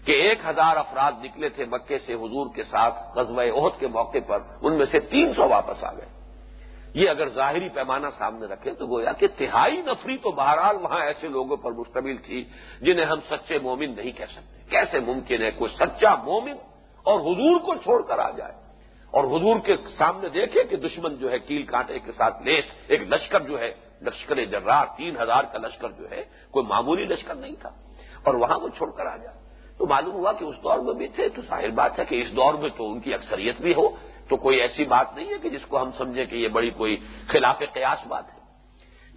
کہ 0.06 0.12
ایک 0.12 0.40
ہزار 0.48 0.78
افراد 0.78 1.12
نکلے 1.24 1.50
تھے 1.50 1.66
مکے 1.66 1.98
سے 1.98 2.14
حضور 2.14 2.56
کے 2.56 2.64
ساتھ 2.64 2.96
قصبہ 3.16 3.42
عہد 3.42 3.80
کے 3.80 3.88
موقع 3.88 4.18
پر، 4.28 4.38
ان 4.62 4.78
میں 4.78 4.86
سے 4.92 5.00
تین 5.00 5.34
سو 5.34 5.50
واپس 5.50 5.84
آ 5.84 5.92
گئے۔ 5.92 6.16
یہ 6.94 7.10
اگر 7.10 7.30
ظاہری 7.30 7.70
پیمانہ 7.70 8.08
سامنے 8.18 8.46
رکھے 8.46 8.74
تو 8.74 8.86
گویا 8.86 9.12
کہ 9.12 9.28
تہائی 9.38 9.82
نفری 9.82 10.18
تو 10.18 10.32
بہرحال 10.32 10.76
وہاں 10.76 11.02
ایسے 11.02 11.28
لوگوں 11.28 11.58
پر 11.58 11.72
مشتمل 11.72 12.18
تھی 12.18 12.46
جنہیں 12.82 13.06
ہم 13.06 13.20
سچے 13.30 13.60
مومن 13.60 13.96
نہیں 13.96 14.12
کہہ 14.12 14.26
سکتے۔ 14.26 14.70
کیسے 14.70 15.00
ممکن 15.00 15.42
ہے 15.42 15.52
کوئی 15.52 15.76
سچا 15.76 16.16
مومن 16.16 16.56
اور 17.04 17.20
حضور 17.20 17.60
کو 17.60 17.76
چھوڑ 17.76 18.02
کر 18.02 18.20
آ 18.20 18.30
جائے؟ 18.30 18.52
اور 19.12 19.24
حضور 19.24 19.60
کے 19.60 19.76
سامنے 19.98 20.30
دیکھے 20.30 20.64
کہ 20.64 20.76
دشمن 20.76 21.16
جو 21.16 21.32
ہے، 21.32 21.40
کیل 21.40 21.64
کانٹے 21.64 22.00
کے 22.00 22.12
ساتھ 22.12 22.44
لیس، 22.44 22.64
ایک 22.88 23.02
لشکر 23.02 23.40
جو 23.40 23.60
ہے، 23.60 23.74
لشکر 24.02 24.46
جرار، 24.46 24.86
تین 24.98 25.18
ہزار 25.22 25.44
کا 25.44 25.58
لشکر 25.58 25.92
جو 25.92 26.12
ہے، 26.12 26.24
کوئی 26.52 26.66
معمولی 26.66 27.04
لشکر 27.04 27.36
نہیں 27.36 27.56
تھا۔ 27.62 27.70
اور 28.24 28.34
وہاں 28.34 28.60
وہ 28.60 28.70
چھوڑ 28.70 28.92
کر 28.92 29.06
آ 29.06 29.18
جائے۔ 29.18 29.45
تو 29.78 29.86
معلوم 29.86 30.14
ہوا 30.14 30.32
کہ 30.32 30.44
اس 30.44 30.56
دور 30.64 30.78
میں 30.78 30.94
بھی 30.94 31.08
تھے، 31.08 31.30
تو 31.30 31.42
ظاہر 31.42 31.70
بات 31.70 32.00
ہے 32.00 32.06
کہ 32.06 32.22
اس 32.22 32.36
دور 32.36 32.54
میں 32.54 32.70
تو 32.78 32.92
ان 32.92 33.00
کی 33.00 33.14
اکثریت 33.14 33.62
بھی 33.62 33.72
ہو۔ 33.72 33.90
تو 34.30 34.38
کوئی 34.38 34.62
ایسی 34.62 34.86
بات 34.86 35.16
نہیں 35.16 35.28
ہے 35.30 35.38
کہ 35.42 35.50
جس 35.50 35.66
کو 35.68 35.82
ہم 35.82 35.92
سمجھیں 35.98 36.26
کہ 36.26 36.36
یہ 36.36 36.48
بڑی 36.48 36.70
کوئی 36.70 36.98
خلاف 37.28 37.60
قیاس 37.60 38.08
بات 38.08 38.24
ہے۔ 38.34 38.40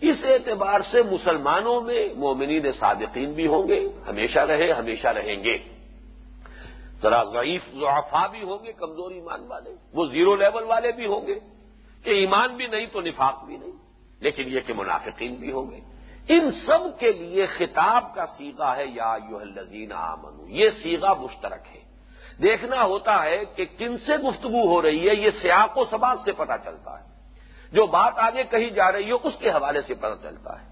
اس 0.01 0.17
اعتبار 0.25 0.81
سے 0.91 1.03
مسلمانوں 1.03 1.81
میں 1.81 2.09
مومنین 2.17 2.73
صادقین 2.73 3.33
بھی 3.33 3.47
ہوں 3.47 3.69
گے، 3.69 3.89
ہمیشہ 4.09 4.39
رہے، 4.39 4.73
ہمیشہ 4.73 5.09
رہیں 5.09 5.45
گے۔ 5.45 5.59
ذرا 7.03 7.23
ضعیف 7.25 7.63
ضعفا 7.73 8.27
بھی 8.27 8.43
ہوں 8.43 8.65
گے، 8.65 8.73
کمزور 8.73 9.11
ایمان 9.11 9.41
والے۔ 9.47 9.71
وہ 9.93 10.07
زیرو 10.07 10.37
لیول 10.37 10.65
والے 10.65 10.93
بھی 10.93 11.07
ہوں 11.07 11.27
گے۔ 11.27 11.35
کہ 12.05 12.11
ایمان 12.11 12.57
بھی 12.57 12.67
نہیں 12.67 12.87
تو 12.93 13.01
نفاق 13.01 13.45
بھی 13.45 13.57
نہیں، 13.57 13.73
لیکن 14.21 14.45
یہ 14.47 14.61
کہ 14.61 14.75
منافقین 14.75 15.35
بھی 15.35 15.53
ہوں 15.53 15.71
گے۔ 15.71 15.98
ان 16.29 16.51
سب 16.51 17.01
کے 17.01 17.13
لیے 17.13 17.47
خطاب 17.47 18.15
کا 18.15 18.27
سیگا 18.27 18.77
ہے، 18.77 18.87
یا 18.87 19.17
یو 19.31 19.39
الزین 19.39 19.93
آمن 19.93 20.45
یہ 20.49 20.71
سیگا 20.71 21.13
مشترک 21.13 21.77
ہے۔ 21.77 21.81
دیکھنا 22.43 22.83
ہوتا 22.83 23.25
ہے 23.25 23.45
کہ 23.57 23.65
کن 23.79 23.97
سے 23.97 24.17
گفتگو 24.17 24.67
ہو 24.67 24.83
رہی 24.83 25.09
ہے، 25.09 25.15
یہ 25.15 25.31
سیاق 25.31 25.79
و 25.79 25.85
سباق 25.85 26.19
سے 26.25 26.33
پتہ 26.33 26.53
چلتا 26.65 27.01
ہے۔ 27.01 27.05
جو 27.73 27.87
بات 27.87 28.19
آگے 28.19 28.45
کہی 28.45 28.71
جا 28.71 28.93
رہی 28.93 29.07
ہے، 29.07 29.13
اس 29.13 29.35
کے 29.39 29.51
حوالے 29.51 29.81
سے 29.83 29.95
پتہ 29.95 30.23
چلتا 30.23 30.63
ہے۔ 30.63 30.67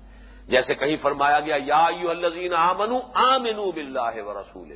جیسے 0.48 0.74
کہیں 0.74 0.96
فرمایا 1.02 1.40
گیا، 1.40 1.57
یا 1.64 1.86
یو 2.00 2.11
الزین 2.11 2.54
آمن 2.54 2.92
آمنو 3.14 3.72
بلّہ 3.72 4.22
و 4.22 4.40
رسول 4.40 4.72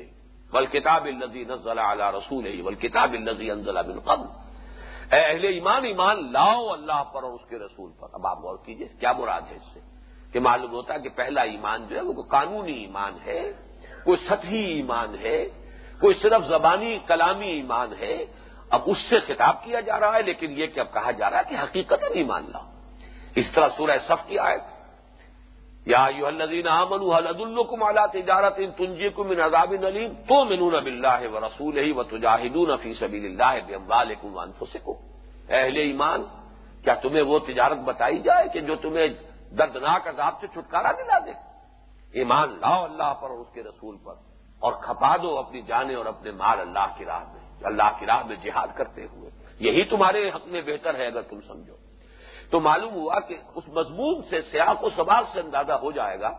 بل 0.52 0.66
کتاب 0.66 1.04
الزی 1.04 1.44
نزل 1.44 1.78
رسول 2.00 2.62
بل 2.62 2.74
کتاب 2.74 3.12
الزی 3.12 3.50
انزل 3.50 3.74
بن 3.74 4.00
قبل۔ 4.00 4.26
اے 5.14 5.20
اہل 5.20 5.44
ایمان 5.44 5.84
ایمان 5.84 6.32
لاؤ 6.32 6.68
اللہ 6.68 7.04
پر 7.04 7.22
اور 7.22 7.32
اس 7.32 7.48
کے 7.48 7.58
رسول 7.58 7.90
پر۔ 8.00 8.06
اب 8.12 8.26
آپ 8.26 8.38
غور 8.38 8.56
کیجیے 8.64 8.88
کیا 9.00 9.12
مراد 9.12 9.40
ہے 9.50 9.56
اس 9.56 9.74
سے؟ 9.74 9.80
کہ 10.32 10.40
معلوم 10.40 10.70
ہوتا 10.70 10.94
ہے 10.94 11.00
کہ 11.00 11.08
پہلا 11.08 11.42
ایمان 11.42 11.86
جو 11.88 11.96
ہے 11.96 12.00
وہ 12.00 12.22
قانونی 12.22 12.72
ایمان 12.72 13.12
ہے، 13.26 13.52
کوئی 14.04 14.16
سطحی 14.26 14.64
ایمان 14.74 15.16
ہے، 15.20 15.48
کوئی 16.00 16.14
صرف 16.14 16.46
زبانی 16.46 16.98
کلامی 17.06 17.46
ایمان 17.46 17.92
ہے۔ 18.00 18.24
اب 18.70 18.80
اس 18.86 18.98
سے 19.08 19.18
خطاب 19.20 19.64
کیا 19.64 19.80
جا 19.80 20.00
رہا 20.00 20.14
ہے، 20.14 20.22
لیکن 20.22 20.58
یہ 20.58 20.66
کہ 20.66 20.80
اب 20.80 20.92
کہا 20.92 21.10
جا 21.10 21.30
رہا 21.30 21.38
ہے 21.38 21.42
کہ 21.48 21.54
حقیقت 21.54 22.04
نہیں 22.10 22.24
مان 22.24 22.44
لاؤ۔ 22.52 22.62
اس 23.34 23.52
طرح 23.54 23.68
سورہ 23.76 23.98
صف 24.08 24.28
کی 24.28 24.38
آیت۔ 24.38 24.60
یا 25.86 26.06
یو 26.16 26.26
الدین 26.26 26.68
امن 26.68 27.12
حلد 27.12 27.40
الکم 27.40 27.82
اعلیٰ 27.82 28.06
تجارت 28.06 28.54
ان 28.56 28.70
تنجی 28.70 29.08
کو 29.08 29.24
من 29.24 29.40
عذاب 29.40 29.74
نلیم 29.80 30.12
تو 30.12 30.44
منون 30.44 30.74
اب 30.74 30.86
اللہ 30.86 31.28
و 31.32 31.40
رسول 31.40 31.78
ہی 31.78 31.92
و 31.92 32.02
تجاہدون 32.02 32.76
فی 32.82 32.94
سبیل 32.94 33.24
اللہ 33.24 33.60
بموال 33.66 34.12
انفسکم۔ 34.22 34.92
اہل 35.48 35.76
ایمان، 35.76 36.24
کیا 36.84 36.94
تمہیں 36.94 37.22
وہ 37.22 37.38
تجارت 37.38 37.76
بتائی 37.76 38.18
جائے 38.18 38.48
کہ 38.52 38.60
جو 38.60 38.76
تمہیں 38.76 39.08
دردناک 39.58 40.08
عذاب 40.08 40.34
سے 40.40 40.46
چھٹکارا 40.46 40.92
دلا 40.92 41.18
دے۔ 41.18 41.32
ایمان 42.12 42.58
لاؤ 42.60 42.84
اللہ 42.84 43.14
پر 43.14 43.30
اور 43.30 43.38
اس 43.38 43.46
کے 43.54 43.62
رسول 43.62 43.96
پر 44.04 44.14
اور 44.60 44.72
کھپا 44.72 45.16
دو 45.16 45.38
اپنی 45.38 45.62
جانیں 45.62 45.94
اور 45.94 46.06
اپنے 46.06 46.30
مال 46.30 46.60
اللہ 46.60 46.86
کی 46.98 47.04
راہ 47.04 47.24
میں 47.32 47.40
اللہ 47.62 47.98
کی 47.98 48.06
راہ 48.06 48.22
میں 48.26 48.36
جہاد 48.36 48.66
کرتے 48.76 49.06
ہوئے۔ 49.12 49.30
یہی 49.58 49.84
تمہارے 49.84 50.28
حق 50.28 50.46
میں 50.46 50.62
بہتر 50.66 50.94
ہے 50.94 51.06
اگر 51.06 51.22
تم 51.22 51.40
سمجھو۔ 51.40 51.76
تو 52.50 52.60
معلوم 52.60 52.94
ہوا 52.94 53.20
کہ 53.20 53.36
اس 53.54 53.68
مضمون 53.68 54.22
سے 54.22 54.40
سیاق 54.40 54.84
و 54.84 54.90
سباق 54.96 55.24
سے 55.32 55.40
اندازہ 55.40 55.72
ہو 55.72 55.92
جائے 55.92 56.20
گا 56.20 56.30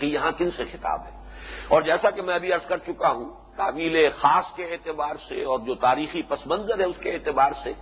کہ 0.00 0.06
یہاں 0.06 0.32
کن 0.38 0.50
سے 0.50 0.64
خطاب 0.64 1.00
ہے۔ 1.04 1.24
اور 1.68 1.82
جیسا 1.82 2.10
کہ 2.10 2.22
میں 2.22 2.34
ابھی 2.34 2.52
عرض 2.52 2.66
کر 2.66 2.78
چکا 2.78 3.10
ہوں 3.10 3.56
تعویل 3.56 4.10
خاص 4.10 4.44
کے 4.56 4.64
اعتبار 4.64 5.14
سے 5.28 5.44
اور 5.44 5.58
جو 5.58 5.74
تاریخی 5.74 6.22
پس 6.22 6.46
منظر 6.46 6.80
ہے 6.80 6.84
اس 6.84 6.96
کے 7.00 7.12
اعتبار 7.12 7.50
سے 7.62 7.72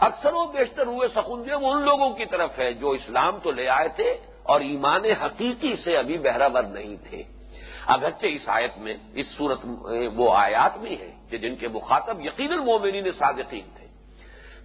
اکثر 0.00 0.32
و 0.32 0.44
بیشتر 0.44 0.86
ہوئے 0.86 1.08
سکندے 1.08 1.54
وہ 1.54 1.72
ان 1.72 1.82
لوگوں 1.82 2.10
کی 2.10 2.24
طرف 2.24 2.58
ہے 2.58 2.72
جو 2.72 2.90
اسلام 2.90 3.38
تو 3.42 3.50
لے 3.50 3.68
آئے 3.68 3.88
تھے 3.88 4.16
اور 4.42 4.60
ایمان 4.60 5.04
حقیقی 5.04 5.76
سے 5.76 5.96
ابھی 5.96 6.18
بہراور 6.18 6.62
نہیں 6.62 6.96
تھے۔ 7.10 7.22
اگرچہ 7.86 8.26
اس 8.26 8.48
آیت 8.48 8.78
میں، 8.78 8.94
اس 9.14 9.26
صورت 9.36 9.58
وہ 10.14 10.36
آیات 10.36 10.78
بھی 10.78 11.00
ہیں 11.00 11.30
کہ 11.30 11.38
جن 11.38 11.56
کے 11.56 11.68
مخاطب 11.68 12.20
یقیناً 12.20 12.58
مومنین 12.58 13.12
صادقین 13.18 13.68
تھے۔ 13.76 13.86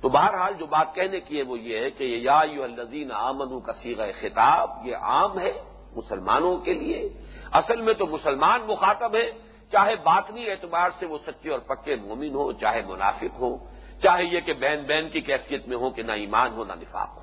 تو 0.02 0.10
بہرحال 0.10 0.54
جو 0.54 0.66
بات 0.66 0.96
کہنے 0.96 1.20
کی 1.20 1.38
ہے 1.38 1.44
وہ 1.44 1.60
یہ 1.60 1.80
ہے 1.80 1.90
کہ 1.90 2.04
یہ 2.04 2.18
یا 2.18 2.40
الزین 2.40 3.12
آمن 3.12 3.60
کا 3.60 3.74
سیغ 3.74 4.02
خطاب 4.22 4.88
یہ 4.88 4.96
عام 4.96 5.40
ہے 5.40 5.54
مسلمانوں 5.96 6.58
کے 6.58 6.74
لیے۔ 6.74 7.10
اصل 7.52 7.82
میں 7.82 7.94
تو 7.94 8.06
مسلمان 8.06 8.62
مخاطب 8.68 9.16
ہے 9.16 9.32
چاہے 9.72 9.96
باطنی 9.96 10.50
اعتبار 10.50 10.90
سے 11.00 11.06
وہ 11.06 11.18
سچے 11.26 11.50
اور 11.50 11.60
پکے 11.60 11.96
مومن 11.96 12.34
ہو 12.36 12.52
چاہے 12.52 12.82
منافق 12.82 13.40
ہو 13.40 13.58
چاہے 14.04 14.24
یہ 14.24 14.40
کہ 14.40 14.54
بین 14.54 14.84
بین 14.84 15.10
کی 15.10 15.22
کیفیت 15.22 15.68
میں 15.68 15.78
ہو 15.78 15.90
کہ 15.90 16.04
نہ 16.04 16.12
ایمان 16.12 16.54
ہو 16.54 16.66
نہ 16.66 16.74
نفاق 16.74 17.10
ہو۔ 17.10 17.22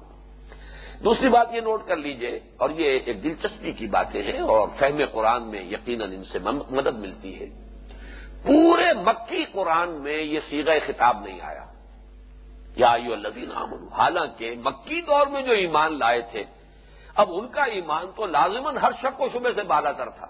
دوسری 1.05 1.29
بات 1.29 1.55
یہ 1.55 1.61
نوٹ 1.61 1.87
کر 1.87 1.97
لیجیے، 1.97 2.41
اور 2.59 2.71
یہ 2.71 2.99
ایک 3.05 3.25
دلچسپی 3.25 3.73
کی 3.73 3.87
باتیں 3.87 4.23
ہیں، 4.23 4.41
اور 4.41 4.69
فہم 4.79 5.01
قرآن 5.13 5.43
میں 5.43 5.63
یقیناً 5.63 6.13
ان 6.13 6.25
سے 6.25 6.39
مدد 6.71 6.97
ملتی 6.99 7.41
ہے۔ 7.41 7.47
پورے 8.43 8.93
مکی 8.93 9.45
قرآن 9.53 9.91
میں 9.91 10.23
یہ 10.23 10.41
سیغہ 10.49 10.73
خطاب 10.87 11.25
نہیں 11.25 11.41
آیا۔ 11.41 11.65
یا 12.77 12.91
آئیو 12.91 13.13
الزین 13.13 13.53
عامن 13.53 13.93
حالانکہ 13.93 14.55
مکی 14.65 15.01
دور 15.01 15.27
میں 15.27 15.43
جو 15.43 15.53
ایمان 15.53 15.99
لائے 15.99 16.21
تھے، 16.21 16.45
اب 17.15 17.29
ان 17.31 17.49
کا 17.49 17.63
ایمان 17.63 18.05
تو 18.17 18.27
لازمن 18.27 18.79
ہر 18.79 18.91
شک 19.03 19.21
و 19.21 19.29
شبے 19.33 19.53
سے 19.53 19.63
بالا 19.63 19.93
تر 19.93 20.11
تھا۔ 20.11 20.27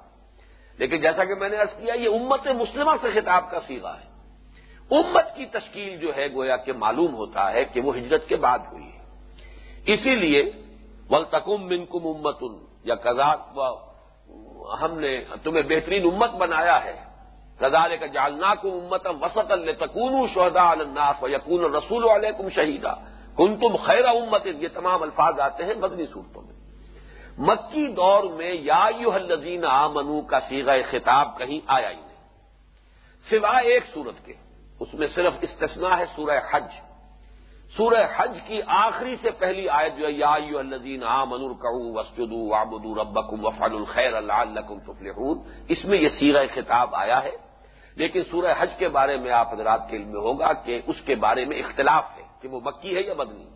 لیکن 0.78 0.96
جیسا 0.96 1.24
کہ 1.24 1.34
میں 1.34 1.48
نے 1.48 1.56
ارض 1.56 1.82
کیا، 1.82 1.94
یہ 1.94 2.08
امت 2.08 2.46
مسلمہ 2.46 2.92
سے 3.00 3.20
خطاب 3.20 3.50
کا 3.50 3.60
سیگا 3.66 3.96
ہے۔ 4.00 4.17
امت 4.90 5.36
کی 5.36 5.46
تشکیل 5.46 5.98
جو 5.98 6.16
ہے 6.16 6.34
گویا 6.34 6.56
کہ 6.56 6.72
معلوم 6.72 7.14
ہوتا 7.14 7.52
ہے 7.52 7.64
کہ 7.64 7.80
وہ 7.80 7.96
ہجرت 7.96 8.28
کے 8.28 8.36
بعد 8.36 8.58
ہوئی 8.72 8.84
ہے۔ 8.84 8.98
اسی 9.86 10.14
لیے 10.16 10.50
ولتکم 11.10 11.66
من 11.66 11.86
کم 11.86 12.06
امتن 12.06 12.64
یا 12.84 12.94
کزاک 12.94 13.58
ہم 14.82 15.00
نے 15.00 15.24
تمہیں 15.42 15.62
بہترین 15.62 16.10
امت 16.12 16.30
بنایا 16.30 16.84
ہے۔ 16.84 17.04
کزال 17.58 17.96
کا 18.00 18.06
جالنا 18.06 18.54
کو 18.54 18.68
امت 18.78 19.06
وسط 19.20 19.52
الکون 19.52 20.26
شہدا 20.34 20.70
الناف 20.70 21.24
و 21.24 21.28
یقون 21.28 21.74
رسول 21.74 22.04
علیکم 22.04 22.48
شہیدا۔ 22.48 22.94
کن 23.36 23.56
تم 23.56 23.76
خیر 23.76 24.04
امت، 24.04 24.46
یہ 24.46 24.68
تمام 24.74 25.02
الفاظ 25.02 25.40
آتے 25.40 25.64
ہیں 25.64 25.74
مدنی 25.80 26.06
صورتوں 26.12 26.42
میں۔ 26.42 26.54
مکی 27.38 27.92
دور 27.92 28.24
میں 28.24 28.54
یا 28.54 28.86
یو 28.98 29.12
الزین 29.12 29.64
آمنو 29.64 30.20
کا 30.20 30.40
سیغ 30.40 30.70
خطاب 30.90 31.38
کہیں 31.38 31.60
آیا 31.66 31.90
ہی 31.90 31.94
نہیں۔ 31.94 32.08
سوائے 33.30 33.72
ایک 33.72 33.82
صورت 33.94 34.26
کے۔ 34.26 34.32
اس 34.80 34.94
میں 34.94 35.06
صرف 35.06 35.32
استثناء 35.40 35.98
ہے 35.98 36.04
سورہ 36.16 36.40
حج۔ 36.52 36.64
سورہ 37.76 38.06
حج 38.16 38.38
کی 38.46 38.60
آخری 38.66 39.16
سے 39.16 39.30
پہلی 39.30 39.68
آیت 39.68 39.98
جو 39.98 40.06
ہے، 40.06 40.12
یا 40.12 40.30
الزین 40.30 41.04
آ 41.04 41.24
منور 41.24 41.50
کہوں 41.50 41.94
وسجد 41.94 42.32
وابد 42.32 42.98
ربکم 42.98 43.46
وفال 43.46 43.72
الخیر 43.72 44.14
اللہ 44.14 44.60
تفلحون۔ 44.86 45.38
اس 45.68 45.84
میں 45.84 45.98
یہ 45.98 46.08
سیرہ 46.08 46.46
خطاب 46.54 46.94
آیا 46.94 47.22
ہے۔ 47.22 47.30
لیکن 47.96 48.22
سورہ 48.30 48.54
حج 48.58 48.70
کے 48.78 48.88
بارے 48.88 49.16
میں 49.16 49.32
آپ 49.32 49.52
حضرات 49.52 49.90
کے 49.90 49.96
علم 49.96 50.12
میں 50.12 50.20
ہوگا 50.20 50.52
کہ 50.52 50.80
اس 50.86 50.96
کے 51.04 51.14
بارے 51.14 51.44
میں 51.44 51.58
اختلاف 51.58 52.04
ہے 52.16 52.22
کہ 52.40 52.48
وہ 52.48 52.60
مکی 52.64 52.96
ہے 52.96 53.00
یا 53.00 53.14
مدنی۔ 53.18 53.46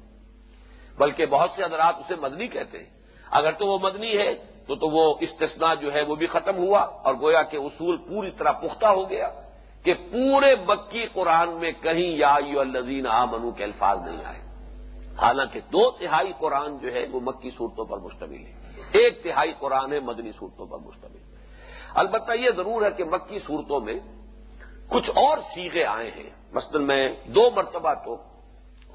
بلکہ 0.99 1.27
بہت 1.27 1.51
سے 1.57 1.65
حضرات 1.65 1.95
اسے 1.99 2.15
مدنی 2.15 2.49
کہتے 2.49 2.79
ہیں۔ 2.79 2.91
اگر 3.31 3.53
تو 3.53 3.67
وہ 3.67 3.79
مدنی 3.79 4.19
ہے، 4.19 4.35
تو 4.67 4.75
تو 4.77 4.89
وہ 4.89 5.15
استثناء 5.21 5.75
جو 5.75 5.93
ہے 5.93 6.03
وہ 6.03 6.15
بھی 6.15 6.27
ختم 6.27 6.57
ہوا 6.57 6.81
اور 6.81 7.15
گویا 7.15 7.43
کہ 7.43 7.57
اصول 7.57 7.97
پوری 7.97 8.31
طرح 8.31 8.53
پختہ 8.53 8.87
ہو 8.87 9.11
گیا۔ 9.11 9.31
کہ 9.85 9.95
پورے 9.95 10.55
مکی 10.67 11.07
قرآن 11.13 11.51
میں 11.51 11.73
کہیں 11.81 12.17
یا 12.17 12.37
یو 12.47 12.61
الزین 12.61 13.07
آ 13.07 13.25
منو 13.25 13.51
کے 13.51 13.65
الفاظ 13.65 13.99
نہیں 14.05 14.25
آئے۔ 14.25 14.41
حالانکہ 15.23 15.61
دو 15.61 15.91
تہائی 15.91 16.33
قرآن 16.39 16.79
جو 16.79 16.93
ہے 16.93 17.07
وہ 17.13 17.21
مکی 17.21 17.51
صورتوں 17.51 17.85
پر 17.85 17.99
مشتمل 17.99 18.47
ہے۔ 18.47 18.53
ایک 18.93 19.23
تہائی 19.23 19.53
قرآن 19.59 19.93
ہے 19.93 20.01
مدنی 20.01 20.31
صورتوں 20.39 20.67
پر 20.67 20.79
مشتمل۔ 20.79 21.19
البتہ 21.95 22.33
یہ 22.33 22.51
ضرور 22.57 22.83
ہے 22.83 22.91
کہ 22.91 23.05
مکی 23.05 23.39
صورتوں 23.47 23.81
میں 23.81 23.95
کچھ 24.89 25.11
اور 25.11 25.39
سیگے 25.39 25.85
آئے 25.85 26.11
ہیں۔ 26.11 26.31
مثلا 26.53 26.81
میں 26.81 27.09
دو 27.25 27.51
مرتبہ 27.51 27.95
تو 27.95 28.15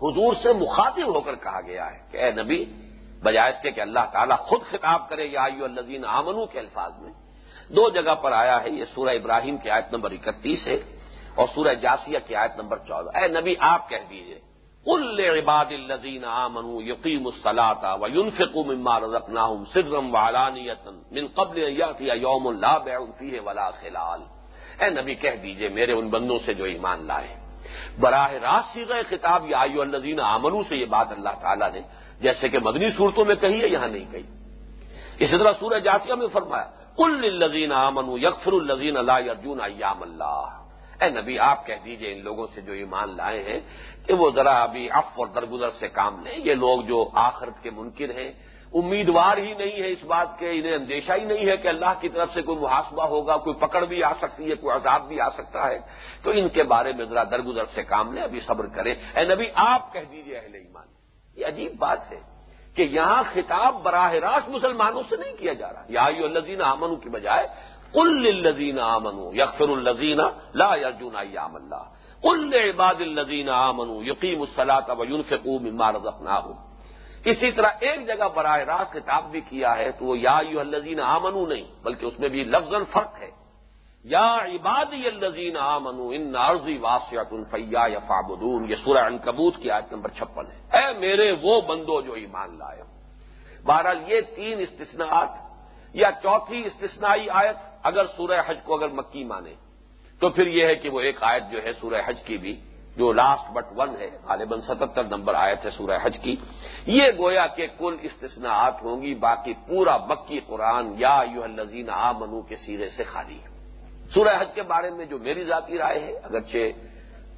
حضور 0.01 0.33
سے 0.43 0.53
مخاطب 0.53 1.15
ہو 1.15 1.21
کر 1.21 1.35
کہا 1.35 1.61
گیا 1.61 1.91
ہے 1.91 1.99
کہ 2.11 2.17
اے 2.17 2.31
نبی، 2.31 2.65
بجائے 3.23 3.53
اس 3.53 3.61
کے 3.61 3.71
کہ 3.71 3.81
اللہ 3.81 3.99
تعالیٰ 4.11 4.37
خود 4.37 4.61
خطاب 4.71 5.09
کرے 5.09 5.25
یا 5.25 5.45
یو 5.57 5.63
الزین 5.63 6.05
آمنو 6.05 6.45
کے 6.45 6.59
الفاظ 6.59 6.91
میں 6.99 7.13
دو 7.69 7.89
جگہ 7.89 8.15
پر 8.15 8.31
آیا 8.31 8.63
ہے 8.63 8.69
یہ 8.69 8.85
سورہ 8.95 9.09
ابراہیم 9.09 9.57
کی 9.57 9.69
آیت 9.69 9.93
نمبر 9.93 10.11
اکتیس 10.11 10.67
ہے 10.67 10.79
اور 11.35 11.47
سورہ 11.55 11.73
جاسیہ 11.73 12.17
کی 12.27 12.35
آیت 12.35 12.57
نمبر 12.57 12.77
چودہ۔ 12.77 13.17
اے 13.17 13.27
نبی، 13.27 13.55
آپ 13.59 13.89
کہہ 13.89 14.07
دیجیے 14.09 14.39
کل 14.85 15.19
عباد 15.19 15.65
الزین 15.65 16.25
آمن 16.25 16.87
یقین 16.87 17.25
الصلاح 17.25 17.95
و 17.95 18.07
یونفق 18.07 18.57
مما 18.57 18.99
سرم 19.73 20.15
والانیتن 20.15 20.95
من 21.11 21.27
قبل 21.27 21.57
یوم 21.99 22.47
اللہ 22.47 22.77
بیفی 22.85 23.39
ولا 23.39 23.69
خلال۔ 23.69 24.21
اے 24.79 24.89
نبی، 24.89 25.15
کہہ 25.15 25.35
دیجیے، 25.43 25.67
میرے 25.67 25.91
ان 25.91 26.09
بندوں 26.09 26.39
سے 26.45 26.53
جو 26.53 26.63
ایمان 26.63 27.05
لائے۔ 27.07 27.35
براہ 27.99 28.31
راست 28.31 28.73
سی 28.73 28.89
گئے 28.89 29.03
خطاب 29.03 29.49
یا 29.49 29.59
آئیو 29.59 29.81
الزین 29.81 30.19
آمنو 30.19 30.63
سے 30.63 30.75
یہ 30.75 30.85
بات 30.85 31.11
اللہ 31.11 31.35
تعالیٰ 31.41 31.71
نے 31.71 31.81
جیسے 32.21 32.49
کہ 32.49 32.59
مدنی 32.59 32.89
صورتوں 32.97 33.25
میں 33.25 33.35
کہی 33.35 33.61
ہے، 33.61 33.67
یہاں 33.67 33.87
نہیں 33.87 34.11
کہی۔ 34.11 34.27
اسی 35.19 35.37
طرح 35.37 35.51
سورہ 35.59 35.79
جاسیہ 35.79 36.13
میں 36.13 36.27
فرمایا 36.27 36.76
کل 36.97 37.43
الزین 37.43 37.71
آمن 37.71 38.23
یکفر 38.23 38.53
الزین 38.53 38.97
اللہ 38.97 39.11
ارجن 39.11 39.61
ایام 39.61 40.03
اللہ۔ 40.03 40.63
اے 41.01 41.09
نبی، 41.09 41.39
آپ 41.39 41.67
کہہ 41.67 41.75
دیجیے 41.85 42.11
ان 42.11 42.23
لوگوں 42.23 42.47
سے 42.55 42.61
جو 42.61 42.73
ایمان 42.73 43.17
لائے 43.17 43.43
ہیں 43.43 43.59
کہ 44.07 44.13
وہ 44.13 44.29
ذرا 44.35 44.63
ابھی 44.63 44.91
اف 44.91 45.05
اور 45.15 45.27
درگزر 45.27 45.69
سے 45.69 45.87
کام 45.87 46.23
لیں۔ 46.23 46.37
یہ 46.37 46.53
لوگ 46.53 46.81
جو 46.81 47.09
آخرت 47.13 47.63
کے 47.63 47.69
منکر 47.69 48.09
ہیں، 48.09 48.31
امیدوار 48.73 49.37
ہی 49.37 49.53
نہیں 49.53 49.81
ہے 49.81 49.91
اس 49.91 50.03
بات 50.03 50.39
کے، 50.39 50.49
انہیں 50.49 50.75
اندیشہ 50.75 51.11
ہی 51.11 51.25
نہیں 51.25 51.49
ہے 51.49 51.57
کہ 51.57 51.67
اللہ 51.67 51.93
کی 52.01 52.09
طرف 52.09 52.33
سے 52.33 52.41
کوئی 52.41 52.57
محاسبہ 52.57 53.03
ہوگا، 53.03 53.37
کوئی 53.37 53.55
پکڑ 53.55 53.85
بھی 53.85 54.03
آ 54.03 54.13
سکتی 54.13 54.49
ہے، 54.49 54.55
کوئی 54.55 54.75
عذاب 54.75 55.07
بھی 55.07 55.21
آ 55.21 55.29
سکتا 55.29 55.67
ہے۔ 55.67 55.79
تو 56.23 56.29
ان 56.29 56.49
کے 56.49 56.63
بارے 56.63 56.93
میں 56.93 57.05
ذرا 57.05 57.23
درگزر 57.23 57.65
سے 57.65 57.83
کام 57.83 58.13
لیں، 58.13 58.23
ابھی 58.23 58.39
صبر 58.39 58.65
کریں۔ 58.65 58.95
اے 59.15 59.35
نبی، 59.35 59.45
آپ 59.55 59.93
کہہ 59.93 59.99
دیجیے 60.11 60.37
اہل 60.37 60.55
ایمان۔ 60.55 60.87
یہ 61.35 61.47
عجیب 61.47 61.71
بات 61.79 62.11
ہے۔ 62.11 62.36
کہ 62.77 62.81
یہاں 62.81 63.23
خطاب 63.33 63.73
براہ 63.83 64.13
راست 64.13 64.49
مسلمانوں 64.49 65.03
سے 65.09 65.15
نہیں 65.17 65.35
کیا 65.37 65.53
جا 65.53 65.69
رہا 65.73 65.83
یا 65.89 66.05
الزین 66.05 66.61
امن 66.61 66.95
کی 66.95 67.09
بجائے 67.09 67.47
کل 67.93 68.23
الزین 68.27 68.79
آمن 68.79 69.15
یکفر 69.37 69.69
الزین 69.69 70.19
لا 70.53 70.69
ارجن 70.85 71.15
ایام 71.15 71.55
اللہ۔ 71.55 71.83
کل 72.21 72.53
عباد 72.53 72.99
الزین 72.99 73.49
آمن 73.49 73.89
یقیم 74.07 74.41
الصلاۃ 74.41 74.87
و 74.97 75.05
یونفقو 75.05 75.59
مما 75.59 75.91
رزقناہم۔ 75.91 76.53
اسی 77.25 77.51
طرح 77.51 77.71
ایک 77.79 78.07
جگہ 78.07 78.27
براہ 78.35 78.59
راست 78.71 78.93
خطاب 78.93 79.23
بھی 79.31 79.41
کیا 79.41 79.77
ہے 79.77 79.91
تو 79.91 80.05
وہ 80.05 80.17
یا 80.17 80.37
الزین 80.37 80.99
آمنو 80.99 81.45
نہیں، 81.45 81.65
بلکہ 81.83 82.05
اس 82.05 82.19
میں 82.19 82.29
بھی 82.29 82.43
لفظ 82.43 82.73
فرق 82.91 83.13
ہے۔ 83.21 83.31
یا 84.07 84.35
عبادی 84.35 85.07
الزین 85.07 85.57
آمنو 85.57 86.09
ان 86.09 86.31
نارزی 86.31 86.77
واسعت 86.77 87.33
الفیا 87.33 87.87
یا 87.87 87.99
فابدون 87.99 88.69
یہ 88.69 88.75
سورہ 88.75 88.97
انکبوت 88.97 89.55
کی 89.57 89.71
آیت 89.71 89.93
نمبر 89.93 90.09
چھپن 90.09 90.45
ہے۔ 90.45 90.77
اے 90.77 90.99
میرے 90.99 91.31
وہ 91.31 91.61
بندو 91.61 92.01
جو 92.01 92.13
ایمان 92.13 92.57
لائے۔ 92.57 92.83
بہرحال 93.65 94.11
یہ 94.11 94.21
تین 94.35 94.59
استثناءات 94.59 95.29
یا 95.93 96.11
چوتھی 96.23 96.65
استثنائی 96.65 97.29
آیت 97.29 97.55
اگر 97.83 98.05
سورہ 98.17 98.41
حج 98.47 98.57
کو 98.63 98.75
اگر 98.75 98.87
مکی 98.87 99.23
مانے، 99.23 99.53
تو 100.19 100.29
پھر 100.29 100.47
یہ 100.47 100.65
ہے 100.65 100.75
کہ 100.75 100.89
وہ 100.89 100.99
ایک 100.99 101.17
آیت 101.21 101.43
جو 101.51 101.63
ہے 101.63 101.71
سورہ 101.81 102.01
حج 102.05 102.21
کی 102.23 102.37
بھی، 102.37 102.61
جو 102.97 103.11
لاسٹ 103.11 103.51
بٹ 103.51 103.65
ون 103.75 103.89
ہے، 103.99 104.09
غالباً 104.23 104.59
ستہتر 104.59 105.03
نمبر 105.03 105.33
آئے 105.33 105.55
تھے 105.55 105.69
سورہ 105.69 105.97
حج 106.03 106.17
کی۔ 106.21 106.35
یہ 106.85 107.03
گویا 107.17 107.47
کہ 107.47 107.67
کل 107.77 107.95
استثناءات 108.01 108.83
ہوں 108.83 109.01
گی، 109.01 109.15
باقی 109.15 109.53
پورا 109.67 109.97
مکی 109.97 110.39
قرآن 110.47 110.93
یا 110.97 111.19
یو 111.33 111.43
الزین 111.43 111.89
آ 111.89 112.11
منو 112.11 112.41
کے 112.41 112.55
سیرے 112.55 112.89
سے 112.89 113.03
خالی 113.03 113.39
ہے۔ 113.39 113.56
سورہ 114.13 114.41
حج 114.41 114.47
کے 114.53 114.61
بارے 114.61 114.89
میں 114.89 115.05
جو 115.05 115.17
میری 115.19 115.43
ذاتی 115.43 115.77
رائے 115.77 115.99
ہے، 115.99 116.13
اگرچہ 116.17 116.57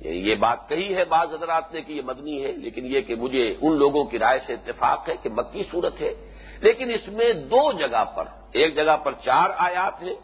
یہ 0.07 0.35
بات 0.35 0.69
کہی 0.69 0.95
ہے 0.95 1.05
بعض 1.05 1.33
حضرات 1.33 1.73
نے 1.73 1.81
کہ 1.81 1.93
یہ 1.93 2.01
مدنی 2.01 2.45
ہے، 2.45 2.51
لیکن 2.51 2.85
یہ 2.85 3.01
کہ 3.01 3.15
مجھے 3.15 3.55
ان 3.61 3.77
لوگوں 3.77 4.03
کی 4.03 4.19
رائے 4.19 4.39
سے 4.47 4.53
اتفاق 4.53 5.09
ہے 5.09 5.15
کہ 5.23 5.29
مکی 5.29 5.63
صورت 5.71 6.01
ہے۔ 6.01 6.13
لیکن 6.61 6.93
اس 6.93 7.07
میں 7.07 7.33
دو 7.33 7.71
جگہ 7.71 8.03
پر، 8.15 8.25
ایک 8.51 8.75
جگہ 8.75 8.97
پر 8.97 9.11
چار 9.11 9.49
آیات 9.57 10.03
ہیں، 10.03 10.15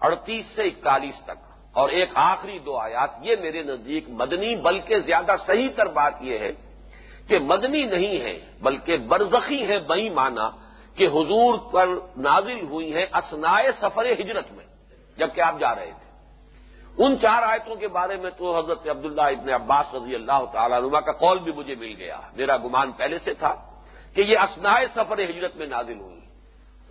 اڑتیس 0.00 0.46
سے 0.56 0.62
اکتالیس 0.62 1.14
تک، 1.24 1.38
اور 1.72 1.88
ایک 1.88 2.08
آخری 2.14 2.58
دو 2.58 2.76
آیات۔ 2.76 3.10
یہ 3.22 3.36
میرے 3.40 3.62
نزدیک 3.62 4.04
مدنی 4.08 4.56
بلکہ 4.56 4.98
زیادہ 4.98 5.34
صحیح 5.46 5.68
تر 5.76 5.86
بات 5.86 6.14
یہ 6.20 6.38
ہے 6.38 6.52
کہ 7.28 7.38
مدنی 7.38 7.84
نہیں 7.84 8.20
ہے، 8.20 8.38
بلکہ 8.62 8.96
برزخی 8.96 9.68
ہے 9.68 9.78
بئی 9.78 10.08
مانا 10.08 10.50
کہ 10.96 11.06
حضور 11.06 11.58
پر 11.72 11.86
نازل 12.16 12.60
ہوئی 12.60 12.94
ہے 12.94 13.02
اسنائے 13.02 13.72
سفر 13.80 14.12
ہجرت 14.12 14.52
میں۔ 14.52 14.67
جبکہ 15.18 15.40
آپ 15.40 15.54
جا 15.60 15.74
رہے 15.74 15.90
تھے۔ 15.98 16.08
ان 16.98 17.18
چار 17.18 17.42
آیتوں 17.42 17.76
کے 17.76 17.88
بارے 17.88 18.16
میں 18.16 18.30
تو 18.30 18.58
حضرت 18.58 18.88
عبداللہ 18.88 19.22
ابن 19.22 19.50
عباس 19.50 19.94
رضی 19.94 20.14
اللہ 20.14 20.44
تعالی 20.52 20.74
عنہ 20.74 21.00
کا 21.00 21.12
قول 21.12 21.38
بھی 21.38 21.52
مجھے 21.52 21.74
مل 21.74 21.94
گیا۔ 21.98 22.20
میرا 22.36 22.56
گمان 22.56 22.92
پہلے 22.92 23.18
سے 23.18 23.34
تھا 23.34 23.54
کہ 24.14 24.20
یہ 24.20 24.38
اسنائے 24.38 24.86
سفر 24.94 25.18
ہجرت 25.18 25.56
میں 25.56 25.66
نازل 25.66 26.00
ہوئی۔ 26.00 26.20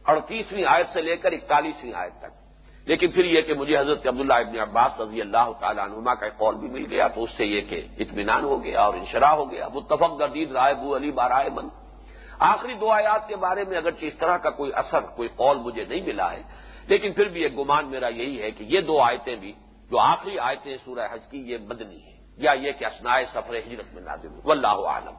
اڑتیسویں 0.06 0.66
آیت 0.68 0.88
سے 0.94 1.02
لے 1.02 1.16
کر 1.16 1.32
اکتالیسویں 1.32 1.94
آیت 1.94 2.14
تک۔ 2.20 2.48
لیکن 2.86 3.12
پھر 3.12 3.26
یہ 3.26 3.42
کہ 3.42 3.54
مجھے 3.54 3.78
حضرت 3.78 4.08
عبداللہ 4.08 4.34
ابن 4.34 4.60
عباس 4.60 5.00
رضی 5.00 5.22
اللہ 5.22 5.52
تعالیٰ 5.60 5.84
عنما 5.84 6.14
کا 6.14 6.30
قول 6.30 6.56
بھی 6.56 6.68
مل 6.68 6.86
گیا 6.90 7.08
تو 7.08 7.24
اس 7.24 7.32
سے 7.38 7.46
یہ 7.46 7.62
کہ 7.62 7.88
اطمینان 8.00 8.44
ہو 8.44 8.64
گیا 8.64 8.82
اور 8.82 8.94
انشرا 8.94 9.34
ہو 9.34 9.52
گیا۔ 9.52 9.68
متفق 9.74 10.20
گردید 10.20 10.52
رائے 10.52 10.74
بو 10.74 10.96
علی 10.96 11.12
بارائے 11.12 11.50
بند 11.50 11.70
آخری 12.40 12.74
دو 12.74 12.92
آیات 12.92 13.28
کے 13.28 13.36
بارے 13.36 13.64
میں 13.64 13.78
اگرچہ 13.78 14.06
اس 14.06 14.18
طرح 14.18 14.38
کا 14.38 14.50
کوئی 14.50 14.72
اثر، 14.76 15.00
کوئی 15.16 15.30
قول 15.36 15.58
مجھے 15.58 15.86
نہیں 15.86 16.02
ملا 16.02 16.32
ہے 16.32 16.44
لیکن 16.88 17.14
پھر 17.14 17.28
بھی 17.28 17.44
ایک 17.44 17.58
گمان 17.58 17.90
میرا 17.90 18.08
یہی 18.08 18.42
ہے 18.42 18.52
کہ 18.52 18.64
یہ 18.64 18.82
دو 18.82 19.00
آیتیں 19.02 19.36
بھی، 19.36 19.52
جو 19.92 20.00
آخری 20.00 20.40
آیتیں 20.40 20.76
سورہ 20.86 21.08
حج 21.12 21.24
کی، 21.32 21.40
یہ 21.52 21.58
مدنی 21.70 22.00
ہے 22.06 22.16
یا 22.38 22.52
یہ 22.52 22.72
کہ 22.72 22.86
اسنائے 22.86 23.26
سفر 23.34 23.56
ہجرت 23.58 23.94
میں 23.94 24.04
نازل 24.04 24.28
ہو۔ 24.28 24.42
واللہ 24.44 24.80
عالم 24.88 25.16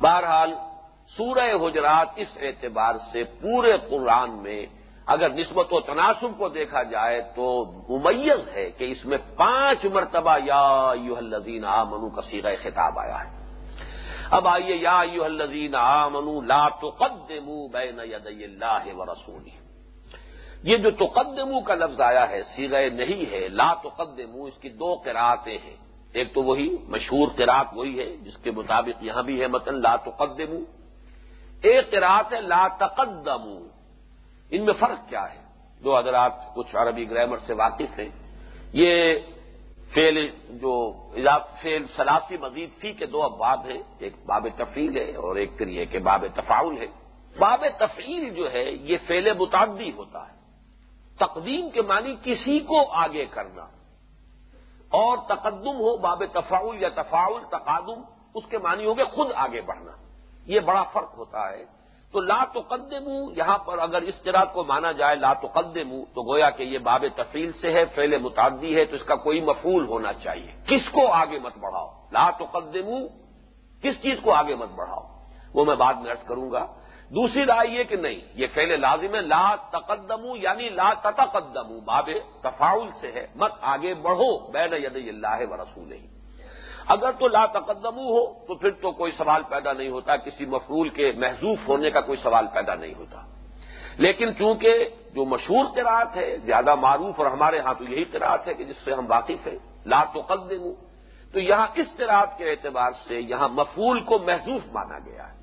بہرحال، 0.00 0.52
سورہ 1.16 1.48
حجرات 1.62 2.08
اس 2.16 2.36
اعتبار 2.40 2.94
سے 3.12 3.24
پورے 3.40 3.76
قرآن 3.88 4.30
میں 4.42 4.60
اگر 5.06 5.28
نسبت 5.30 5.72
و 5.72 5.80
تناسب 5.80 6.38
کو 6.38 6.48
دیکھا 6.48 6.82
جائے 6.82 7.20
تو 7.34 7.46
ممیز 7.88 8.48
ہے 8.54 8.70
کہ 8.70 8.84
اس 8.92 9.04
میں 9.04 9.18
پانچ 9.36 9.84
مرتبہ 9.84 10.36
یا 10.44 10.92
یو 11.02 11.16
الزین 11.16 11.64
آ 11.64 11.82
منو 11.84 12.08
کا 12.08 12.22
سیرہ 12.22 12.54
خطاب 12.62 12.98
آیا 12.98 13.18
ہے۔ 13.24 13.30
اب 14.30 14.48
آئیے، 14.48 14.76
یا 14.76 14.98
یو 15.12 15.24
الزین 15.24 15.74
آ 15.74 16.08
منو 16.08 16.40
لا 16.42 16.68
تو 16.80 16.90
بین 17.72 17.98
ید 18.04 18.26
اللہ 18.26 18.94
و 18.94 19.04
رسولی 19.04 19.69
یہ 20.62 20.76
جو 20.76 20.90
تقدمو 20.90 21.60
کا 21.60 21.74
لفظ 21.74 22.00
آیا 22.00 22.30
ہے 22.30 22.42
سیرہ 22.56 22.90
نہیں 22.90 23.32
ہے، 23.32 23.48
لا 23.48 23.74
تقدمو، 23.74 24.44
اس 24.44 24.54
کی 24.60 24.68
دو 24.68 24.94
قرآتیں 24.94 25.58
ہیں۔ 25.64 25.76
ایک 26.12 26.34
تو 26.34 26.42
وہی 26.42 26.76
مشہور 26.88 27.28
قرآت 27.36 27.66
وہی 27.72 28.00
ہے، 28.00 28.16
جس 28.16 28.36
کے 28.36 28.50
مطابق 28.50 29.04
یہاں 29.04 29.22
بھی 29.22 29.42
ہے 29.42 29.46
متن 29.46 29.82
لا 29.82 29.96
تقدمو۔ 29.96 30.58
ایک 31.62 31.90
قرآت 31.90 32.32
ہے 32.32 32.40
لا 32.40 32.68
تقدمو۔ 32.68 33.66
ان 34.50 34.64
میں 34.64 34.74
فرق 34.74 35.08
کیا 35.08 35.34
ہے؟ 35.34 35.40
جو 35.82 35.98
حضرات 35.98 36.32
کچھ 36.54 36.76
عربی 36.76 37.10
گرامر 37.10 37.36
سے 37.46 37.52
واقف 37.52 37.98
ہیں، 37.98 38.08
یہ 38.72 39.14
فیل 39.94 40.28
جو 40.48 40.92
فیل 41.62 41.86
سلاسی 41.96 42.36
مزید 42.36 42.70
فی 42.78 42.92
کے 42.92 43.06
دو 43.06 43.22
ابواب 43.22 43.66
ہیں۔ 43.66 43.82
ایک 43.98 44.12
باب 44.26 44.46
تفیل 44.56 44.96
ہے 44.96 45.16
اور 45.16 45.36
ایک 45.36 45.58
پھر 45.58 45.68
یہ 45.68 45.84
کہ 45.84 45.98
باب 45.98 46.24
تفاول 46.34 46.78
ہے۔ 46.78 46.86
باب 47.38 47.64
تفعیل 47.78 48.34
جو 48.34 48.52
ہے، 48.52 48.70
یہ 48.70 48.96
فیل 49.06 49.32
متعدی 49.32 49.92
ہوتا 49.92 50.22
ہے۔ 50.22 50.39
تقدیم 51.20 51.70
کے 51.70 51.82
معنی 51.82 52.14
کسی 52.22 52.58
کو 52.58 52.92
آگے 52.92 53.26
کرنا۔ 53.26 53.62
اور 54.88 55.18
تقدم 55.28 55.76
ہو 55.76 55.96
باب 55.96 56.22
تفاول 56.32 56.82
یا 56.82 56.88
تفاول 56.88 57.42
تقادم، 57.44 58.00
اس 58.34 58.44
کے 58.48 58.58
معنی 58.58 58.84
ہو 58.84 58.98
گے 58.98 59.04
خود 59.04 59.26
آگے 59.34 59.60
بڑھنا۔ 59.60 59.92
یہ 60.46 60.60
بڑا 60.60 60.82
فرق 60.82 61.18
ہوتا 61.18 61.50
ہے۔ 61.50 61.64
تو 62.12 62.20
لا 62.20 62.44
تقدم 62.44 63.08
یہاں 63.36 63.58
پر 63.58 63.78
اگر 63.78 64.02
اس 64.02 64.22
طرح 64.22 64.44
کو 64.44 64.64
مانا 64.64 64.92
جائے 64.92 65.16
لا 65.16 65.32
تقدم 65.32 66.04
تو 66.14 66.32
گویا 66.32 66.50
کہ 66.50 66.62
یہ 66.62 66.78
باب 66.78 67.04
تفیل 67.16 67.52
سے 67.52 67.72
ہے 67.72 67.84
فیل 67.84 68.18
متعدی 68.18 68.76
ہے، 68.76 68.84
تو 68.84 68.96
اس 68.96 69.04
کا 69.04 69.14
کوئی 69.14 69.40
مفول 69.40 69.86
ہونا 69.86 70.12
چاہیے۔ 70.12 70.52
کس 70.66 70.92
کو 70.92 71.12
آگے 71.12 71.38
مت 71.38 71.58
بڑھاؤ؟ 71.58 71.88
لا 72.12 72.30
تقدم 72.30 73.06
کس 73.82 74.02
چیز 74.02 74.18
کو 74.22 74.32
آگے 74.32 74.54
مت 74.54 74.68
بڑھاؤ؟ 74.68 75.06
وہ 75.54 75.64
میں 75.64 75.76
بعد 75.76 75.94
میں 75.94 76.10
ارض 76.10 76.24
کروں 76.24 76.52
گا۔ 76.52 76.66
دوسری 77.14 77.46
رائے 77.46 77.68
یہ 77.68 77.84
کہ 77.84 77.96
نہیں، 77.96 78.20
یہ 78.34 78.46
فیل 78.54 78.80
لازم 78.80 79.14
ہے، 79.14 79.20
لا 79.20 79.54
تقدم 79.54 80.24
یعنی 80.34 80.68
لا 80.68 80.92
تتقدم 80.94 81.78
باب 81.84 82.10
تفاول 82.42 82.88
سے 83.00 83.12
ہے، 83.12 83.26
مت 83.34 83.52
آگے 83.60 83.94
بڑھو، 83.94 84.50
بین 84.50 84.72
ید 84.72 84.96
اللہ 84.96 85.50
و 85.50 85.56
رسول 85.56 85.92
ہی 85.92 86.06
اگر 86.86 87.12
تو 87.12 87.28
لا 87.28 87.46
تقدم 87.46 87.98
ہو، 87.98 88.46
تو 88.46 88.54
پھر 88.54 88.70
تو 88.70 88.90
کوئی 88.90 89.12
سوال 89.12 89.42
پیدا 89.48 89.72
نہیں 89.72 89.88
ہوتا، 89.88 90.16
کسی 90.16 90.46
مفرول 90.46 90.88
کے 90.88 91.12
محضوف 91.16 91.58
ہونے 91.68 91.90
کا 91.90 92.00
کوئی 92.00 92.18
سوال 92.22 92.46
پیدا 92.46 92.74
نہیں 92.74 92.94
ہوتا۔ 92.94 93.20
لیکن 93.96 94.36
چونکہ 94.38 94.88
جو 95.14 95.24
مشہور 95.24 95.64
قرآت 95.74 96.16
ہے، 96.16 96.36
زیادہ 96.44 96.74
معروف 96.74 97.18
اور 97.18 97.26
ہمارے 97.26 97.58
ہاں 97.58 97.74
تو 97.74 97.84
یہی 97.84 98.04
قرآت 98.04 98.48
ہے 98.48 98.54
کہ 98.54 98.64
جس 98.64 98.76
سے 98.76 98.92
ہم 98.92 99.06
واقف 99.08 99.46
ہیں، 99.46 99.58
لا 99.86 100.04
تقدم 100.04 100.70
تو 101.32 101.40
یہاں 101.40 101.66
اس 101.74 101.86
قرآت 101.96 102.38
کے 102.38 102.50
اعتبار 102.50 102.90
سے 103.08 103.20
یہاں 103.20 103.48
مفول 103.48 104.04
کو 104.04 104.18
محضوف 104.18 104.62
مانا 104.72 104.98
گیا 104.98 105.28
ہے۔ 105.28 105.39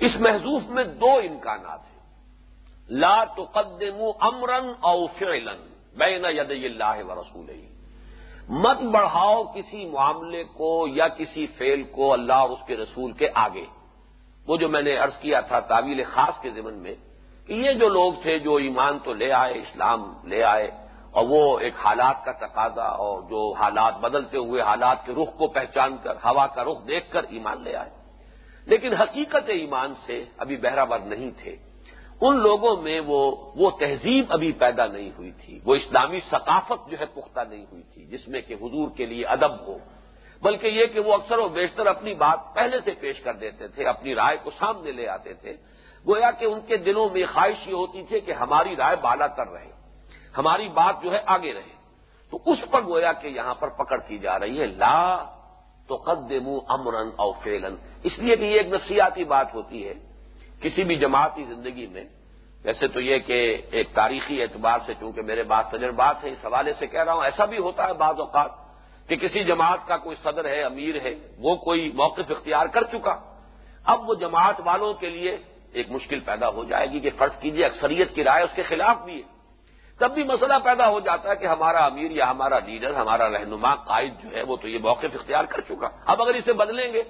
اس 0.00 0.16
محضوف 0.16 0.62
میں 0.68 0.84
دو 0.84 1.12
امکانات 1.18 1.80
ہیں۔ 1.80 1.98
لا 2.88 3.24
تقدم 3.24 3.98
امرن 4.20 4.72
او 4.80 5.06
فعلن 5.06 5.66
بین 5.96 6.24
ید 6.24 6.50
اللہ 6.50 7.02
و 7.08 7.14
رسول 7.14 7.50
مت 8.48 8.78
بڑھاؤ 8.82 9.42
کسی 9.44 9.84
معاملے 9.84 10.44
کو 10.44 10.86
یا 10.88 11.08
کسی 11.08 11.46
فعل 11.46 11.82
کو 11.82 12.12
اللہ 12.12 12.32
اور 12.32 12.50
اس 12.50 12.66
کے 12.66 12.76
رسول 12.76 13.12
کے 13.12 13.28
آگے۔ 13.34 13.64
وہ 14.46 14.56
جو 14.56 14.68
میں 14.68 14.82
نے 14.82 14.98
ارض 14.98 15.18
کیا 15.18 15.40
تھا 15.40 15.60
تعویل 15.60 16.04
خاص 16.04 16.40
کے 16.40 16.50
ذمن 16.50 16.74
میں، 16.74 16.94
کہ 17.46 17.52
یہ 17.52 17.72
جو 17.72 17.88
لوگ 17.88 18.12
تھے 18.22 18.38
جو 18.38 18.54
ایمان 18.56 18.98
تو 18.98 19.12
لے 19.12 19.32
آئے، 19.32 19.54
اسلام 19.54 20.00
لے 20.24 20.42
آئے، 20.44 20.70
اور 21.10 21.24
وہ 21.28 21.58
ایک 21.58 21.74
حالات 21.84 22.24
کا 22.24 22.32
تقاضا 22.32 22.88
اور 23.04 23.22
جو 23.22 23.52
حالات 23.52 23.94
بدلتے 24.00 24.36
ہوئے 24.36 24.60
حالات 24.62 25.06
کے 25.06 25.12
رخ 25.12 25.36
کو 25.38 25.46
پہچان 25.46 25.96
کر، 26.02 26.14
ہوا 26.24 26.46
کا 26.46 26.64
رخ 26.64 26.78
دیکھ 26.88 27.10
کر 27.10 27.22
ایمان 27.28 27.62
لے 27.62 27.76
آئے۔ 27.76 27.90
لیکن 28.68 28.94
حقیقت 28.94 29.48
ایمان 29.48 29.94
سے 30.06 30.24
ابھی 30.38 30.56
بہراور 30.56 30.98
نہیں 30.98 31.30
تھے۔ 31.42 31.56
ان 32.20 32.36
لوگوں 32.36 32.76
میں 32.76 33.00
وہ 33.00 33.52
وہ 33.56 33.70
تہذیب 33.70 34.24
ابھی 34.28 34.52
پیدا 34.52 34.86
نہیں 34.86 35.10
ہوئی 35.18 35.30
تھی۔ 35.30 35.60
وہ 35.64 35.74
اسلامی 35.74 36.20
ثقافت 36.20 36.90
جو 36.90 36.96
ہے 37.00 37.04
پختہ 37.06 37.40
نہیں 37.48 37.66
ہوئی 37.72 37.82
تھی، 37.82 38.04
جس 38.04 38.28
میں 38.28 38.40
کہ 38.40 38.54
حضور 38.54 38.88
کے 38.96 39.06
لیے 39.06 39.26
ادب 39.26 39.66
ہو۔ 39.66 39.78
بلکہ 40.42 40.66
یہ 40.66 40.86
کہ 40.86 41.00
وہ 41.00 41.14
اکثر 41.14 41.38
و 41.38 41.48
بیشتر 41.48 41.86
اپنی 41.86 42.14
بات 42.14 42.40
پہلے 42.54 42.80
سے 42.84 42.90
پیش 43.00 43.20
کر 43.20 43.34
دیتے 43.34 43.68
تھے، 43.68 43.84
اپنی 43.84 44.14
رائے 44.14 44.36
کو 44.42 44.50
سامنے 44.50 44.92
لے 44.92 45.08
آتے 45.08 45.34
تھے۔ 45.34 45.56
گویا 46.06 46.30
کہ 46.30 46.44
ان 46.44 46.60
کے 46.66 46.76
دلوں 46.76 47.08
میں 47.12 47.26
خواہش 47.32 47.68
یہ 47.68 47.74
ہوتی 47.74 48.02
تھی 48.02 48.20
کہ 48.20 48.32
ہماری 48.32 48.76
رائے 48.76 48.96
بالا 49.00 49.26
کر 49.26 49.48
رہے، 49.48 49.70
ہماری 50.38 50.68
بات 50.68 50.96
جو 51.02 51.12
ہے 51.12 51.18
آگے 51.26 51.54
رہے۔ 51.54 51.78
تو 52.30 52.38
اس 52.46 52.58
پر 52.70 52.82
گویا 52.82 53.12
کہ 53.12 53.28
یہاں 53.28 53.54
پر 53.54 53.68
پکڑ 53.68 54.00
کی 54.00 54.18
جا 54.18 54.38
رہی 54.38 54.60
ہے، 54.60 54.66
لا 54.66 55.24
تو 55.88 55.96
قدم 55.96 56.48
امرن 56.68 57.10
او 57.16 57.32
فیلن 57.32 57.74
اس 58.02 58.18
لیے 58.18 58.36
کہ 58.36 58.44
یہ 58.44 58.58
ایک 58.58 58.72
نفسیاتی 58.72 59.24
بات 59.24 59.54
ہوتی 59.54 59.88
ہے 59.88 59.94
کسی 60.60 60.84
بھی 60.84 60.96
جماعتی 60.96 61.44
زندگی 61.44 61.86
میں۔ 61.86 62.04
ویسے 62.64 62.88
تو 62.88 63.00
یہ 63.00 63.18
کہ 63.18 63.62
ایک 63.70 63.88
تاریخی 63.94 64.42
اعتبار 64.42 64.78
سے 64.86 64.94
چونکہ 65.00 65.22
میرے 65.22 65.42
بات 65.42 65.70
تجربات 65.70 66.24
ہیں، 66.24 66.32
اس 66.32 66.44
حوالے 66.44 66.72
سے 66.78 66.86
کہہ 66.86 67.04
رہا 67.04 67.12
ہوں، 67.12 67.24
ایسا 67.24 67.44
بھی 67.44 67.58
ہوتا 67.58 67.88
ہے 67.88 67.92
بعض 67.92 68.20
اوقات 68.20 68.50
کہ 69.08 69.16
کسی 69.16 69.44
جماعت 69.44 69.78
کا 69.86 69.96
کوئی 69.96 70.16
صدر 70.22 70.44
ہے، 70.44 70.62
امیر 70.62 71.00
ہے، 71.00 71.14
وہ 71.38 71.56
کوئی 71.56 71.92
موقف 71.94 72.30
اختیار 72.30 72.66
کر 72.66 72.82
چکا۔ 72.82 73.20
اب 73.84 74.08
وہ 74.08 74.14
جماعت 74.14 74.60
والوں 74.64 74.94
کے 74.94 75.10
لیے 75.10 75.36
ایک 75.72 75.90
مشکل 75.90 76.20
پیدا 76.20 76.48
ہو 76.48 76.64
جائے 76.64 76.90
گی 76.90 77.00
کہ 77.00 77.10
فرض 77.18 77.38
کیجیے 77.40 77.64
اکثریت 77.64 78.14
کی 78.14 78.24
رائے 78.24 78.44
اس 78.44 78.50
کے 78.54 78.62
خلاف 78.62 79.04
بھی 79.04 79.22
ہے۔ 79.22 79.37
تب 79.98 80.10
بھی 80.14 80.22
مسئلہ 80.22 80.54
پیدا 80.64 80.88
ہو 80.88 81.00
جاتا 81.00 81.30
ہے 81.30 81.36
کہ 81.36 81.46
ہمارا 81.46 81.84
امیر 81.84 82.10
یا 82.10 82.30
ہمارا 82.30 82.58
لیڈر، 82.58 82.94
ہمارا 82.94 83.28
رہنما 83.30 83.74
قائد 83.74 84.12
جو 84.22 84.28
ہے 84.32 84.42
وہ 84.42 84.56
تو 84.56 84.68
یہ 84.68 84.78
موقف 84.78 85.14
اختیار 85.14 85.44
کر 85.44 85.60
چکا۔ 85.60 85.88
اب 86.06 86.22
اگر 86.22 86.34
اسے 86.34 86.52
بدلیں 86.52 86.92
گے 86.92 87.02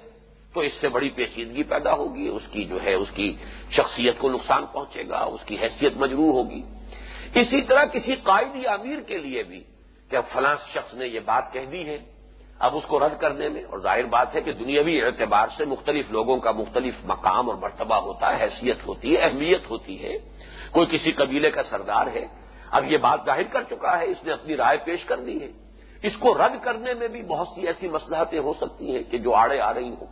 تو 0.53 0.59
اس 0.59 0.73
سے 0.81 0.89
بڑی 0.89 1.09
پیچیدگی 1.09 1.63
پیدا 1.63 1.93
ہوگی، 1.93 2.27
اس 2.27 2.47
کی 2.51 2.63
جو 2.63 2.77
ہے، 2.83 2.93
اس 2.93 3.11
کی 3.13 3.35
شخصیت 3.71 4.15
کو 4.17 4.29
نقصان 4.29 4.65
پہنچے 4.65 5.03
گا، 5.09 5.19
اس 5.19 5.43
کی 5.45 5.55
حیثیت 5.61 5.97
مجروح 5.97 6.31
ہوگی۔ 6.33 6.61
اسی 7.35 7.61
طرح 7.61 7.85
کسی 7.85 8.15
قائد 8.23 8.55
یا 8.55 8.71
امیر 8.71 8.99
کے 8.99 9.17
لیے 9.17 9.43
بھی 9.43 9.63
کہ 10.09 10.17
فلاں 10.33 10.55
شخص 10.73 10.93
نے 10.93 11.07
یہ 11.07 11.19
بات 11.25 11.53
کہہ 11.53 11.65
دی 11.65 11.83
ہے، 11.87 11.97
اب 12.59 12.77
اس 12.77 12.83
کو 12.87 12.99
رد 12.99 13.19
کرنے 13.19 13.49
میں، 13.49 13.63
اور 13.63 13.79
ظاہر 13.79 14.05
بات 14.05 14.35
ہے 14.35 14.41
کہ 14.41 14.51
دنیاوی 14.53 15.01
اعتبار 15.01 15.47
سے 15.57 15.65
مختلف 15.65 16.11
لوگوں 16.11 16.37
کا 16.37 16.51
مختلف 16.51 16.95
مقام 17.05 17.49
اور 17.49 17.57
مرتبہ 17.57 17.95
ہوتا 17.95 18.25
ہے، 18.33 18.43
حیثیت 18.43 18.87
ہوتی 18.87 19.13
ہے، 19.13 19.21
اہمیت 19.21 19.69
ہوتی 19.69 20.03
ہے۔ 20.03 20.13
کوئی 20.71 20.87
کسی 20.91 21.11
قبیلے 21.11 21.51
کا 21.51 21.63
سردار 21.63 22.07
ہے 22.07 22.25
اب 22.71 22.91
یہ 22.91 22.97
بات 22.97 23.19
ظاہر 23.25 23.43
کر 23.43 23.63
چکا 23.63 23.99
ہے، 23.99 24.05
اس 24.05 24.23
نے 24.23 24.33
اپنی 24.33 24.57
رائے 24.57 24.77
پیش 24.77 25.05
کر 25.05 25.19
دی 25.19 25.41
ہے۔ 25.41 25.51
اس 26.03 26.17
کو 26.17 26.33
رد 26.33 26.63
کرنے 26.63 26.93
میں 26.93 27.07
بھی 27.07 27.23
بہت 27.23 27.47
سی 27.55 27.67
ایسی 27.67 27.87
مسلحتیں 27.87 28.39
ہو 28.39 28.53
سکتی 28.61 28.95
ہیں 28.95 29.03
کہ 29.11 29.17
جو 29.17 29.33
آڑے 29.33 29.59
آ 29.59 29.73
رہی 29.73 29.89
ہوں۔ 29.89 30.07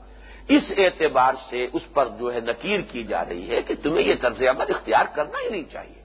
اس 0.49 0.63
اعتبار 0.77 1.33
سے 1.49 1.67
اس 1.73 1.93
پر 1.93 2.07
جو 2.19 2.33
ہے 2.33 2.39
نکیر 2.39 2.81
کی 2.81 3.03
جا 3.03 3.25
رہی 3.25 3.55
ہے 3.55 3.61
کہ 3.61 3.73
تمہیں 3.83 4.07
یہ 4.07 4.15
طرز 4.21 4.41
عمل 4.41 4.65
اختیار 4.69 5.05
کرنا 5.15 5.39
ہی 5.45 5.49
نہیں 5.49 5.71
چاہیے۔ 5.71 6.03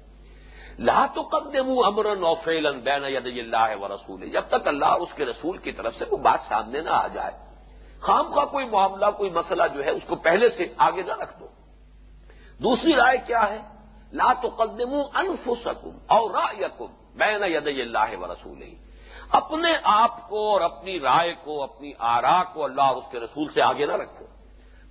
لا 0.78 1.06
تو 1.14 1.22
قدم 1.22 1.78
امر 1.86 2.16
نوفیل 2.16 2.70
بین 2.70 3.04
ید 3.04 3.26
اللہ 3.26 3.76
و 3.80 3.88
رسول 3.88 4.30
جب 4.30 4.42
تک 4.50 4.68
اللہ 4.68 4.84
اس 4.84 5.08
کے 5.14 5.24
رسول 5.24 5.58
کی 5.58 5.72
طرف 5.72 5.94
سے 5.94 6.04
وہ 6.10 6.16
بات 6.16 6.40
سامنے 6.48 6.80
نہ 6.80 6.90
آ 6.90 7.06
جائے۔ 7.06 7.30
خام 8.00 8.32
کا 8.32 8.44
کوئی 8.44 8.66
معاملہ، 8.66 9.06
کوئی 9.16 9.30
مسئلہ 9.30 9.62
جو 9.74 9.84
ہے، 9.84 9.90
اس 9.90 10.02
کو 10.06 10.14
پہلے 10.16 10.48
سے 10.48 10.66
آگے 10.76 11.02
نہ 11.02 11.12
رکھ 11.12 11.40
دو۔ 11.40 11.48
دوسری 12.62 12.92
رائے 12.94 13.18
کیا 13.26 13.50
ہے؟ 13.50 13.71
لا 14.12 14.32
تو 14.32 14.48
انفسکم 15.14 15.98
اور 16.06 16.30
رایکم 16.30 16.86
بین 17.14 17.42
ید 17.46 17.66
اللہ 17.66 18.16
و 18.18 18.32
رسول 18.32 18.62
اپنے 19.30 19.72
آپ 19.84 20.28
کو 20.28 20.52
اور 20.52 20.60
اپنی 20.60 21.00
رائے 21.00 21.34
کو، 21.44 21.62
اپنی 21.62 21.92
آرا 21.98 22.42
کو 22.44 22.64
اللہ 22.64 22.82
اور 22.82 22.96
اس 22.96 23.10
کے 23.10 23.20
رسول 23.20 23.52
سے 23.54 23.62
آگے 23.62 23.86
نہ 23.86 23.92
رکھو. 23.92 24.26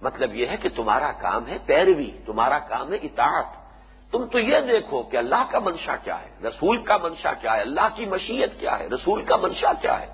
مطلب 0.01 0.36
یہ 0.36 0.47
ہے 0.47 0.57
کہ 0.57 0.69
تمہارا 0.69 1.11
کام 1.11 1.47
ہے 1.47 1.57
پیروی، 1.65 2.11
تمہارا 2.26 2.59
کام 2.59 2.91
ہے 2.91 2.97
اطاعت. 2.97 3.45
تم 4.11 4.26
تو 4.26 4.39
یہ 4.39 4.59
دیکھو 4.59 5.03
کہ 5.03 5.17
اللہ 5.17 5.43
کا 5.51 5.59
منشا 5.59 5.95
کیا 5.95 6.22
ہے، 6.22 6.30
رسول 6.47 6.84
کا 6.84 6.97
منشا 6.97 7.34
کیا 7.34 7.55
ہے، 7.55 7.61
اللہ 7.61 7.88
کی 7.95 8.05
مشیت 8.05 8.59
کیا 8.59 8.80
ہے، 8.80 8.88
رسول 8.88 9.24
کا 9.26 9.36
منشا 9.36 9.74
کیا 9.74 10.01
ہے. 10.01 10.07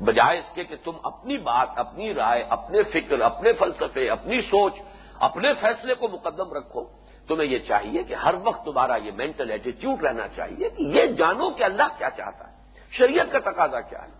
بجائے 0.00 0.38
اس 0.38 0.54
کے 0.54 0.64
کہ 0.64 0.76
تم 0.84 0.92
اپنی 1.04 1.38
بات، 1.38 1.68
اپنی 1.76 2.14
رائے، 2.14 2.42
اپنے 2.42 2.82
فکر، 2.82 3.20
اپنے 3.20 3.52
فلسفے، 3.52 4.10
اپنی 4.10 4.40
سوچ، 4.40 4.72
اپنے 5.18 5.52
فیصلے 5.54 5.94
کو 5.94 6.08
مقدم 6.08 6.52
رکھو. 6.52 6.84
تمہیں 7.28 7.48
یہ 7.48 7.58
چاہیے 7.58 8.02
کہ 8.02 8.14
ہر 8.14 8.34
وقت 8.44 8.64
تمہارا 8.64 8.96
یہ 8.96 9.12
مینٹل 9.16 9.50
ایٹیٹیوڈ 9.50 10.04
رہنا 10.04 10.26
چاہیے 10.28 10.68
کہ 10.68 10.82
یہ 10.96 11.06
جانو 11.18 11.50
کہ 11.50 11.64
اللہ 11.64 11.88
کیا 11.98 12.10
چاہتا 12.10 12.48
ہے، 12.48 12.54
شریعت 12.90 13.32
کا 13.32 13.38
تقاضا 13.50 13.80
کیا 13.80 14.02
ہے، 14.02 14.12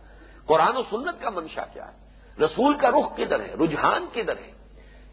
قرآن 0.47 0.77
و 0.77 0.83
سنت 0.91 1.21
کا 1.21 1.31
منشا 1.31 1.65
کیا 1.73 1.87
ہے، 1.87 2.45
رسول 2.45 2.75
کا 2.75 2.91
رخ 2.91 3.17
کدھر 3.17 3.41
ہے، 3.41 3.53
رجحان 3.61 4.07
کدھر 4.13 4.37
ہے۔ 4.37 4.53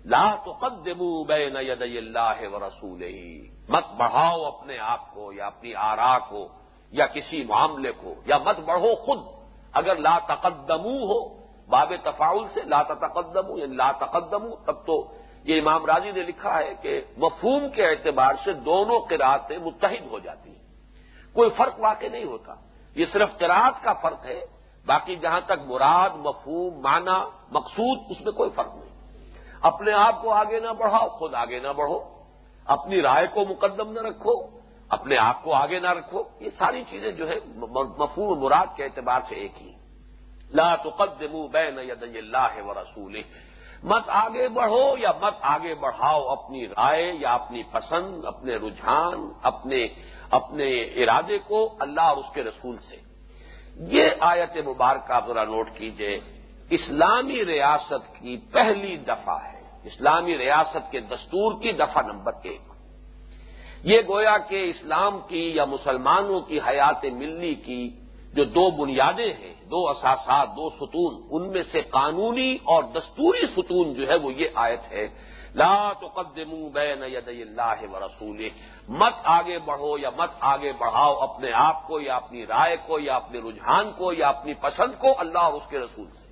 لا 0.06 0.26
تو 0.46 0.54
بین 1.24 1.56
ید 1.62 1.82
اللہ 1.82 2.40
و 2.54 2.60
رسول 2.60 3.04
مت 3.70 3.86
بڑھاؤ 3.98 4.44
اپنے 4.44 4.78
آپ 4.86 5.14
کو 5.14 5.32
یا 5.34 5.46
اپنی 5.48 5.74
آرا 5.76 6.18
کو 6.20 6.48
یا 6.94 7.06
کسی 7.08 7.44
معاملے 7.44 7.92
کو، 7.92 8.14
یا 8.26 8.38
مت 8.38 8.60
بڑھو 8.60 8.94
خود۔ 8.96 9.20
اگر 9.74 9.96
لا 9.98 10.18
تقدمو 10.28 10.98
ہو، 11.12 11.20
باب 11.70 11.94
تفاول 12.04 12.48
سے 12.54 12.62
لا 12.64 12.82
تقدم 12.84 13.48
یا 13.50 13.64
یعنی 13.64 13.76
لا 13.76 13.92
تقدم 13.92 14.44
تب 14.66 14.86
تو 14.86 14.96
یہ 15.44 15.62
امام 15.62 15.86
راضی 15.86 16.12
نے 16.12 16.22
لکھا 16.22 16.60
ہے 16.60 16.74
کہ 16.82 17.02
مفہوم 17.18 17.70
کے 17.70 17.86
اعتبار 17.86 18.34
سے 18.44 18.54
دونوں 18.54 19.00
قرآتیں 19.00 19.58
متحد 19.58 20.08
ہو 20.12 20.20
جاتی 20.20 20.50
ہیں۔ 20.50 20.64
کوئی 21.34 21.50
فرق 21.50 21.80
واقع 21.80 22.06
نہیں 22.12 22.24
ہوتا۔ 22.24 22.54
یہ 22.96 23.06
صرف 23.06 23.38
قرآت 23.38 23.84
کا 23.84 23.94
فرق 23.94 24.26
ہے، 24.26 24.42
باقی 24.86 25.16
جہاں 25.16 25.42
تک 25.46 25.62
مراد، 25.66 26.10
مفہوم، 26.10 26.82
معنی، 26.82 27.30
مقصود، 27.52 28.00
اس 28.10 28.22
میں 28.22 28.32
کوئی 28.32 28.50
فرق 28.56 28.76
نہیں۔ 28.76 29.12
اپنے 29.62 29.92
آپ 29.92 30.22
کو 30.22 30.34
آگے 30.34 30.60
نہ 30.60 30.68
بڑھاؤ، 30.68 31.08
خود 31.08 31.34
آگے 31.34 31.60
نہ 31.60 31.68
بڑھو۔ 31.68 32.00
اپنی 32.66 33.02
رائے 33.02 33.28
کو 33.34 33.46
مقدم 33.50 33.92
نہ 33.92 34.00
رکھو، 34.00 34.60
اپنے 34.90 35.18
آپ 35.18 35.44
کو 35.44 35.54
آگے 35.54 35.80
نہ 35.80 35.90
رکھو۔ 35.90 36.24
یہ 36.40 36.50
ساری 36.58 36.84
چیزیں 36.90 37.12
جو 37.12 37.30
ہے 37.30 37.36
مفہوم 37.56 38.40
مراد 38.40 38.68
کے 38.76 38.84
اعتبار 38.84 39.20
سے 39.30 39.36
ایک 39.36 39.62
ہی۔ 39.62 39.74
لا 40.54 40.76
تقدموا 40.76 41.48
بین 41.52 41.80
ید 41.80 42.04
اللہ 42.04 42.62
و 42.66 42.74
رسول 42.74 43.22
مت 43.84 44.04
آگے 44.08 44.50
بڑھو 44.50 44.98
یا 44.98 45.12
مت 45.22 45.34
آگے 45.42 45.76
بڑھاؤ 45.76 46.28
اپنی 46.28 46.68
رائے 46.68 47.14
یا 47.20 47.34
اپنی 47.34 47.64
پسند، 47.72 48.26
اپنے 48.26 48.56
رجحان، 48.56 49.32
اپنے 49.44 49.88
اپنے 50.32 50.82
ارادے 50.82 51.38
کو 51.38 51.76
اللہ 51.80 52.02
اور 52.02 52.18
اس 52.18 52.26
کے 52.34 52.44
رسول 52.44 52.78
سے۔ 52.78 52.96
یہ 53.76 54.10
آیت 54.20 54.68
مبارکہ 54.68 55.28
ذرا 55.28 55.44
نوٹ 55.44 55.70
کیجیے۔ 55.74 56.20
اسلامی 56.70 57.46
ریاست 57.46 58.20
کی 58.20 58.38
پہلی 58.38 58.98
دفعہ 58.98 59.44
ہے۔ 59.44 59.62
اسلامی 59.84 60.38
ریاست 60.38 60.92
کے 60.92 61.00
دستور 61.00 61.62
کی 61.62 61.72
دفعہ 61.72 62.02
نمبر 62.02 62.32
ایک۔ 62.44 62.62
یہ 63.84 64.02
گویا 64.08 64.38
کہ 64.38 64.70
اسلام 64.70 65.20
کی 65.28 65.52
یا 65.56 65.66
مسلمانوں 65.66 66.42
کی 66.42 66.60
حیات 66.60 67.06
ملی 67.06 67.56
کی 67.56 67.90
جو 68.34 68.44
دو 68.44 68.72
بنیادیں 68.72 69.34
ہیں 69.34 69.54
دو 69.74 69.82
اثاثات 69.90 70.48
دو 70.56 70.70
ستون، 70.70 71.14
ان 71.30 71.44
میں 71.50 71.64
سے 71.72 71.82
قانونی 71.82 72.52
اور 72.64 72.84
دستوری 72.84 73.46
ستون 73.56 73.94
جو 73.94 74.08
ہے 74.08 74.16
وہ 74.16 74.34
یہ 74.34 74.48
آیت 74.56 74.92
ہے۔ 74.92 75.08
لا 75.56 75.94
تقدموا 75.94 76.70
بین 76.74 77.04
یدی 77.04 77.42
اللہ 77.42 77.80
و 77.94 78.00
رسول 78.00 78.40
مت 78.90 79.16
آگے 79.24 79.58
بڑھو 79.66 79.98
یا 79.98 80.10
مت 80.18 80.32
آگے 80.40 80.72
بڑھاؤ 80.80 81.14
اپنے 81.14 81.52
آپ 81.54 81.88
کو 81.88 82.00
یا 82.00 82.16
اپنی 82.16 82.46
رائے 82.48 82.78
کو 82.88 83.00
یا 83.00 83.16
اپنے 83.16 83.40
رجحان 83.40 83.92
کو 83.98 84.14
یا 84.14 84.28
اپنی 84.30 84.54
پسند 84.54 84.94
کو 85.00 85.08
اللہ 85.18 85.44
اور 85.48 85.54
اس 85.54 85.68
کے 85.70 85.80
رسول 85.80 86.08
سے۔ 86.18 86.24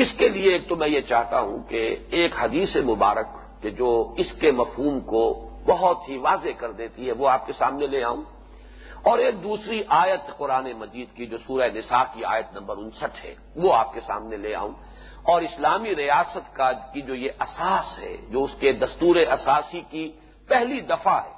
اس 0.00 0.08
کے 0.18 0.28
لیے 0.28 0.52
ایک 0.52 0.68
تو 0.68 0.76
میں 0.76 0.88
یہ 0.88 1.00
چاہتا 1.00 1.40
ہوں 1.40 1.58
کہ 1.68 1.96
ایک 2.10 2.32
حدیث 2.40 2.76
مبارک 2.76 3.62
کہ 3.62 3.70
جو 3.70 3.90
اس 4.16 4.32
کے 4.40 4.50
مفہوم 4.50 5.00
کو 5.00 5.24
بہت 5.66 6.08
ہی 6.08 6.16
واضح 6.16 6.52
کر 6.58 6.72
دیتی 6.72 7.06
ہے، 7.06 7.12
وہ 7.12 7.28
آپ 7.28 7.46
کے 7.46 7.52
سامنے 7.52 7.86
لے 7.86 8.04
آؤں۔ 8.04 8.22
اور 9.04 9.18
ایک 9.18 9.42
دوسری 9.42 9.82
آیت 9.88 10.38
قرآن 10.38 10.72
مجید 10.72 11.16
کی 11.16 11.26
جو 11.26 11.38
سورہ 11.46 11.68
نساء 11.74 12.02
کی 12.14 12.24
آیت 12.24 12.46
نمبر 12.52 12.76
انسٹھ 12.76 13.24
ہے، 13.24 13.34
وہ 13.56 13.74
آپ 13.74 13.94
کے 13.94 14.00
سامنے 14.00 14.36
لے 14.36 14.54
آؤں۔ 14.54 14.72
اور 15.22 15.42
اسلامی 15.42 15.96
ریاست 15.96 16.56
کا 16.56 16.72
کی 16.72 17.00
جو 17.00 17.14
یہ 17.14 17.30
اساس 17.40 17.98
ہے، 17.98 18.16
جو 18.30 18.44
اس 18.44 18.50
کے 18.60 18.72
دستور 18.72 19.16
اساسی 19.16 19.80
کی 19.90 20.12
پہلی 20.48 20.80
دفعہ 20.80 21.24
ہے، 21.24 21.32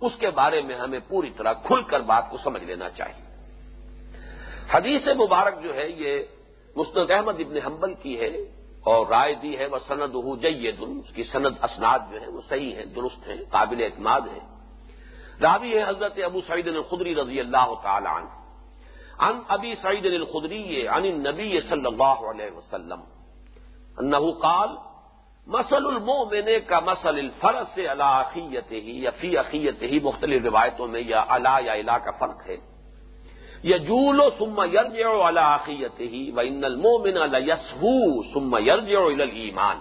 اس 0.00 0.12
کے 0.18 0.30
بارے 0.30 0.62
میں 0.62 0.76
ہمیں 0.76 0.98
پوری 1.08 1.30
طرح 1.30 1.52
کھل 1.52 1.82
کر 1.82 2.00
بات 2.00 2.30
کو 2.30 2.36
سمجھ 2.38 2.64
لینا 2.64 2.90
چاہیے۔ 2.90 3.24
حدیث 4.70 5.08
مبارک 5.08 5.62
جو 5.62 5.74
ہے، 5.74 5.88
یہ 5.88 6.22
مستد 6.76 7.10
احمد 7.10 7.34
ابن 7.38 7.56
حنبل 7.56 7.94
کی 7.94 8.20
ہے 8.20 8.28
اور 8.84 9.06
رائے 9.06 9.34
دی 9.34 9.58
ہے 9.58 9.66
وہ 9.66 9.78
سند 9.88 10.14
ہو 10.14 10.36
جید، 10.36 10.76
اس 10.80 11.14
کی 11.14 11.24
سند 11.24 11.54
اسناد 11.62 11.98
جو 12.12 12.20
ہے، 12.20 12.30
وہ 12.30 12.40
صحیح 12.48 12.74
ہے 12.76 12.84
درست 12.84 13.28
ہے 13.28 13.36
قابل 13.50 13.82
اعتماد 13.82 14.20
ہے 14.20 14.55
راوی 15.42 15.78
ہے 15.78 15.82
حضرت 15.82 16.18
ابو 16.24 16.40
سعید 16.46 16.68
الخدری 16.68 17.14
رضی 17.14 17.40
اللہ 17.40 17.74
تعالی 17.82 18.06
عنہ۔ 18.06 18.28
عن 19.18 19.40
ابی 19.48 19.74
سعید 19.74 20.06
الخدری 20.06 20.86
عن 20.86 21.02
النبی 21.02 21.60
صلی 21.60 21.86
اللہ 21.86 22.30
علیہ 22.30 22.56
وسلم۔ 22.56 23.00
انه 23.98 24.30
قال، 24.30 24.68
مسل 25.46 25.86
المؤمن 25.86 26.48
کا 26.66 26.80
مسل 26.80 27.08
الفرس 27.08 27.74
سے 27.74 27.86
علاقیت 27.92 28.72
ہی 28.72 29.02
یا 29.02 29.10
فی 29.10 29.36
عقیت 29.36 29.82
ہی 29.82 29.98
مختلف 30.00 30.44
روایتوں 30.44 30.88
میں 30.88 31.00
یا 31.00 31.24
اللہ 31.28 31.58
یا 31.64 31.72
الا 31.72 31.98
کا 31.98 32.10
فرق 32.10 32.46
ہے۔ 32.46 32.56
یا 33.62 33.76
جول 33.76 34.20
و 34.20 34.30
سما 34.38 34.64
یرج 34.64 35.02
علاقیت 35.28 36.00
ہی 36.00 36.30
و 36.30 36.40
ان 36.40 36.64
المومن 36.64 37.34
یسو 37.46 38.22
سما 38.22 38.58
یرج 38.60 39.20
ایمان 39.32 39.76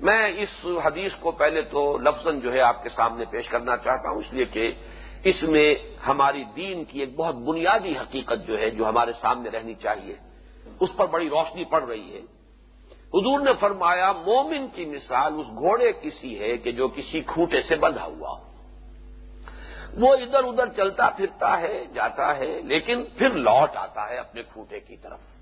میں 0.00 0.28
اس 0.28 0.66
حدیث 0.84 1.12
کو 1.20 1.30
پہلے 1.30 1.62
تو 1.62 1.98
لفظ 1.98 2.28
جو 2.42 2.52
ہے 2.52 2.60
آپ 2.60 2.82
کے 2.82 2.88
سامنے 2.88 3.24
پیش 3.30 3.48
کرنا 3.48 3.76
چاہتا 3.76 4.10
ہوں، 4.10 4.18
اس 4.18 4.32
لیے 4.32 4.44
کہ 4.44 4.72
اس 5.24 5.42
میں 5.42 5.74
ہماری 6.06 6.44
دین 6.56 6.84
کی 6.84 7.00
ایک 7.00 7.16
بہت 7.16 7.34
بنیادی 7.34 7.92
حقیقت 7.92 8.46
جو 8.46 8.58
ہے 8.58 8.70
جو 8.70 8.88
ہمارے 8.88 9.12
سامنے 9.20 9.50
رہنی 9.50 9.74
چاہیے، 9.74 10.14
اس 10.80 10.90
پر 10.96 11.06
بڑی 11.06 11.28
روشنی 11.28 11.64
پڑ 11.64 11.82
رہی 11.82 12.14
ہے۔ 12.14 12.20
حضور 13.14 13.40
نے 13.40 13.50
فرمایا، 13.60 14.12
مومن 14.12 14.68
کی 14.68 14.84
مثال 14.84 15.34
اس 15.34 15.46
گھوڑے 15.46 15.92
کسی 16.02 16.40
ہے 16.40 16.56
کہ 16.56 16.72
جو 16.72 16.88
کسی 16.88 17.20
کھوٹے 17.20 17.60
سے 17.60 17.76
بندھا 17.76 18.04
ہوا۔ 18.04 18.38
وہ 19.96 20.14
ادھر 20.14 20.44
ادھر 20.44 20.68
چلتا 20.76 21.10
پھرتا 21.10 21.60
ہے، 21.60 21.84
جاتا 21.94 22.36
ہے، 22.36 22.60
لیکن 22.60 23.04
پھر 23.18 23.30
لوٹ 23.30 23.76
آتا 23.76 24.08
ہے 24.08 24.16
اپنے 24.16 24.42
کھوٹے 24.52 24.80
کی 24.80 24.96
طرف۔ 24.96 25.35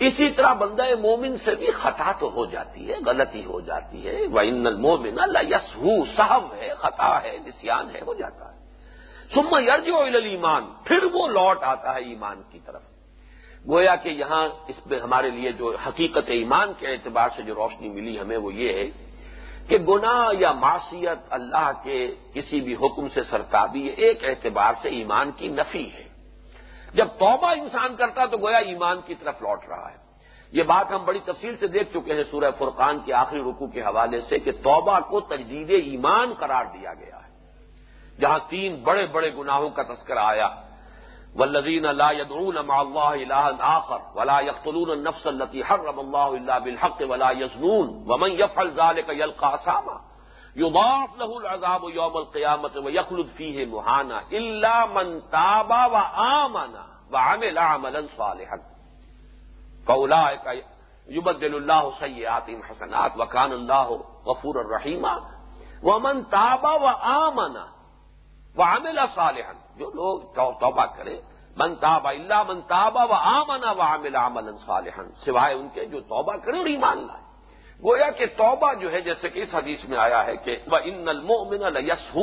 اسی 0.00 0.30
طرح 0.30 0.52
بندہ 0.52 0.82
مومن 1.00 1.38
سے 1.38 1.54
بھی 1.54 1.70
خطا 1.70 2.12
تو 2.12 2.30
ہو 2.30 2.44
جاتی 2.46 2.90
ہے، 2.90 2.96
غلطی 3.06 3.44
ہو 3.44 3.60
جاتی 3.60 4.08
ہے۔ 4.08 4.26
وہ 4.26 4.40
ان 4.40 4.80
مومن 4.82 5.20
اللہ 5.20 5.38
یس 5.42 5.78
صحب 6.16 6.54
ہے، 6.54 6.74
خطا 6.74 7.22
ہے 7.22 7.38
نسان 7.46 7.90
ہے، 7.94 8.00
ہو 8.06 8.14
جاتا 8.14 8.54
ہے۔ 8.54 8.60
سما 9.34 9.60
یرج 9.60 9.90
ایمان 10.24 10.64
پھر 10.84 11.04
وہ 11.12 11.28
لوٹ 11.28 11.62
آتا 11.62 11.94
ہے 11.94 12.00
ایمان 12.00 12.42
کی 12.50 12.58
طرف۔ 12.66 12.82
گویا 13.68 13.96
کہ 13.96 14.08
یہاں 14.08 14.48
اس 14.68 14.86
میں 14.86 15.00
ہمارے 15.00 15.30
لیے 15.30 15.52
جو 15.52 15.76
حقیقت 15.86 16.28
ایمان 16.28 16.72
کے 16.78 16.86
اعتبار 16.86 17.28
سے 17.36 17.42
جو 17.42 17.54
روشنی 17.54 17.88
ملی 17.88 18.20
ہمیں 18.20 18.36
وہ 18.36 18.54
یہ 18.54 18.72
ہے 18.72 18.84
کہ 19.68 19.78
گناہ 19.78 20.28
یا 20.38 20.52
معاشیت 20.52 21.18
اللہ 21.30 21.72
کے 21.84 22.14
کسی 22.34 22.60
بھی 22.60 22.74
حکم 22.74 23.08
سے 23.08 23.22
سرتابی 23.22 23.88
ایک 23.88 24.24
اعتبار 24.24 24.72
سے 24.82 24.88
ایمان 24.88 25.30
کی 25.36 25.48
نفی 25.48 25.92
ہے۔ 25.92 26.09
جب 26.94 27.06
توبہ 27.06 27.52
انسان 27.52 27.96
کرتا 27.96 28.26
تو 28.26 28.36
گویا 28.36 28.58
ایمان 28.58 29.00
کی 29.06 29.14
طرف 29.14 29.42
لوٹ 29.42 29.64
رہا 29.68 29.90
ہے۔ 29.90 29.96
یہ 30.52 30.62
بات 30.62 30.92
ہم 30.92 31.04
بڑی 31.04 31.20
تفصیل 31.24 31.56
سے 31.56 31.66
دیکھ 31.66 31.92
چکے 31.92 32.14
ہیں 32.14 32.24
سورہ 32.30 32.50
فرقان 32.58 32.98
کے 32.98 33.12
آخری 33.12 33.40
رکو 33.40 33.66
کے 33.66 33.82
حوالے 33.82 34.20
سے 34.20 34.38
کہ 34.38 34.52
توبہ 34.52 35.00
کو 35.00 35.20
تجدید 35.20 35.70
ایمان 35.70 36.32
قرار 36.38 36.64
دیا 36.64 36.94
گیا 36.94 37.16
ہے۔ 37.16 37.30
جہاں 38.20 38.38
تین 38.48 38.82
بڑے 38.82 39.06
بڑے 39.06 39.30
گناہوں 39.34 39.70
کا 39.70 39.82
تذکرہ 39.82 40.18
آیا۔ 40.18 40.48
والذین 41.36 41.82
لا 41.82 42.10
يدعون 42.10 42.54
مع 42.54 42.80
الله 42.80 43.12
الها 43.12 43.76
آخر 43.76 43.98
ولا 44.14 44.40
يقتلون 44.40 44.90
النفس 44.90 45.26
التي 45.26 45.62
حرم 45.62 45.98
الله 46.00 46.36
الا 46.36 46.58
بالحق 46.58 47.02
ولا 47.08 47.30
يزنون 47.30 47.88
ومن 48.06 48.30
يفعل 48.32 48.70
ذلك 48.70 49.08
يلقى 49.08 49.46
عصاما 49.52 50.09
يضاعف 50.56 51.18
له 51.18 51.38
العذاب 51.38 51.84
يوم 51.84 52.16
القيامة 52.16 52.70
ويخلد 52.84 53.26
فيه 53.26 53.66
مهانا 53.66 54.22
إلا 54.32 54.86
من 54.86 55.20
تاب 55.30 55.70
وآمن 55.70 56.74
وعمل 57.12 57.58
عملا 57.58 58.06
صالحا. 58.16 58.58
فاولئك 59.86 60.64
يبدل 61.08 61.56
الله 61.56 61.92
سيئاتهم 62.00 62.62
حسنات 62.62 63.16
وكان 63.16 63.52
الله 63.52 64.04
غفور 64.26 64.60
الرحيما 64.60 65.14
ومن 65.82 66.30
تاب 66.30 66.64
وآمن 66.64 67.56
وعمل 68.56 68.98
صالحا. 69.14 69.52
جو 69.78 69.90
لوگ 69.90 70.20
توبہ 70.60 70.86
کرے، 70.96 71.20
من 71.56 71.74
تاب 71.76 72.06
اللہ 72.08 72.42
من 72.48 72.60
تابا 72.60 73.04
و 73.04 73.12
آمنا 73.12 73.70
و 73.70 73.82
عامل 73.82 74.16
عمل 74.16 74.56
صالحا. 74.66 75.02
سوائے 75.24 75.54
ان 75.54 75.68
کے 75.74 75.84
جو 75.84 76.00
توبہ 76.00 76.36
کرے 76.36 76.58
اور 76.58 76.66
ایمان 76.66 76.98
لائے. 77.06 77.29
گویا 77.84 78.10
کہ 78.10 78.26
توبہ 78.26 78.74
جو 78.74 78.92
ہے 78.92 79.00
جیسے 79.00 79.28
کہ 79.28 79.38
اس 79.38 79.54
حدیث 79.54 79.84
میں 79.88 79.98
آیا 79.98 80.26
ہے 80.26 80.36
کہ 80.36 80.56
وہ 80.66 80.76
ان 80.84 81.08
المومن 81.08 81.76
یس 81.76 82.18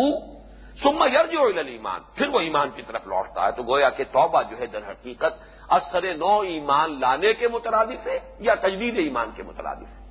سما 0.84 1.06
یرج 1.06 1.36
ایمان 1.68 2.02
پھر 2.16 2.28
وہ 2.28 2.40
ایمان 2.40 2.70
کی 2.76 2.82
طرف 2.82 3.08
لوٹتا 3.08 3.46
ہے 3.46 3.52
تو 3.52 3.64
گویا 3.64 3.90
کہ 3.90 4.04
توبہ 4.12 4.42
جو 4.44 4.60
ہے 4.60 4.66
در 4.66 4.92
حقیقت 4.92 5.34
اثر 5.70 6.14
نو 6.18 6.40
ایمان 6.40 7.00
لانے 7.00 7.34
کے 7.34 7.48
مترادف 7.48 8.08
ہے 8.08 8.20
یا 8.40 8.56
تجدید 8.56 8.98
ایمان 8.98 9.32
کے 9.36 9.44
مترادف 9.44 9.88
ہے۔ 9.88 10.08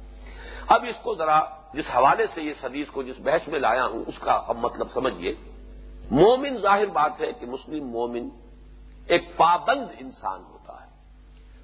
اب 0.68 0.84
اس 0.88 0.96
کو 1.02 1.14
ذرا 1.14 1.44
جس 1.74 1.84
حوالے 1.96 2.26
سے 2.34 2.42
یہ 2.42 2.52
حدیث 2.64 2.88
کو 2.88 3.02
جس 3.02 3.16
بحث 3.18 3.48
میں 3.48 3.60
لایا 3.60 3.86
ہوں 3.86 4.04
اس 4.06 4.18
کا 4.18 4.42
اب 4.48 4.56
مطلب 4.56 4.90
سمجھیے 4.90 5.34
مومن 6.10 6.58
ظاہر 6.58 6.86
بات 6.86 7.20
ہے 7.20 7.32
کہ 7.32 7.46
مسلم 7.46 7.86
مومن 7.86 8.28
ایک 9.06 9.36
پابند 9.36 9.86
انسان 9.98 10.42
ہوتا 10.44 10.72
ہے۔ 10.72 10.88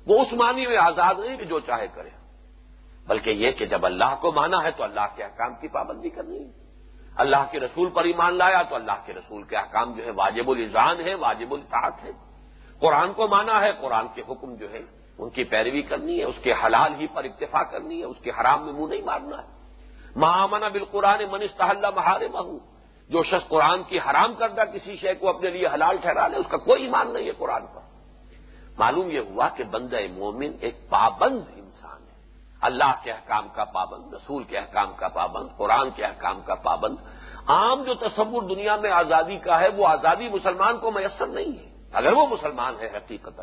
وہ 0.06 0.22
اس 0.22 0.32
معنی 0.32 0.66
میں 0.66 0.76
آزاد 0.76 1.14
نہیں 1.18 1.36
کہ 1.36 1.44
جو 1.44 1.60
چاہے 1.60 1.86
کرے۔ 1.94 2.08
بلکہ 3.06 3.30
یہ 3.30 3.50
کہ 3.50 3.66
جب 3.66 3.86
اللہ 3.86 4.16
کو 4.20 4.32
مانا 4.32 4.62
ہے 4.62 4.70
تو 4.70 4.82
اللہ 4.82 5.06
کے 5.16 5.22
احکام 5.22 5.54
کی 5.54 5.68
پابندی 5.68 6.08
کرنی 6.08 6.38
ہے۔ 6.38 6.50
اللہ 7.16 7.44
کے 7.50 7.60
رسول 7.60 7.90
پر 7.90 8.04
ایمان 8.04 8.34
لایا 8.34 8.62
تو 8.62 8.74
اللہ 8.74 8.92
کے 9.06 9.12
رسول 9.12 9.42
کے 9.42 9.56
احکام 9.56 9.92
جو 9.92 10.04
ہے 10.04 10.10
واجب 10.10 10.50
الزان 10.50 11.00
ہے 11.00 11.14
واجب 11.14 11.52
الطاعت 11.52 12.04
ہے 12.04 12.10
قرآن 12.78 13.12
کو 13.12 13.28
مانا 13.28 13.60
ہے، 13.60 13.72
قرآن 13.80 14.06
کے 14.14 14.22
حکم 14.28 14.54
جو 14.54 14.72
ہے 14.72 14.80
ان 15.18 15.30
کی 15.30 15.44
پیروی 15.44 15.82
کرنی 15.82 16.18
ہے، 16.18 16.24
اس 16.24 16.34
کے 16.42 16.52
حلال 16.64 17.00
ہی 17.00 17.06
پر 17.06 17.24
اتفاق 17.24 17.70
کرنی 17.70 18.00
ہے، 18.00 18.04
اس 18.04 18.16
کے 18.22 18.30
حرام 18.30 18.64
میں 18.64 18.72
منہ 18.72 18.86
نہیں 18.86 19.02
مارنا 19.02 19.42
ہے۔ 19.42 19.48
مہامنا 20.16 20.68
بالقرآن 20.68 21.20
منستح 21.30 21.64
اللہ 21.64 21.86
مہارے 21.94 22.28
مہو 22.28 22.58
جو 23.08 23.22
شخص 23.22 23.48
قرآن 23.48 23.82
کی 23.82 23.98
حرام 23.98 24.34
کردہ 24.34 24.60
کسی 24.60 24.96
شے 24.96 25.14
کو 25.14 25.28
اپنے 25.28 25.50
لیے 25.50 25.66
حلال 25.66 25.96
ٹھہرا 25.96 26.28
لے، 26.28 26.36
اس 26.36 26.46
کا 26.48 26.56
کوئی 26.56 26.82
ایمان 26.82 27.12
نہیں 27.12 27.26
ہے 27.26 27.32
قرآن 27.32 27.66
پر۔ 27.66 27.80
معلوم 28.78 29.10
یہ 29.10 29.20
ہوا 29.20 29.48
کہ 29.48 29.64
بندہ 29.64 29.96
مومن 30.10 30.50
ایک 30.60 30.90
پابند 30.90 31.40
انسان 31.56 32.02
ہے۔ 32.02 32.11
اللہ 32.62 32.94
کے 33.02 33.12
احکام 33.12 33.48
کا 33.54 33.64
پابند، 33.64 34.14
رسول 34.14 34.42
کے 34.42 34.58
احکام 34.58 34.92
کا 34.96 35.08
پابند، 35.08 35.56
قرآن 35.56 35.90
کے 35.90 36.04
احکام 36.04 36.40
کا 36.40 36.54
پابند۔ 36.54 36.96
عام 37.46 37.82
جو 37.82 37.94
تصور 37.94 38.42
دنیا 38.42 38.76
میں 38.76 38.90
آزادی 38.90 39.36
کا 39.36 39.60
ہے، 39.60 39.68
وہ 39.68 39.86
آزادی 39.86 40.28
مسلمان 40.28 40.78
کو 40.78 40.90
میسر 40.90 41.26
نہیں 41.26 41.58
ہے۔ 41.58 41.72
اگر 41.92 42.12
وہ 42.12 42.26
مسلمان 42.26 42.74
ہے 42.80 42.86
حقیقت 42.86 43.40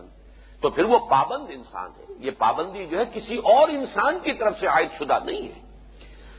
تو 0.62 0.70
پھر 0.70 0.84
وہ 0.84 1.00
پابند 1.00 1.46
انسان 1.50 1.90
ہے۔ 2.00 2.06
یہ 2.20 2.32
پابندی 2.32 2.88
جو 2.88 3.00
ہے 3.00 3.04
کسی 3.14 3.38
اور 3.38 3.70
انسان 3.70 4.20
کی 4.20 4.34
طرف 4.34 4.60
سے 4.60 4.68
عائد 4.68 4.88
شدہ 5.00 5.18
نہیں 5.26 5.48
ہے۔ 5.48 5.62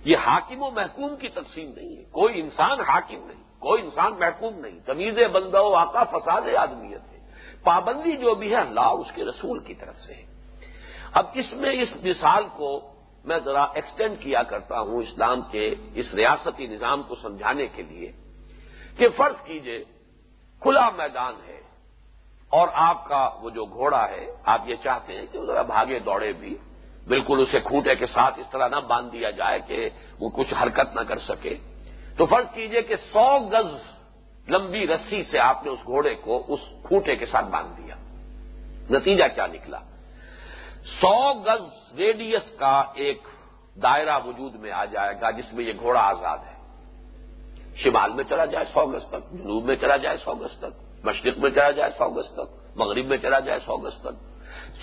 یہ 0.04 0.16
حاکم 0.16 0.62
و 0.62 0.70
محکوم 0.70 1.16
کی 1.16 1.28
تقسیم 1.28 1.72
نہیں 1.76 1.96
ہے۔ 1.96 2.04
کوئی 2.04 2.40
انسان 2.40 2.80
حاکم 2.80 3.26
نہیں، 3.26 3.42
کوئی 3.58 3.82
انسان 3.82 4.12
محکوم 4.18 4.54
نہیں۔ 4.54 4.78
تمیز 4.86 5.18
بندہ 5.32 5.60
و 5.60 5.74
آقا 5.74 6.04
فساد 6.04 6.54
آدمیت 6.58 7.00
ہے۔ 7.12 7.18
پابندی 7.64 8.16
جو 8.16 8.34
بھی 8.34 8.50
ہے، 8.50 8.56
اللہ 8.56 8.80
اس 8.80 9.12
کے 9.14 9.24
رسول 9.24 9.58
کی 9.58 9.74
طرف 9.74 9.98
سے 9.98 10.14
ہے۔ 10.14 10.29
اب 11.12 11.26
اس 11.34 11.52
میں 11.52 11.70
اس 11.70 11.88
مثال 12.02 12.44
کو 12.56 12.94
میں 13.24 13.38
ذرا 13.44 13.64
ایکسٹینڈ 13.74 14.20
کیا 14.20 14.42
کرتا 14.42 14.80
ہوں 14.80 15.02
اسلام 15.02 15.40
کے 15.50 15.74
اس 15.94 16.14
ریاستی 16.14 16.66
نظام 16.66 17.02
کو 17.02 17.14
سمجھانے 17.14 17.66
کے 17.66 17.82
لیے 17.82 18.12
کہ 18.98 19.08
فرض 19.16 19.34
کیجیے 19.44 19.84
کھلا 20.62 20.90
میدان 20.90 21.34
ہے 21.48 21.60
اور 22.48 22.68
آپ 22.72 23.08
کا 23.08 23.30
وہ 23.42 23.50
جو 23.50 23.64
گھوڑا 23.64 24.08
ہے، 24.10 24.26
آپ 24.44 24.60
یہ 24.66 24.74
چاہتے 24.82 25.12
ہیں 25.16 25.26
کہ 25.32 25.38
ذرا 25.46 25.62
بھاگے 25.62 25.98
دوڑے 25.98 26.32
بھی، 26.32 26.56
بالکل 27.08 27.40
اسے 27.40 27.60
کھوٹے 27.60 27.94
کے 27.94 28.06
ساتھ 28.06 28.38
اس 28.38 28.46
طرح 28.50 28.68
نہ 28.68 28.80
باندھ 28.86 29.12
دیا 29.12 29.30
جائے 29.30 29.58
کہ 29.66 29.88
وہ 30.20 30.28
کچھ 30.28 30.54
حرکت 30.54 30.94
نہ 30.94 31.00
کر 31.00 31.18
سکے۔ 31.18 31.54
تو 32.16 32.26
فرض 32.26 32.46
کیجیے 32.54 32.82
کہ 32.82 32.96
سو 32.96 33.38
گز 33.52 33.70
لمبی 34.48 34.86
رسی 34.86 35.22
سے 35.22 35.38
آپ 35.38 35.64
نے 35.64 35.70
اس 35.70 35.86
گھوڑے 35.86 36.14
کو 36.14 36.44
اس 36.48 36.60
کھوٹے 36.82 37.16
کے 37.16 37.26
ساتھ 37.26 37.46
باندھ 37.46 37.80
دیا۔ 37.80 37.94
نتیجہ 38.90 39.24
کیا 39.34 39.46
نکلا؟ 39.46 39.80
سو 40.84 41.34
گز 41.34 41.94
ریڈیس 41.98 42.58
کا 42.58 42.82
ایک 42.94 43.22
دائرہ 43.82 44.18
وجود 44.24 44.54
میں 44.54 44.72
آ 44.72 44.84
جائے 44.84 45.20
گا 45.20 45.30
جس 45.30 45.52
میں 45.52 45.64
یہ 45.64 45.72
گھوڑا 45.80 46.00
آزاد 46.00 46.38
ہے۔ 46.38 46.60
شمال 47.76 48.12
میں 48.12 48.24
چلا 48.28 48.44
جائے 48.44 48.64
سو 48.64 48.86
گز 48.86 49.06
تک، 49.08 49.32
جنوب 49.32 49.64
میں 49.64 49.76
چلا 49.76 49.96
جائے 49.96 50.16
سو 50.16 50.34
گز 50.34 50.58
تک، 50.58 51.04
مشرق 51.04 51.38
میں 51.38 51.50
چلا 51.50 51.70
جائے 51.70 51.90
سو 51.90 52.10
گز 52.10 52.30
تک، 52.34 52.78
مغرب 52.78 53.04
میں 53.04 53.16
چلا 53.16 53.40
جائے 53.40 53.58
سو 53.58 53.76
گز 53.76 53.94
تک۔ 54.02 54.30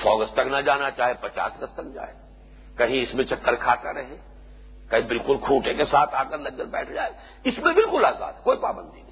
سو 0.03 0.23
گز 0.23 0.33
تک 0.33 0.39
نہ 0.39 0.57
جانا 0.57 0.91
چاہے، 0.91 1.13
پچاس 1.13 1.61
گز 1.61 1.73
تک 1.73 1.93
جائے۔ 1.93 2.13
کہیں 2.77 3.01
اس 3.01 3.13
میں 3.13 3.25
چکر 3.25 3.55
کھاتا 3.55 3.93
رہے، 3.93 4.17
کہیں 4.89 5.07
بالکل 5.07 5.37
کھوٹے 5.37 5.73
کے 5.73 5.85
ساتھ 5.85 6.15
آ 6.15 6.23
کر 6.23 6.37
لگ 6.37 6.49
کر 6.57 6.65
بیٹھ 6.65 6.91
جائے، 6.91 7.11
اس 7.43 7.57
میں 7.57 7.73
بالکل 7.73 8.05
آزاد 8.05 8.33
کوئی 8.43 8.57
پابندی 8.57 9.01
نہیں۔ 9.01 9.06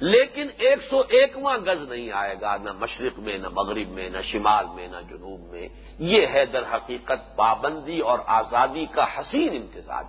لیکن 0.00 0.46
ایک 0.58 0.78
سو 0.90 0.98
ایکواں 0.98 1.58
گز 1.58 1.92
نہیں 1.92 2.12
آئے 2.12 2.34
گا، 2.40 2.56
نہ 2.56 2.70
مشرق 2.72 3.18
میں، 3.18 3.38
نہ 3.38 3.48
مغرب 3.48 3.88
میں، 3.88 4.10
نہ 4.10 4.18
شمال 4.22 4.66
میں، 4.74 4.88
نہ 4.88 4.96
جنوب 5.10 5.40
میں۔ 5.40 5.68
یہ 5.98 6.26
ہے 6.26 6.46
در 6.46 6.62
حقیقت 6.74 7.36
پابندی 7.36 7.98
اور 7.98 8.18
آزادی 8.26 8.86
کا 8.86 9.04
حسین 9.04 9.56
امتزاج۔ 9.56 10.06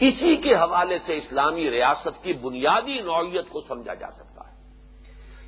اسی 0.00 0.36
کے 0.36 0.54
حوالے 0.54 0.98
سے 0.98 1.18
اسلامی 1.18 1.70
ریاست 1.70 2.22
کی 2.22 2.32
بنیادی 2.32 3.00
نوعیت 3.00 3.48
کو 3.48 3.60
سمجھا 3.68 3.94
جا 3.94 4.10
سکتا 4.10 4.50
ہے۔ 4.50 4.56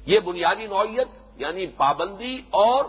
یہ 0.06 0.20
بنیادی 0.20 0.66
نوعیت 0.66 1.08
یعنی 1.36 1.66
پابندی 1.66 2.34
اور 2.50 2.84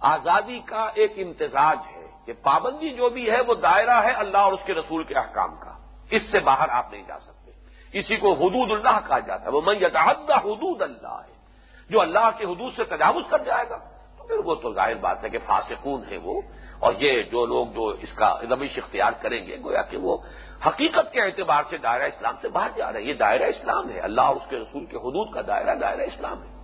آزادی 0.00 0.58
کا 0.58 0.90
ایک 0.94 1.12
امتزاج 1.16 1.78
ہے۔ 1.94 2.00
کہ 2.26 2.32
پابندی 2.42 2.90
جو 2.90 3.08
بھی 3.08 3.30
ہے، 3.30 3.40
وہ 3.40 3.54
دائرہ 3.54 4.02
ہے 4.02 4.10
اللہ 4.10 4.38
اور 4.38 4.52
اس 4.52 4.60
کے 4.64 4.74
رسول 4.74 5.04
کے 5.04 5.14
احکام 5.14 5.54
کا۔ 5.60 5.78
اس 6.10 6.22
سے 6.30 6.38
باہر 6.38 6.68
آپ 6.68 6.92
نہیں 6.92 7.02
جا 7.08 7.18
سکتے۔ 7.18 7.39
اسی 7.92 8.16
کو 8.16 8.32
حدود 8.32 8.70
اللہ 8.70 8.98
کہا 9.08 9.18
جاتا 9.18 9.44
ہے۔ 9.44 9.50
وہ 9.50 9.60
من 9.64 9.76
یتعدى 9.76 10.32
حدود 10.32 10.82
اللہ 10.82 11.20
ہے 11.28 11.32
جو 11.90 12.00
اللہ 12.00 12.30
کے 12.38 12.44
حدود 12.44 12.72
سے 12.76 12.84
تجاوز 12.84 13.24
کر 13.30 13.38
جائے 13.38 13.68
گا، 13.70 13.76
تو 14.18 14.24
پھر 14.24 14.38
وہ 14.44 14.54
تو 14.54 14.74
ظاہر 14.74 14.94
بات 14.94 15.24
ہے 15.24 15.28
کہ 15.28 15.38
فاسقون 15.46 16.02
ہے 16.10 16.16
وہ۔ 16.16 16.40
اور 16.78 16.94
یہ 16.98 17.22
جو 17.22 17.46
لوگ 17.46 17.66
جو 17.66 17.86
اس 17.86 18.12
کا 18.12 18.36
روش 18.50 18.78
اختیار 18.78 19.12
کریں 19.20 19.46
گے، 19.46 19.56
گویا 19.64 19.82
کہ 19.82 19.96
وہ 19.96 20.16
حقیقت 20.66 21.12
کے 21.12 21.20
اعتبار 21.20 21.62
سے 21.70 21.78
دائرہ 21.78 22.02
اسلام 22.02 22.34
سے 22.40 22.48
باہر 22.48 22.68
جا 22.76 22.92
رہے 22.92 23.00
ہیں۔ 23.00 23.06
یہ 23.06 23.14
دائرہ 23.14 23.42
اسلام 23.42 23.90
ہے۔ 23.90 24.00
اللہ 24.00 24.20
اور 24.20 24.36
اس 24.36 24.42
کے 24.48 24.56
رسول 24.56 24.86
کے 24.86 24.96
حدود 24.96 25.34
کا 25.34 25.40
دائرہ 25.46 25.74
دائرہ 25.74 26.00
اسلام 26.00 26.42
ہے۔ 26.42 26.60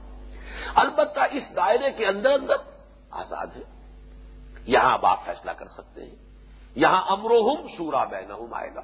البتہ 0.74 1.20
اس 1.20 1.42
دائرے 1.56 1.90
کے 1.90 2.06
اندر 2.06 2.30
اندر 2.30 2.54
آزاد 3.10 3.46
ہے۔ 3.46 3.62
یہاں 4.66 4.94
اب 4.94 5.06
آپ 5.06 5.24
فیصلہ 5.24 5.50
کر 5.50 5.68
سکتے 5.68 6.02
ہیں۔ 6.02 6.16
یہاں 6.74 7.02
امروہم 7.08 7.66
شورا 7.66 8.04
بینہم 8.04 8.54
آئے 8.54 8.74
گا۔ 8.74 8.80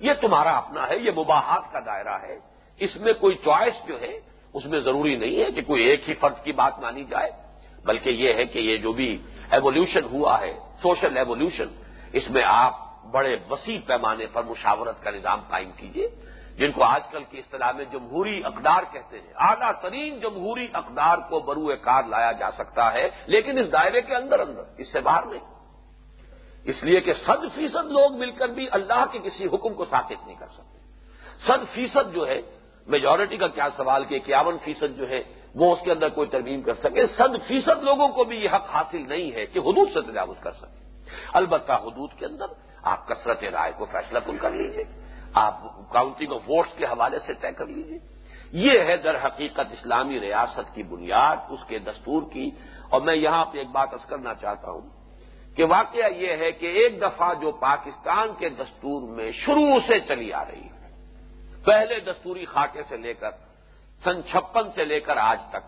یہ 0.00 0.12
تمہارا 0.20 0.56
اپنا 0.56 0.88
ہے، 0.88 0.98
یہ 0.98 1.10
مباحات 1.10 1.72
کا 1.72 1.80
دائرہ 1.80 2.16
ہے۔ 2.22 2.38
اس 2.80 2.96
میں 2.96 3.12
کوئی 3.12 3.36
چوائس 3.36 3.74
جو 3.86 4.00
ہے، 4.00 4.20
اس 4.54 4.66
میں 4.66 4.80
ضروری 4.80 5.16
نہیں 5.16 5.44
ہے 5.44 5.50
کہ 5.50 5.62
کوئی 5.62 5.82
ایک 5.82 6.08
ہی 6.08 6.14
فرد 6.14 6.44
کی 6.44 6.52
بات 6.52 6.78
مانی 6.78 7.04
جائے، 7.04 7.30
بلکہ 7.84 8.10
یہ 8.10 8.34
ہے 8.34 8.44
کہ 8.44 8.58
یہ 8.58 8.76
جو 8.76 8.92
بھی 8.92 9.22
ایوولوشن 9.50 10.04
ہوا 10.04 10.40
ہے 10.40 10.52
سوشل 10.82 11.16
ایوولوشن 11.16 11.68
اس 12.12 12.30
میں 12.30 12.42
آپ 12.46 12.74
بڑے 13.10 13.36
وسیع 13.50 13.78
پیمانے 13.86 14.26
پر 14.32 14.42
مشاورت 14.42 15.02
کا 15.02 15.10
نظام 15.10 15.40
قائم 15.48 15.70
کیجیے 15.76 16.08
جن 16.58 16.72
کو 16.72 16.84
آج 16.84 17.02
کل 17.10 17.22
کی 17.30 17.38
اصطلاح 17.38 17.72
میں 17.72 17.84
جمہوری 17.84 18.44
اقدار 18.44 18.82
کہتے 18.92 19.16
ہیں۔ 19.18 19.32
اعلیٰ 19.36 19.72
ترین 19.82 20.18
جمہوری 20.20 20.66
اقدار 20.72 21.18
کو 21.28 21.40
بروئے 21.40 21.76
کار 21.76 22.02
لایا 22.04 22.32
جا 22.32 22.50
سکتا 22.50 22.92
ہے، 22.92 23.08
لیکن 23.26 23.58
اس 23.58 23.72
دائرے 23.72 24.00
کے 24.02 24.14
اندر 24.14 24.40
اندر، 24.40 24.62
اس 24.78 24.92
سے 24.92 25.00
باہر 25.00 25.26
نہیں۔ 25.26 25.57
اس 26.68 26.82
لیے 26.82 27.00
کہ 27.00 27.12
صد 27.12 27.54
فیصد 27.54 27.86
لوگ 27.86 28.12
مل 28.12 28.30
کر 28.30 28.48
بھی 28.48 28.66
اللہ 28.70 29.04
کے 29.12 29.18
کسی 29.18 29.46
حکم 29.46 29.74
کو 29.74 29.84
ثابت 29.84 30.26
نہیں 30.26 30.36
کر 30.38 30.46
سکتے۔ 30.46 30.78
صد 31.46 31.74
فیصد 31.74 32.14
جو 32.14 32.26
ہے 32.26 32.40
میجورٹی 32.86 33.36
کا 33.36 33.48
کیا 33.48 33.68
سوال 33.76 34.04
کہ 34.04 34.14
اکیاون 34.14 34.56
فیصد 34.64 34.96
جو 34.96 35.08
ہے، 35.08 35.22
وہ 35.54 35.72
اس 35.72 35.78
کے 35.84 35.92
اندر 35.92 36.08
کوئی 36.08 36.28
ترمیم 36.28 36.62
کر 36.62 36.74
سکے؟ 36.74 37.06
صد 37.06 37.46
فیصد 37.46 37.82
لوگوں 37.82 38.08
کو 38.08 38.24
بھی 38.24 38.36
یہ 38.36 38.48
حق 38.54 38.70
حاصل 38.70 39.08
نہیں 39.08 39.32
ہے 39.32 39.46
کہ 39.46 39.58
حدود 39.58 39.88
سے 39.94 40.00
تجاوز 40.00 40.36
کر 40.40 40.52
سکے۔ 40.52 41.06
البتہ 41.32 41.72
حدود 41.72 42.10
کے 42.18 42.26
اندر 42.26 42.46
آپ 42.82 43.08
کثرت 43.08 43.44
رائے 43.44 43.72
کو 43.78 43.84
فیصلہ 43.84 44.18
کن 44.18 44.38
کر 44.38 44.50
لیجیے 44.50 44.84
آپ 45.34 45.60
کاؤنٹنگ 45.92 46.32
آف 46.32 46.40
ووٹس 46.48 46.78
کے 46.78 46.84
حوالے 46.84 47.18
سے 47.18 47.34
طے 47.34 47.52
کر 47.52 47.66
لیجیے 47.66 47.98
یہ 48.52 48.80
ہے 48.80 48.96
در 48.96 49.26
حقیقت 49.26 49.72
اسلامی 49.72 50.20
ریاست 50.20 50.74
کی 50.74 50.82
بنیاد، 50.82 51.36
اس 51.48 51.60
کے 51.68 51.78
دستور 51.78 52.22
کی۔ 52.32 52.50
اور 52.88 53.00
میں 53.00 53.16
یہاں 53.16 53.44
پہ 53.44 53.58
ایک 53.58 53.68
بات 53.68 53.88
ارض 53.92 54.06
کرنا 54.06 54.34
چاہتا 54.34 54.70
ہوں۔ 54.70 54.97
کہ 55.58 55.64
واقعہ 55.64 56.08
یہ 56.14 56.36
ہے 56.36 56.50
کہ 56.52 56.66
ایک 56.78 57.00
دفعہ 57.00 57.32
جو 57.34 57.50
پاکستان 57.60 58.28
کے 58.38 58.48
دستور 58.48 59.08
میں 59.10 59.30
شروع 59.34 59.78
سے 59.86 59.98
چلی 60.00 60.32
آ 60.32 60.44
رہی 60.44 60.62
ہے، 60.62 60.90
پہلے 61.66 61.98
دستوری 62.00 62.44
خاکے 62.44 62.82
سے 62.88 62.96
لے 62.96 63.14
کر، 63.14 63.30
سن 64.02 64.22
چھپن 64.22 64.70
سے 64.74 64.84
لے 64.84 65.00
کر 65.00 65.16
آج 65.16 65.40
تک، 65.50 65.64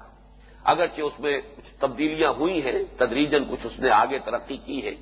اگرچہ 0.64 1.00
اس 1.00 1.18
میں 1.20 1.40
کچھ 1.56 1.70
تبدیلیاں 1.80 2.30
ہوئی 2.32 2.62
ہیں 2.62 2.78
تدریجن 2.96 3.44
کچھ 3.50 3.66
اس 3.66 3.78
نے 3.78 3.90
آگے 3.90 4.18
ترقی 4.18 4.56
کی 4.56 4.78
ہے، 4.86 4.94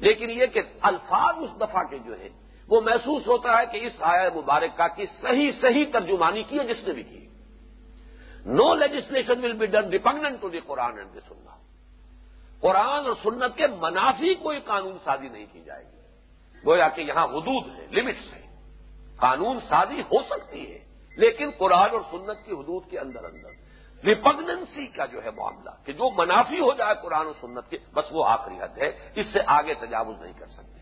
لیکن 0.00 0.30
یہ 0.30 0.46
کہ 0.46 0.62
الفاظ 0.82 1.34
اس 1.38 1.58
دفعہ 1.60 1.84
کے 1.90 1.98
جو 1.98 2.20
ہے 2.20 2.28
وہ 2.68 2.80
محسوس 2.80 3.26
ہوتا 3.26 3.58
ہے 3.58 3.66
کہ 3.66 3.86
اس 3.86 4.02
آیا 4.02 4.28
مبارکہ 4.34 4.86
کی 4.96 5.06
صحیح 5.20 5.50
صحیح 5.60 5.84
ترجمانی 5.92 6.42
کی 6.42 6.58
ہے، 6.58 6.64
جس 6.64 6.86
نے 6.88 6.92
بھی 6.94 7.02
کی۔ 7.02 7.26
No 8.52 8.74
legislation 8.74 9.44
will 9.44 9.52
be 9.52 9.66
done 9.66 9.88
repugnant 9.88 10.40
to 10.40 10.48
the 10.48 10.60
Quran 10.66 10.98
and 10.98 11.14
the 11.14 11.20
sunnah 11.28 11.56
قرآن 12.66 13.06
اور 13.06 13.14
سنت 13.22 13.56
کے 13.56 13.66
منافی 13.66 14.34
کوئی 14.34 14.60
قانون 14.60 14.96
سازی 15.04 15.28
نہیں 15.28 15.46
کی 15.52 15.60
جائے 15.60 15.84
گی۔ 15.84 15.96
گویا 16.66 16.88
کہ 16.88 17.00
یہاں 17.00 17.26
حدود 17.26 17.78
ہے 17.78 17.86
لمٹس 17.90 18.32
ہے 18.32 18.42
قانون 19.16 19.58
سازی 19.68 20.00
ہو 20.00 20.22
سکتی 20.22 20.72
ہے، 20.72 20.78
لیکن 21.16 21.50
قرآن 21.58 21.90
اور 21.90 22.00
سنت 22.10 22.46
کی 22.46 22.52
حدود 22.52 22.90
کے 22.90 22.98
اندر 22.98 23.24
اندر۔ 23.24 23.50
ریپگننسی 24.04 24.86
کا 24.86 25.06
جو 25.06 25.24
ہے 25.24 25.30
معاملہ، 25.30 25.70
کہ 25.84 25.92
جو 25.92 26.10
منافی 26.10 26.60
ہو 26.60 26.72
جائے 26.72 26.94
قرآن 27.02 27.26
و 27.26 27.32
سنت 27.40 27.70
کے، 27.70 27.78
بس 27.94 28.04
وہ 28.10 28.24
آخری 28.26 28.56
حد 28.60 28.78
ہے، 28.78 29.10
اس 29.14 29.26
سے 29.32 29.40
آگے 29.46 29.74
تجاوز 29.74 30.22
نہیں 30.22 30.32
کر 30.38 30.46
سکتے۔ 30.46 30.76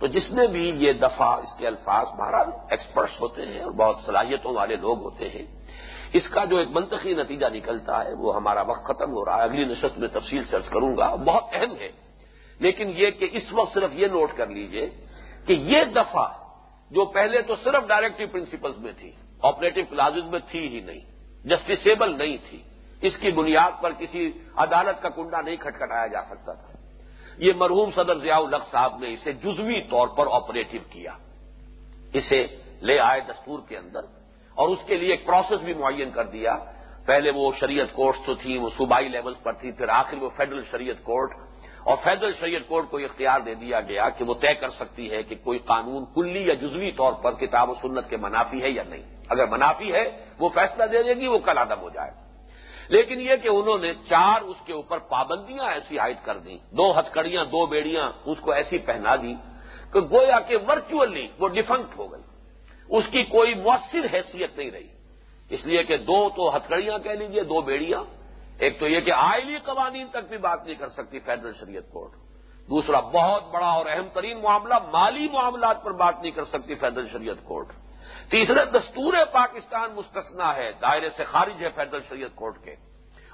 تو 0.00 0.06
جس 0.06 0.30
نے 0.30 0.46
بھی 0.46 0.68
یہ 0.68 0.92
دفعہ 0.92 1.36
اس 1.36 1.58
کے 1.58 1.66
الفاظ 1.66 2.06
بہرحال 2.06 2.48
ایکسپرٹس 2.70 3.20
ہوتے 3.20 3.46
ہیں 3.46 3.62
اور 3.62 3.72
بہت 3.72 3.96
صلاحیتوں 4.06 4.54
والے 4.54 4.76
لوگ 4.76 4.98
ہوتے 4.98 5.28
ہیں 5.28 5.46
اس 6.12 6.28
کا 6.28 6.44
جو 6.44 6.56
ایک 6.56 6.68
منطقی 6.70 7.14
نتیجہ 7.14 7.46
نکلتا 7.46 8.04
ہے، 8.04 8.14
وہ 8.14 8.36
ہمارا 8.36 8.62
وقت 8.62 8.84
ختم 8.84 9.12
ہو 9.12 9.24
رہا 9.24 9.36
ہے۔ 9.36 9.42
اگلی 9.42 9.64
نشست 9.64 9.98
میں 9.98 10.08
تفصیل 10.08 10.44
سرچ 10.44 10.68
کروں 10.68 10.96
گا۔ 10.96 11.14
بہت 11.14 11.44
اہم 11.52 11.76
ہے۔ 11.80 11.88
لیکن 12.58 12.92
یہ 12.96 13.10
کہ 13.10 13.28
اس 13.32 13.52
وقت 13.52 13.74
صرف 13.74 13.90
یہ 13.92 14.06
نوٹ 14.06 14.30
کر 14.36 14.46
لیجیے 14.46 14.90
کہ 15.46 15.52
یہ 15.52 15.84
دفعہ 15.84 16.28
جو 16.90 17.04
پہلے 17.04 17.42
تو 17.42 17.54
صرف 17.64 17.88
ڈائریکٹو 17.88 18.24
پرنسپلز 18.32 18.78
میں 18.78 18.92
تھی، 18.98 19.12
آپریٹو 19.42 19.80
کلازز 19.90 20.24
میں 20.24 20.40
تھی 20.50 20.68
ہی 20.68 20.80
نہیں، 20.80 21.00
جسٹسیبل 21.44 22.18
نہیں 22.18 22.36
تھی۔ 22.50 22.62
اس 23.02 23.16
کی 23.16 23.30
بنیاد 23.30 23.82
پر 23.82 23.92
کسی 23.92 24.32
عدالت 24.56 25.02
کا 25.02 25.08
کنڈا 25.08 25.40
نہیں 25.40 25.56
کھٹکھٹایا 25.56 26.06
جا 26.06 26.22
سکتا 26.22 26.52
تھا۔ 26.52 26.78
یہ 27.38 27.52
مرحوم 27.56 27.90
صدر 27.90 28.18
ضیاء 28.18 28.38
الق 28.38 28.70
صاحب 28.70 28.98
نے 28.98 29.12
اسے 29.12 29.32
جزوی 29.32 29.82
طور 29.82 30.08
پر 30.08 30.26
آپریٹو 30.30 30.78
کیا۔ 30.90 31.12
اسے 32.12 32.46
لے 32.82 33.00
آئے 33.00 33.20
دستور 33.20 33.58
کے 33.68 33.76
اندر۔ 33.76 34.19
اور 34.60 34.68
اس 34.68 34.78
کے 34.86 34.96
لیے 34.96 35.10
ایک 35.10 35.26
پروسیس 35.26 35.60
بھی 35.60 35.74
معین 35.74 36.10
کر 36.10 36.24
دیا۔ 36.24 36.56
پہلے 37.06 37.30
وہ 37.30 37.52
شریعت 37.60 37.92
کورٹس 37.92 38.18
تو 38.26 38.34
تھیں، 38.34 38.58
وہ 38.58 38.68
صوبائی 38.76 39.08
لیول 39.08 39.34
پر 39.42 39.52
تھی 39.52 39.72
پھر 39.72 39.88
آخر 39.88 40.16
وہ 40.16 40.30
فیڈرل 40.36 40.62
شریعت 40.70 41.04
کورٹ 41.04 41.30
اور 41.84 41.96
فیڈرل 42.02 42.32
شریعت 42.40 42.68
کورٹ 42.68 42.90
کو 42.90 42.96
اختیار 42.96 43.40
دے 43.40 43.54
دیا 43.54 43.80
گیا 43.80 44.08
کہ 44.08 44.24
وہ 44.24 44.34
طے 44.40 44.54
کر 44.54 44.68
سکتی 44.68 45.10
ہے 45.10 45.22
کہ 45.22 45.34
کوئی 45.44 45.58
قانون 45.58 46.04
کلی 46.14 46.46
یا 46.46 46.54
جزوی 46.54 46.92
طور 46.92 47.12
پر 47.12 47.32
کتاب 47.32 47.70
و 47.70 47.74
سنت 47.74 48.10
کے 48.10 48.16
منافی 48.16 48.62
ہے 48.62 48.70
یا 48.70 48.82
نہیں۔ 48.88 49.02
اگر 49.28 49.46
منافی 49.46 49.92
ہے، 49.92 50.24
وہ 50.38 50.48
فیصلہ 50.48 50.84
دے 50.84 51.02
دے 51.02 51.14
گی، 51.14 51.26
وہ 51.26 51.38
کل 51.38 51.58
عدم 51.58 51.80
ہو 51.80 51.88
جائے۔ 51.88 52.10
لیکن 52.88 53.20
یہ 53.20 53.36
کہ 53.36 53.48
انہوں 53.48 53.78
نے 53.78 53.92
چار 53.94 54.40
اس 54.40 54.56
کے 54.66 54.72
اوپر 54.72 54.98
پابندیاں 54.98 55.70
ایسی 55.72 55.98
عائد 55.98 56.16
کر 56.24 56.38
دیں۔ 56.38 56.58
دو 56.70 56.98
ہتکڑیاں 56.98 57.44
دو 57.44 57.66
بیڑیاں، 57.66 58.12
اس 58.24 58.38
کو 58.40 58.52
ایسی 58.52 58.78
پہنا 58.78 59.16
دی 59.16 59.34
کہ 59.92 60.00
گویا 60.00 60.40
کہ 60.40 60.56
ورچولی 60.56 61.28
وہ 61.38 61.48
ڈیفنکٹ 61.48 61.98
ہو 61.98 62.12
گئی۔ 62.12 62.22
اس 62.90 63.04
کی 63.10 63.24
کوئی 63.24 63.54
مؤثر 63.54 64.06
حیثیت 64.12 64.56
نہیں 64.56 64.70
رہی۔ 64.70 64.88
اس 65.50 65.66
لیے 65.66 65.82
کہ 65.82 65.96
دو 65.96 66.28
تو 66.28 66.56
ہتکڑیاں 66.56 66.98
کہہ 66.98 67.10
لیجیے، 67.10 67.42
دو 67.42 67.60
بیڑیاں۔ 67.60 68.04
ایک 68.58 68.80
تو 68.80 68.88
یہ 68.88 69.00
کہ 69.00 69.12
آئلی 69.12 69.58
قوانین 69.58 70.06
تک 70.08 70.28
بھی 70.28 70.38
بات 70.38 70.64
نہیں 70.64 70.74
کر 70.74 70.88
سکتی 70.88 71.18
فیڈرل 71.18 71.52
شریعت 71.60 71.92
کورٹ۔ 71.92 72.10
دوسرا، 72.70 73.00
بہت 73.00 73.50
بڑا 73.50 73.66
اور 73.66 73.86
اہم 73.86 74.08
ترین 74.12 74.40
معاملہ، 74.40 74.74
مالی 74.92 75.28
معاملات 75.32 75.84
پر 75.84 75.90
بات 75.90 76.14
نہیں 76.20 76.30
کر 76.30 76.44
سکتی 76.44 76.74
فیڈرل 76.74 77.08
شریعت 77.12 77.44
کورٹ۔ 77.44 77.66
تیسرے 78.30 78.64
دستور 78.64 79.12
پاکستان 79.32 79.90
مستثنا 79.94 80.56
ہے، 80.56 80.72
دائرے 80.82 81.10
سے 81.16 81.24
خارج 81.24 81.64
ہے 81.64 81.68
فیڈرل 81.74 82.00
شریعت 82.08 82.30
کورٹ 82.34 82.64
کے۔ 82.64 82.72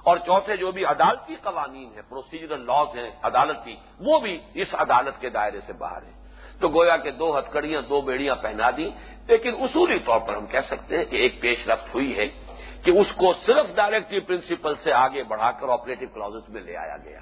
اور 0.03 0.17
چوتھے، 0.17 0.57
جو 0.57 0.71
بھی 0.71 0.85
عدالتی 0.85 1.35
قوانین 1.35 1.91
ہیں 1.93 2.01
پروسیجرل 2.09 2.65
لاز 2.65 2.87
ہیں 2.95 3.09
عدالتی 3.23 3.75
وہ 3.99 4.19
بھی 4.19 4.39
اس 4.53 4.67
عدالت 4.73 5.21
کے 5.21 5.29
دائرے 5.29 5.59
سے 5.65 5.73
باہر 5.73 6.01
ہیں۔ 6.01 6.26
تو 6.59 6.69
گویا 6.69 6.97
کہ 6.97 7.11
دو 7.11 7.37
ہتکڑیاں 7.39 7.81
دو 7.81 8.01
بیڑیاں 8.01 8.35
پہنا 8.35 8.69
دی 8.77 8.89
لیکن 9.27 9.55
اصولی 9.59 9.99
طور 9.99 10.19
پر 10.19 10.35
ہم 10.35 10.45
کہہ 10.45 10.67
سکتے 10.67 10.97
ہیں 10.97 11.05
کہ 11.05 11.15
ایک 11.15 11.41
پیش 11.41 11.67
رفت 11.67 11.95
ہوئی 11.95 12.17
ہے 12.17 12.27
کہ 12.83 12.91
اس 12.91 13.07
کو 13.17 13.33
صرف 13.33 13.75
ڈائریکٹری 13.75 14.19
پرنسپل 14.19 14.75
سے 14.75 14.93
آگے 14.93 15.23
بڑھا 15.23 15.51
کر 15.51 15.69
آپریٹو 15.69 16.05
کلازز 16.13 16.49
میں 16.49 16.61
لے 16.61 16.77
آیا 16.77 16.97
گیا۔ 16.97 17.19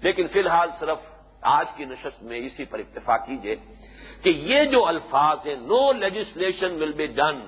لیکن 0.00 0.28
فی 0.28 0.38
الحال 0.38 0.68
صرف 0.78 0.98
آج 1.40 1.66
کی 1.76 1.84
نشست 1.84 2.22
میں 2.22 2.38
اسی 2.38 2.64
پر 2.64 2.78
اتفاق 2.78 3.26
کیجیے 3.26 3.56
کہ 4.22 4.28
یہ 4.28 4.64
جو 4.64 4.86
الفاظ 4.86 5.46
ہیں 5.46 5.56
no 5.56 5.92
legislation 5.92 6.82
will 6.82 6.92
be 6.92 7.06
done 7.06 7.40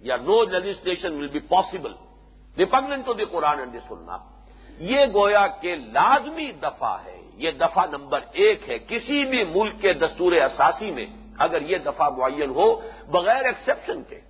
یا 0.00 0.16
no 0.16 0.42
legislation 0.44 1.14
will 1.14 1.28
be 1.28 1.38
possible 1.38 1.92
repugnant 2.58 3.06
to 3.06 3.12
the 3.12 3.24
Quran 3.24 3.58
and 3.58 3.72
the 3.72 3.78
sunnah 3.88 4.16
یہ 4.80 5.06
گویا 5.14 5.46
کہ 5.46 5.74
لازمی 5.76 6.50
دفعہ 6.52 6.96
ہے 7.04 7.20
یہ 7.36 7.50
دفعہ 7.50 7.86
نمبر 7.86 8.20
ایک 8.32 8.68
ہے 8.68 8.78
کسی 8.78 9.24
بھی 9.24 9.44
ملک 9.44 9.80
کے 9.80 9.92
دستور 9.92 10.32
اساسی 10.32 10.90
میں 10.90 11.06
اگر 11.38 11.62
یہ 11.62 11.78
دفعہ 11.78 12.10
معین 12.10 12.50
ہو 12.50 12.80
بغیر 13.10 13.44
ایکسپشن 13.44 14.02
کے، 14.02 14.20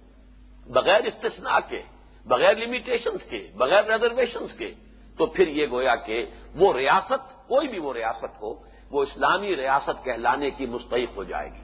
بغیر 0.66 1.04
استثناء 1.04 1.58
کے، 1.68 1.82
بغیر 2.26 2.56
لمیٹیشنز 2.56 3.22
کے، 3.22 3.50
بغیر 3.56 3.84
ریزرویشنز 3.84 4.52
کے، 4.52 4.74
تو 5.18 5.26
پھر 5.26 5.48
یہ 5.48 5.66
گویا 5.70 5.94
کہ 5.94 6.26
وہ 6.54 6.72
ریاست، 6.72 7.48
کوئی 7.48 7.68
بھی 7.68 7.78
وہ 7.78 7.94
ریاست 7.94 8.42
ہو، 8.42 8.54
وہ 8.90 9.02
اسلامی 9.02 9.56
ریاست 9.56 10.04
کہلانے 10.04 10.50
کی 10.50 10.66
مستحق 10.66 11.16
ہو 11.16 11.24
جائے 11.24 11.48
گی۔ 11.48 11.62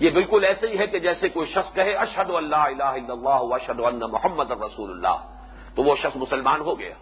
یہ 0.00 0.10
بالکل 0.10 0.44
ایسے 0.44 0.66
ہی 0.66 0.78
ہے 0.78 0.86
کہ 0.86 0.98
جیسے 0.98 1.28
کوئی 1.28 1.46
شخص 1.52 1.74
کہے 1.74 1.94
اشد 1.94 2.30
اللہ 2.30 2.56
الہ 2.56 2.84
الا 2.84 3.12
اللہ 3.12 3.54
اشد 3.54 3.80
اللہ 3.80 4.06
محمد 4.06 4.50
رسول 4.50 4.90
اللہ 4.90 5.16
تو 5.74 5.82
وہ 5.82 5.94
شخص 5.96 6.16
مسلمان 6.16 6.60
ہو 6.60 6.78
گیا۔ 6.78 6.94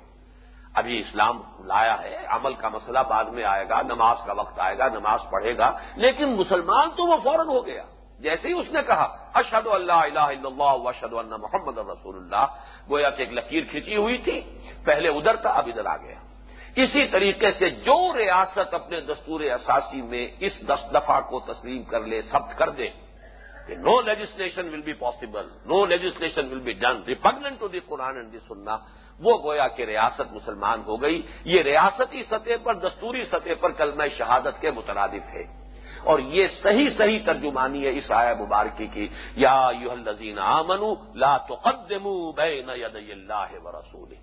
ابھی 0.75 0.99
اسلام 0.99 1.41
لایا 1.65 1.97
ہے، 2.03 2.17
عمل 2.27 2.55
کا 2.55 2.69
مسئلہ 2.69 2.99
بعد 3.09 3.25
میں 3.25 3.45
آئے 3.45 3.69
گا، 3.69 3.83
نماز 3.83 4.17
کا 4.27 4.33
وقت 4.33 4.61
آئے 4.61 4.79
گا، 4.79 4.89
نماز 4.89 5.21
پڑھے 5.31 5.59
گا، 5.59 5.71
لیکن 5.97 6.37
مسلمان 6.37 6.91
تو 6.91 7.07
وہ 7.07 7.17
فوراً 7.25 7.47
ہو 7.47 7.67
گیا۔ 7.67 7.83
جیسے 8.21 8.49
ہی 8.49 8.53
اس 8.53 8.73
نے 8.73 8.83
کہا 8.83 9.07
اشد 9.35 9.67
اللہ 9.67 9.93
الہ 9.93 10.27
الا 10.35 10.49
اللہ 10.49 10.89
اشد 10.89 11.13
اللہ 11.13 11.37
محمد 11.37 11.79
رسول 11.79 12.17
اللہ، 12.17 12.45
گویا 12.91 13.11
کہ 13.11 13.23
ایک 13.23 13.33
لکیر 13.33 13.65
کھینچی 13.71 13.97
ہوئی 13.97 14.19
تھی، 14.19 14.41
پہلے 14.85 15.09
ادھر 15.09 15.37
تھا، 15.37 15.51
اب 15.51 15.67
ادھر 15.67 15.87
آ 15.87 15.97
گیا۔ 15.97 16.19
اسی 16.77 17.07
طریقے 17.07 17.53
سے 17.53 17.71
جو 17.71 17.99
ریاست 18.17 18.75
اپنے 18.75 19.01
دستور 19.01 19.41
اساسی 19.41 20.03
میں 20.03 20.25
اس 20.41 20.55
دس 20.69 20.83
دفعہ 20.95 21.21
کو 21.21 21.41
تسلیم 21.41 21.83
کر 21.83 22.01
لے، 22.01 22.21
ثبت 22.23 22.59
کر 22.59 22.71
دے، 22.71 22.89
کہ 23.67 23.75
no 23.77 24.01
legislation 24.01 24.69
will 24.69 24.81
be 24.81 24.93
possible 24.93 25.47
no 25.67 25.85
legislation 25.85 26.45
will 26.51 26.59
be 26.59 26.73
done 26.73 27.03
repugnant 27.07 27.61
to 27.61 27.69
the 27.69 27.81
Quran 27.81 28.17
and 28.17 28.33
the 28.33 28.39
sunnah 28.49 28.77
وہ 29.21 29.43
گویا 29.43 29.69
کہ 29.69 29.83
ریاست 29.83 30.33
مسلمان 30.33 30.83
ہو 30.87 31.03
گئی۔ 31.03 31.23
یہ 31.45 31.63
ریاستی 31.63 32.25
سطح 32.25 32.51
پر، 32.63 32.75
دستوری 32.75 33.25
سطح 33.25 33.51
پر 33.61 33.73
کلمہ 33.73 34.03
شہادت 34.19 34.61
کے 34.61 34.71
مترادف 34.71 35.35
ہے۔ 35.35 35.63
اور 36.05 36.19
یہ 36.19 36.47
صحیح 36.63 36.89
صحیح 36.99 37.19
ترجمانی 37.27 37.85
ہے 37.85 37.99
اس 37.99 38.13
آیا 38.13 38.35
مبارکی 38.35 38.87
کی۔ 38.87 39.09
یا 39.37 39.69
یو 39.81 39.91
الزین 39.91 40.39
آمنو 40.39 40.95
لا 41.15 41.37
تقدموا 41.37 42.33
بین 42.37 42.69
یدی 42.69 43.13
اللہ 43.13 43.65
و 43.65 43.73
رسول 43.73 44.15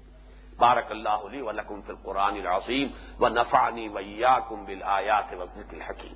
بارک 0.57 0.91
اللہ 0.91 1.09
علی 1.09 1.41
ولکم 1.41 1.81
فی 1.81 1.91
القرآن 1.91 2.35
العظیم 2.35 2.87
و 3.19 3.27
نفعنی 3.27 3.87
ویاکم 3.87 4.65
بالآیات 4.65 5.33
و 5.39 5.45
ذکر 5.45 5.75
الحکیم۔ 5.75 6.07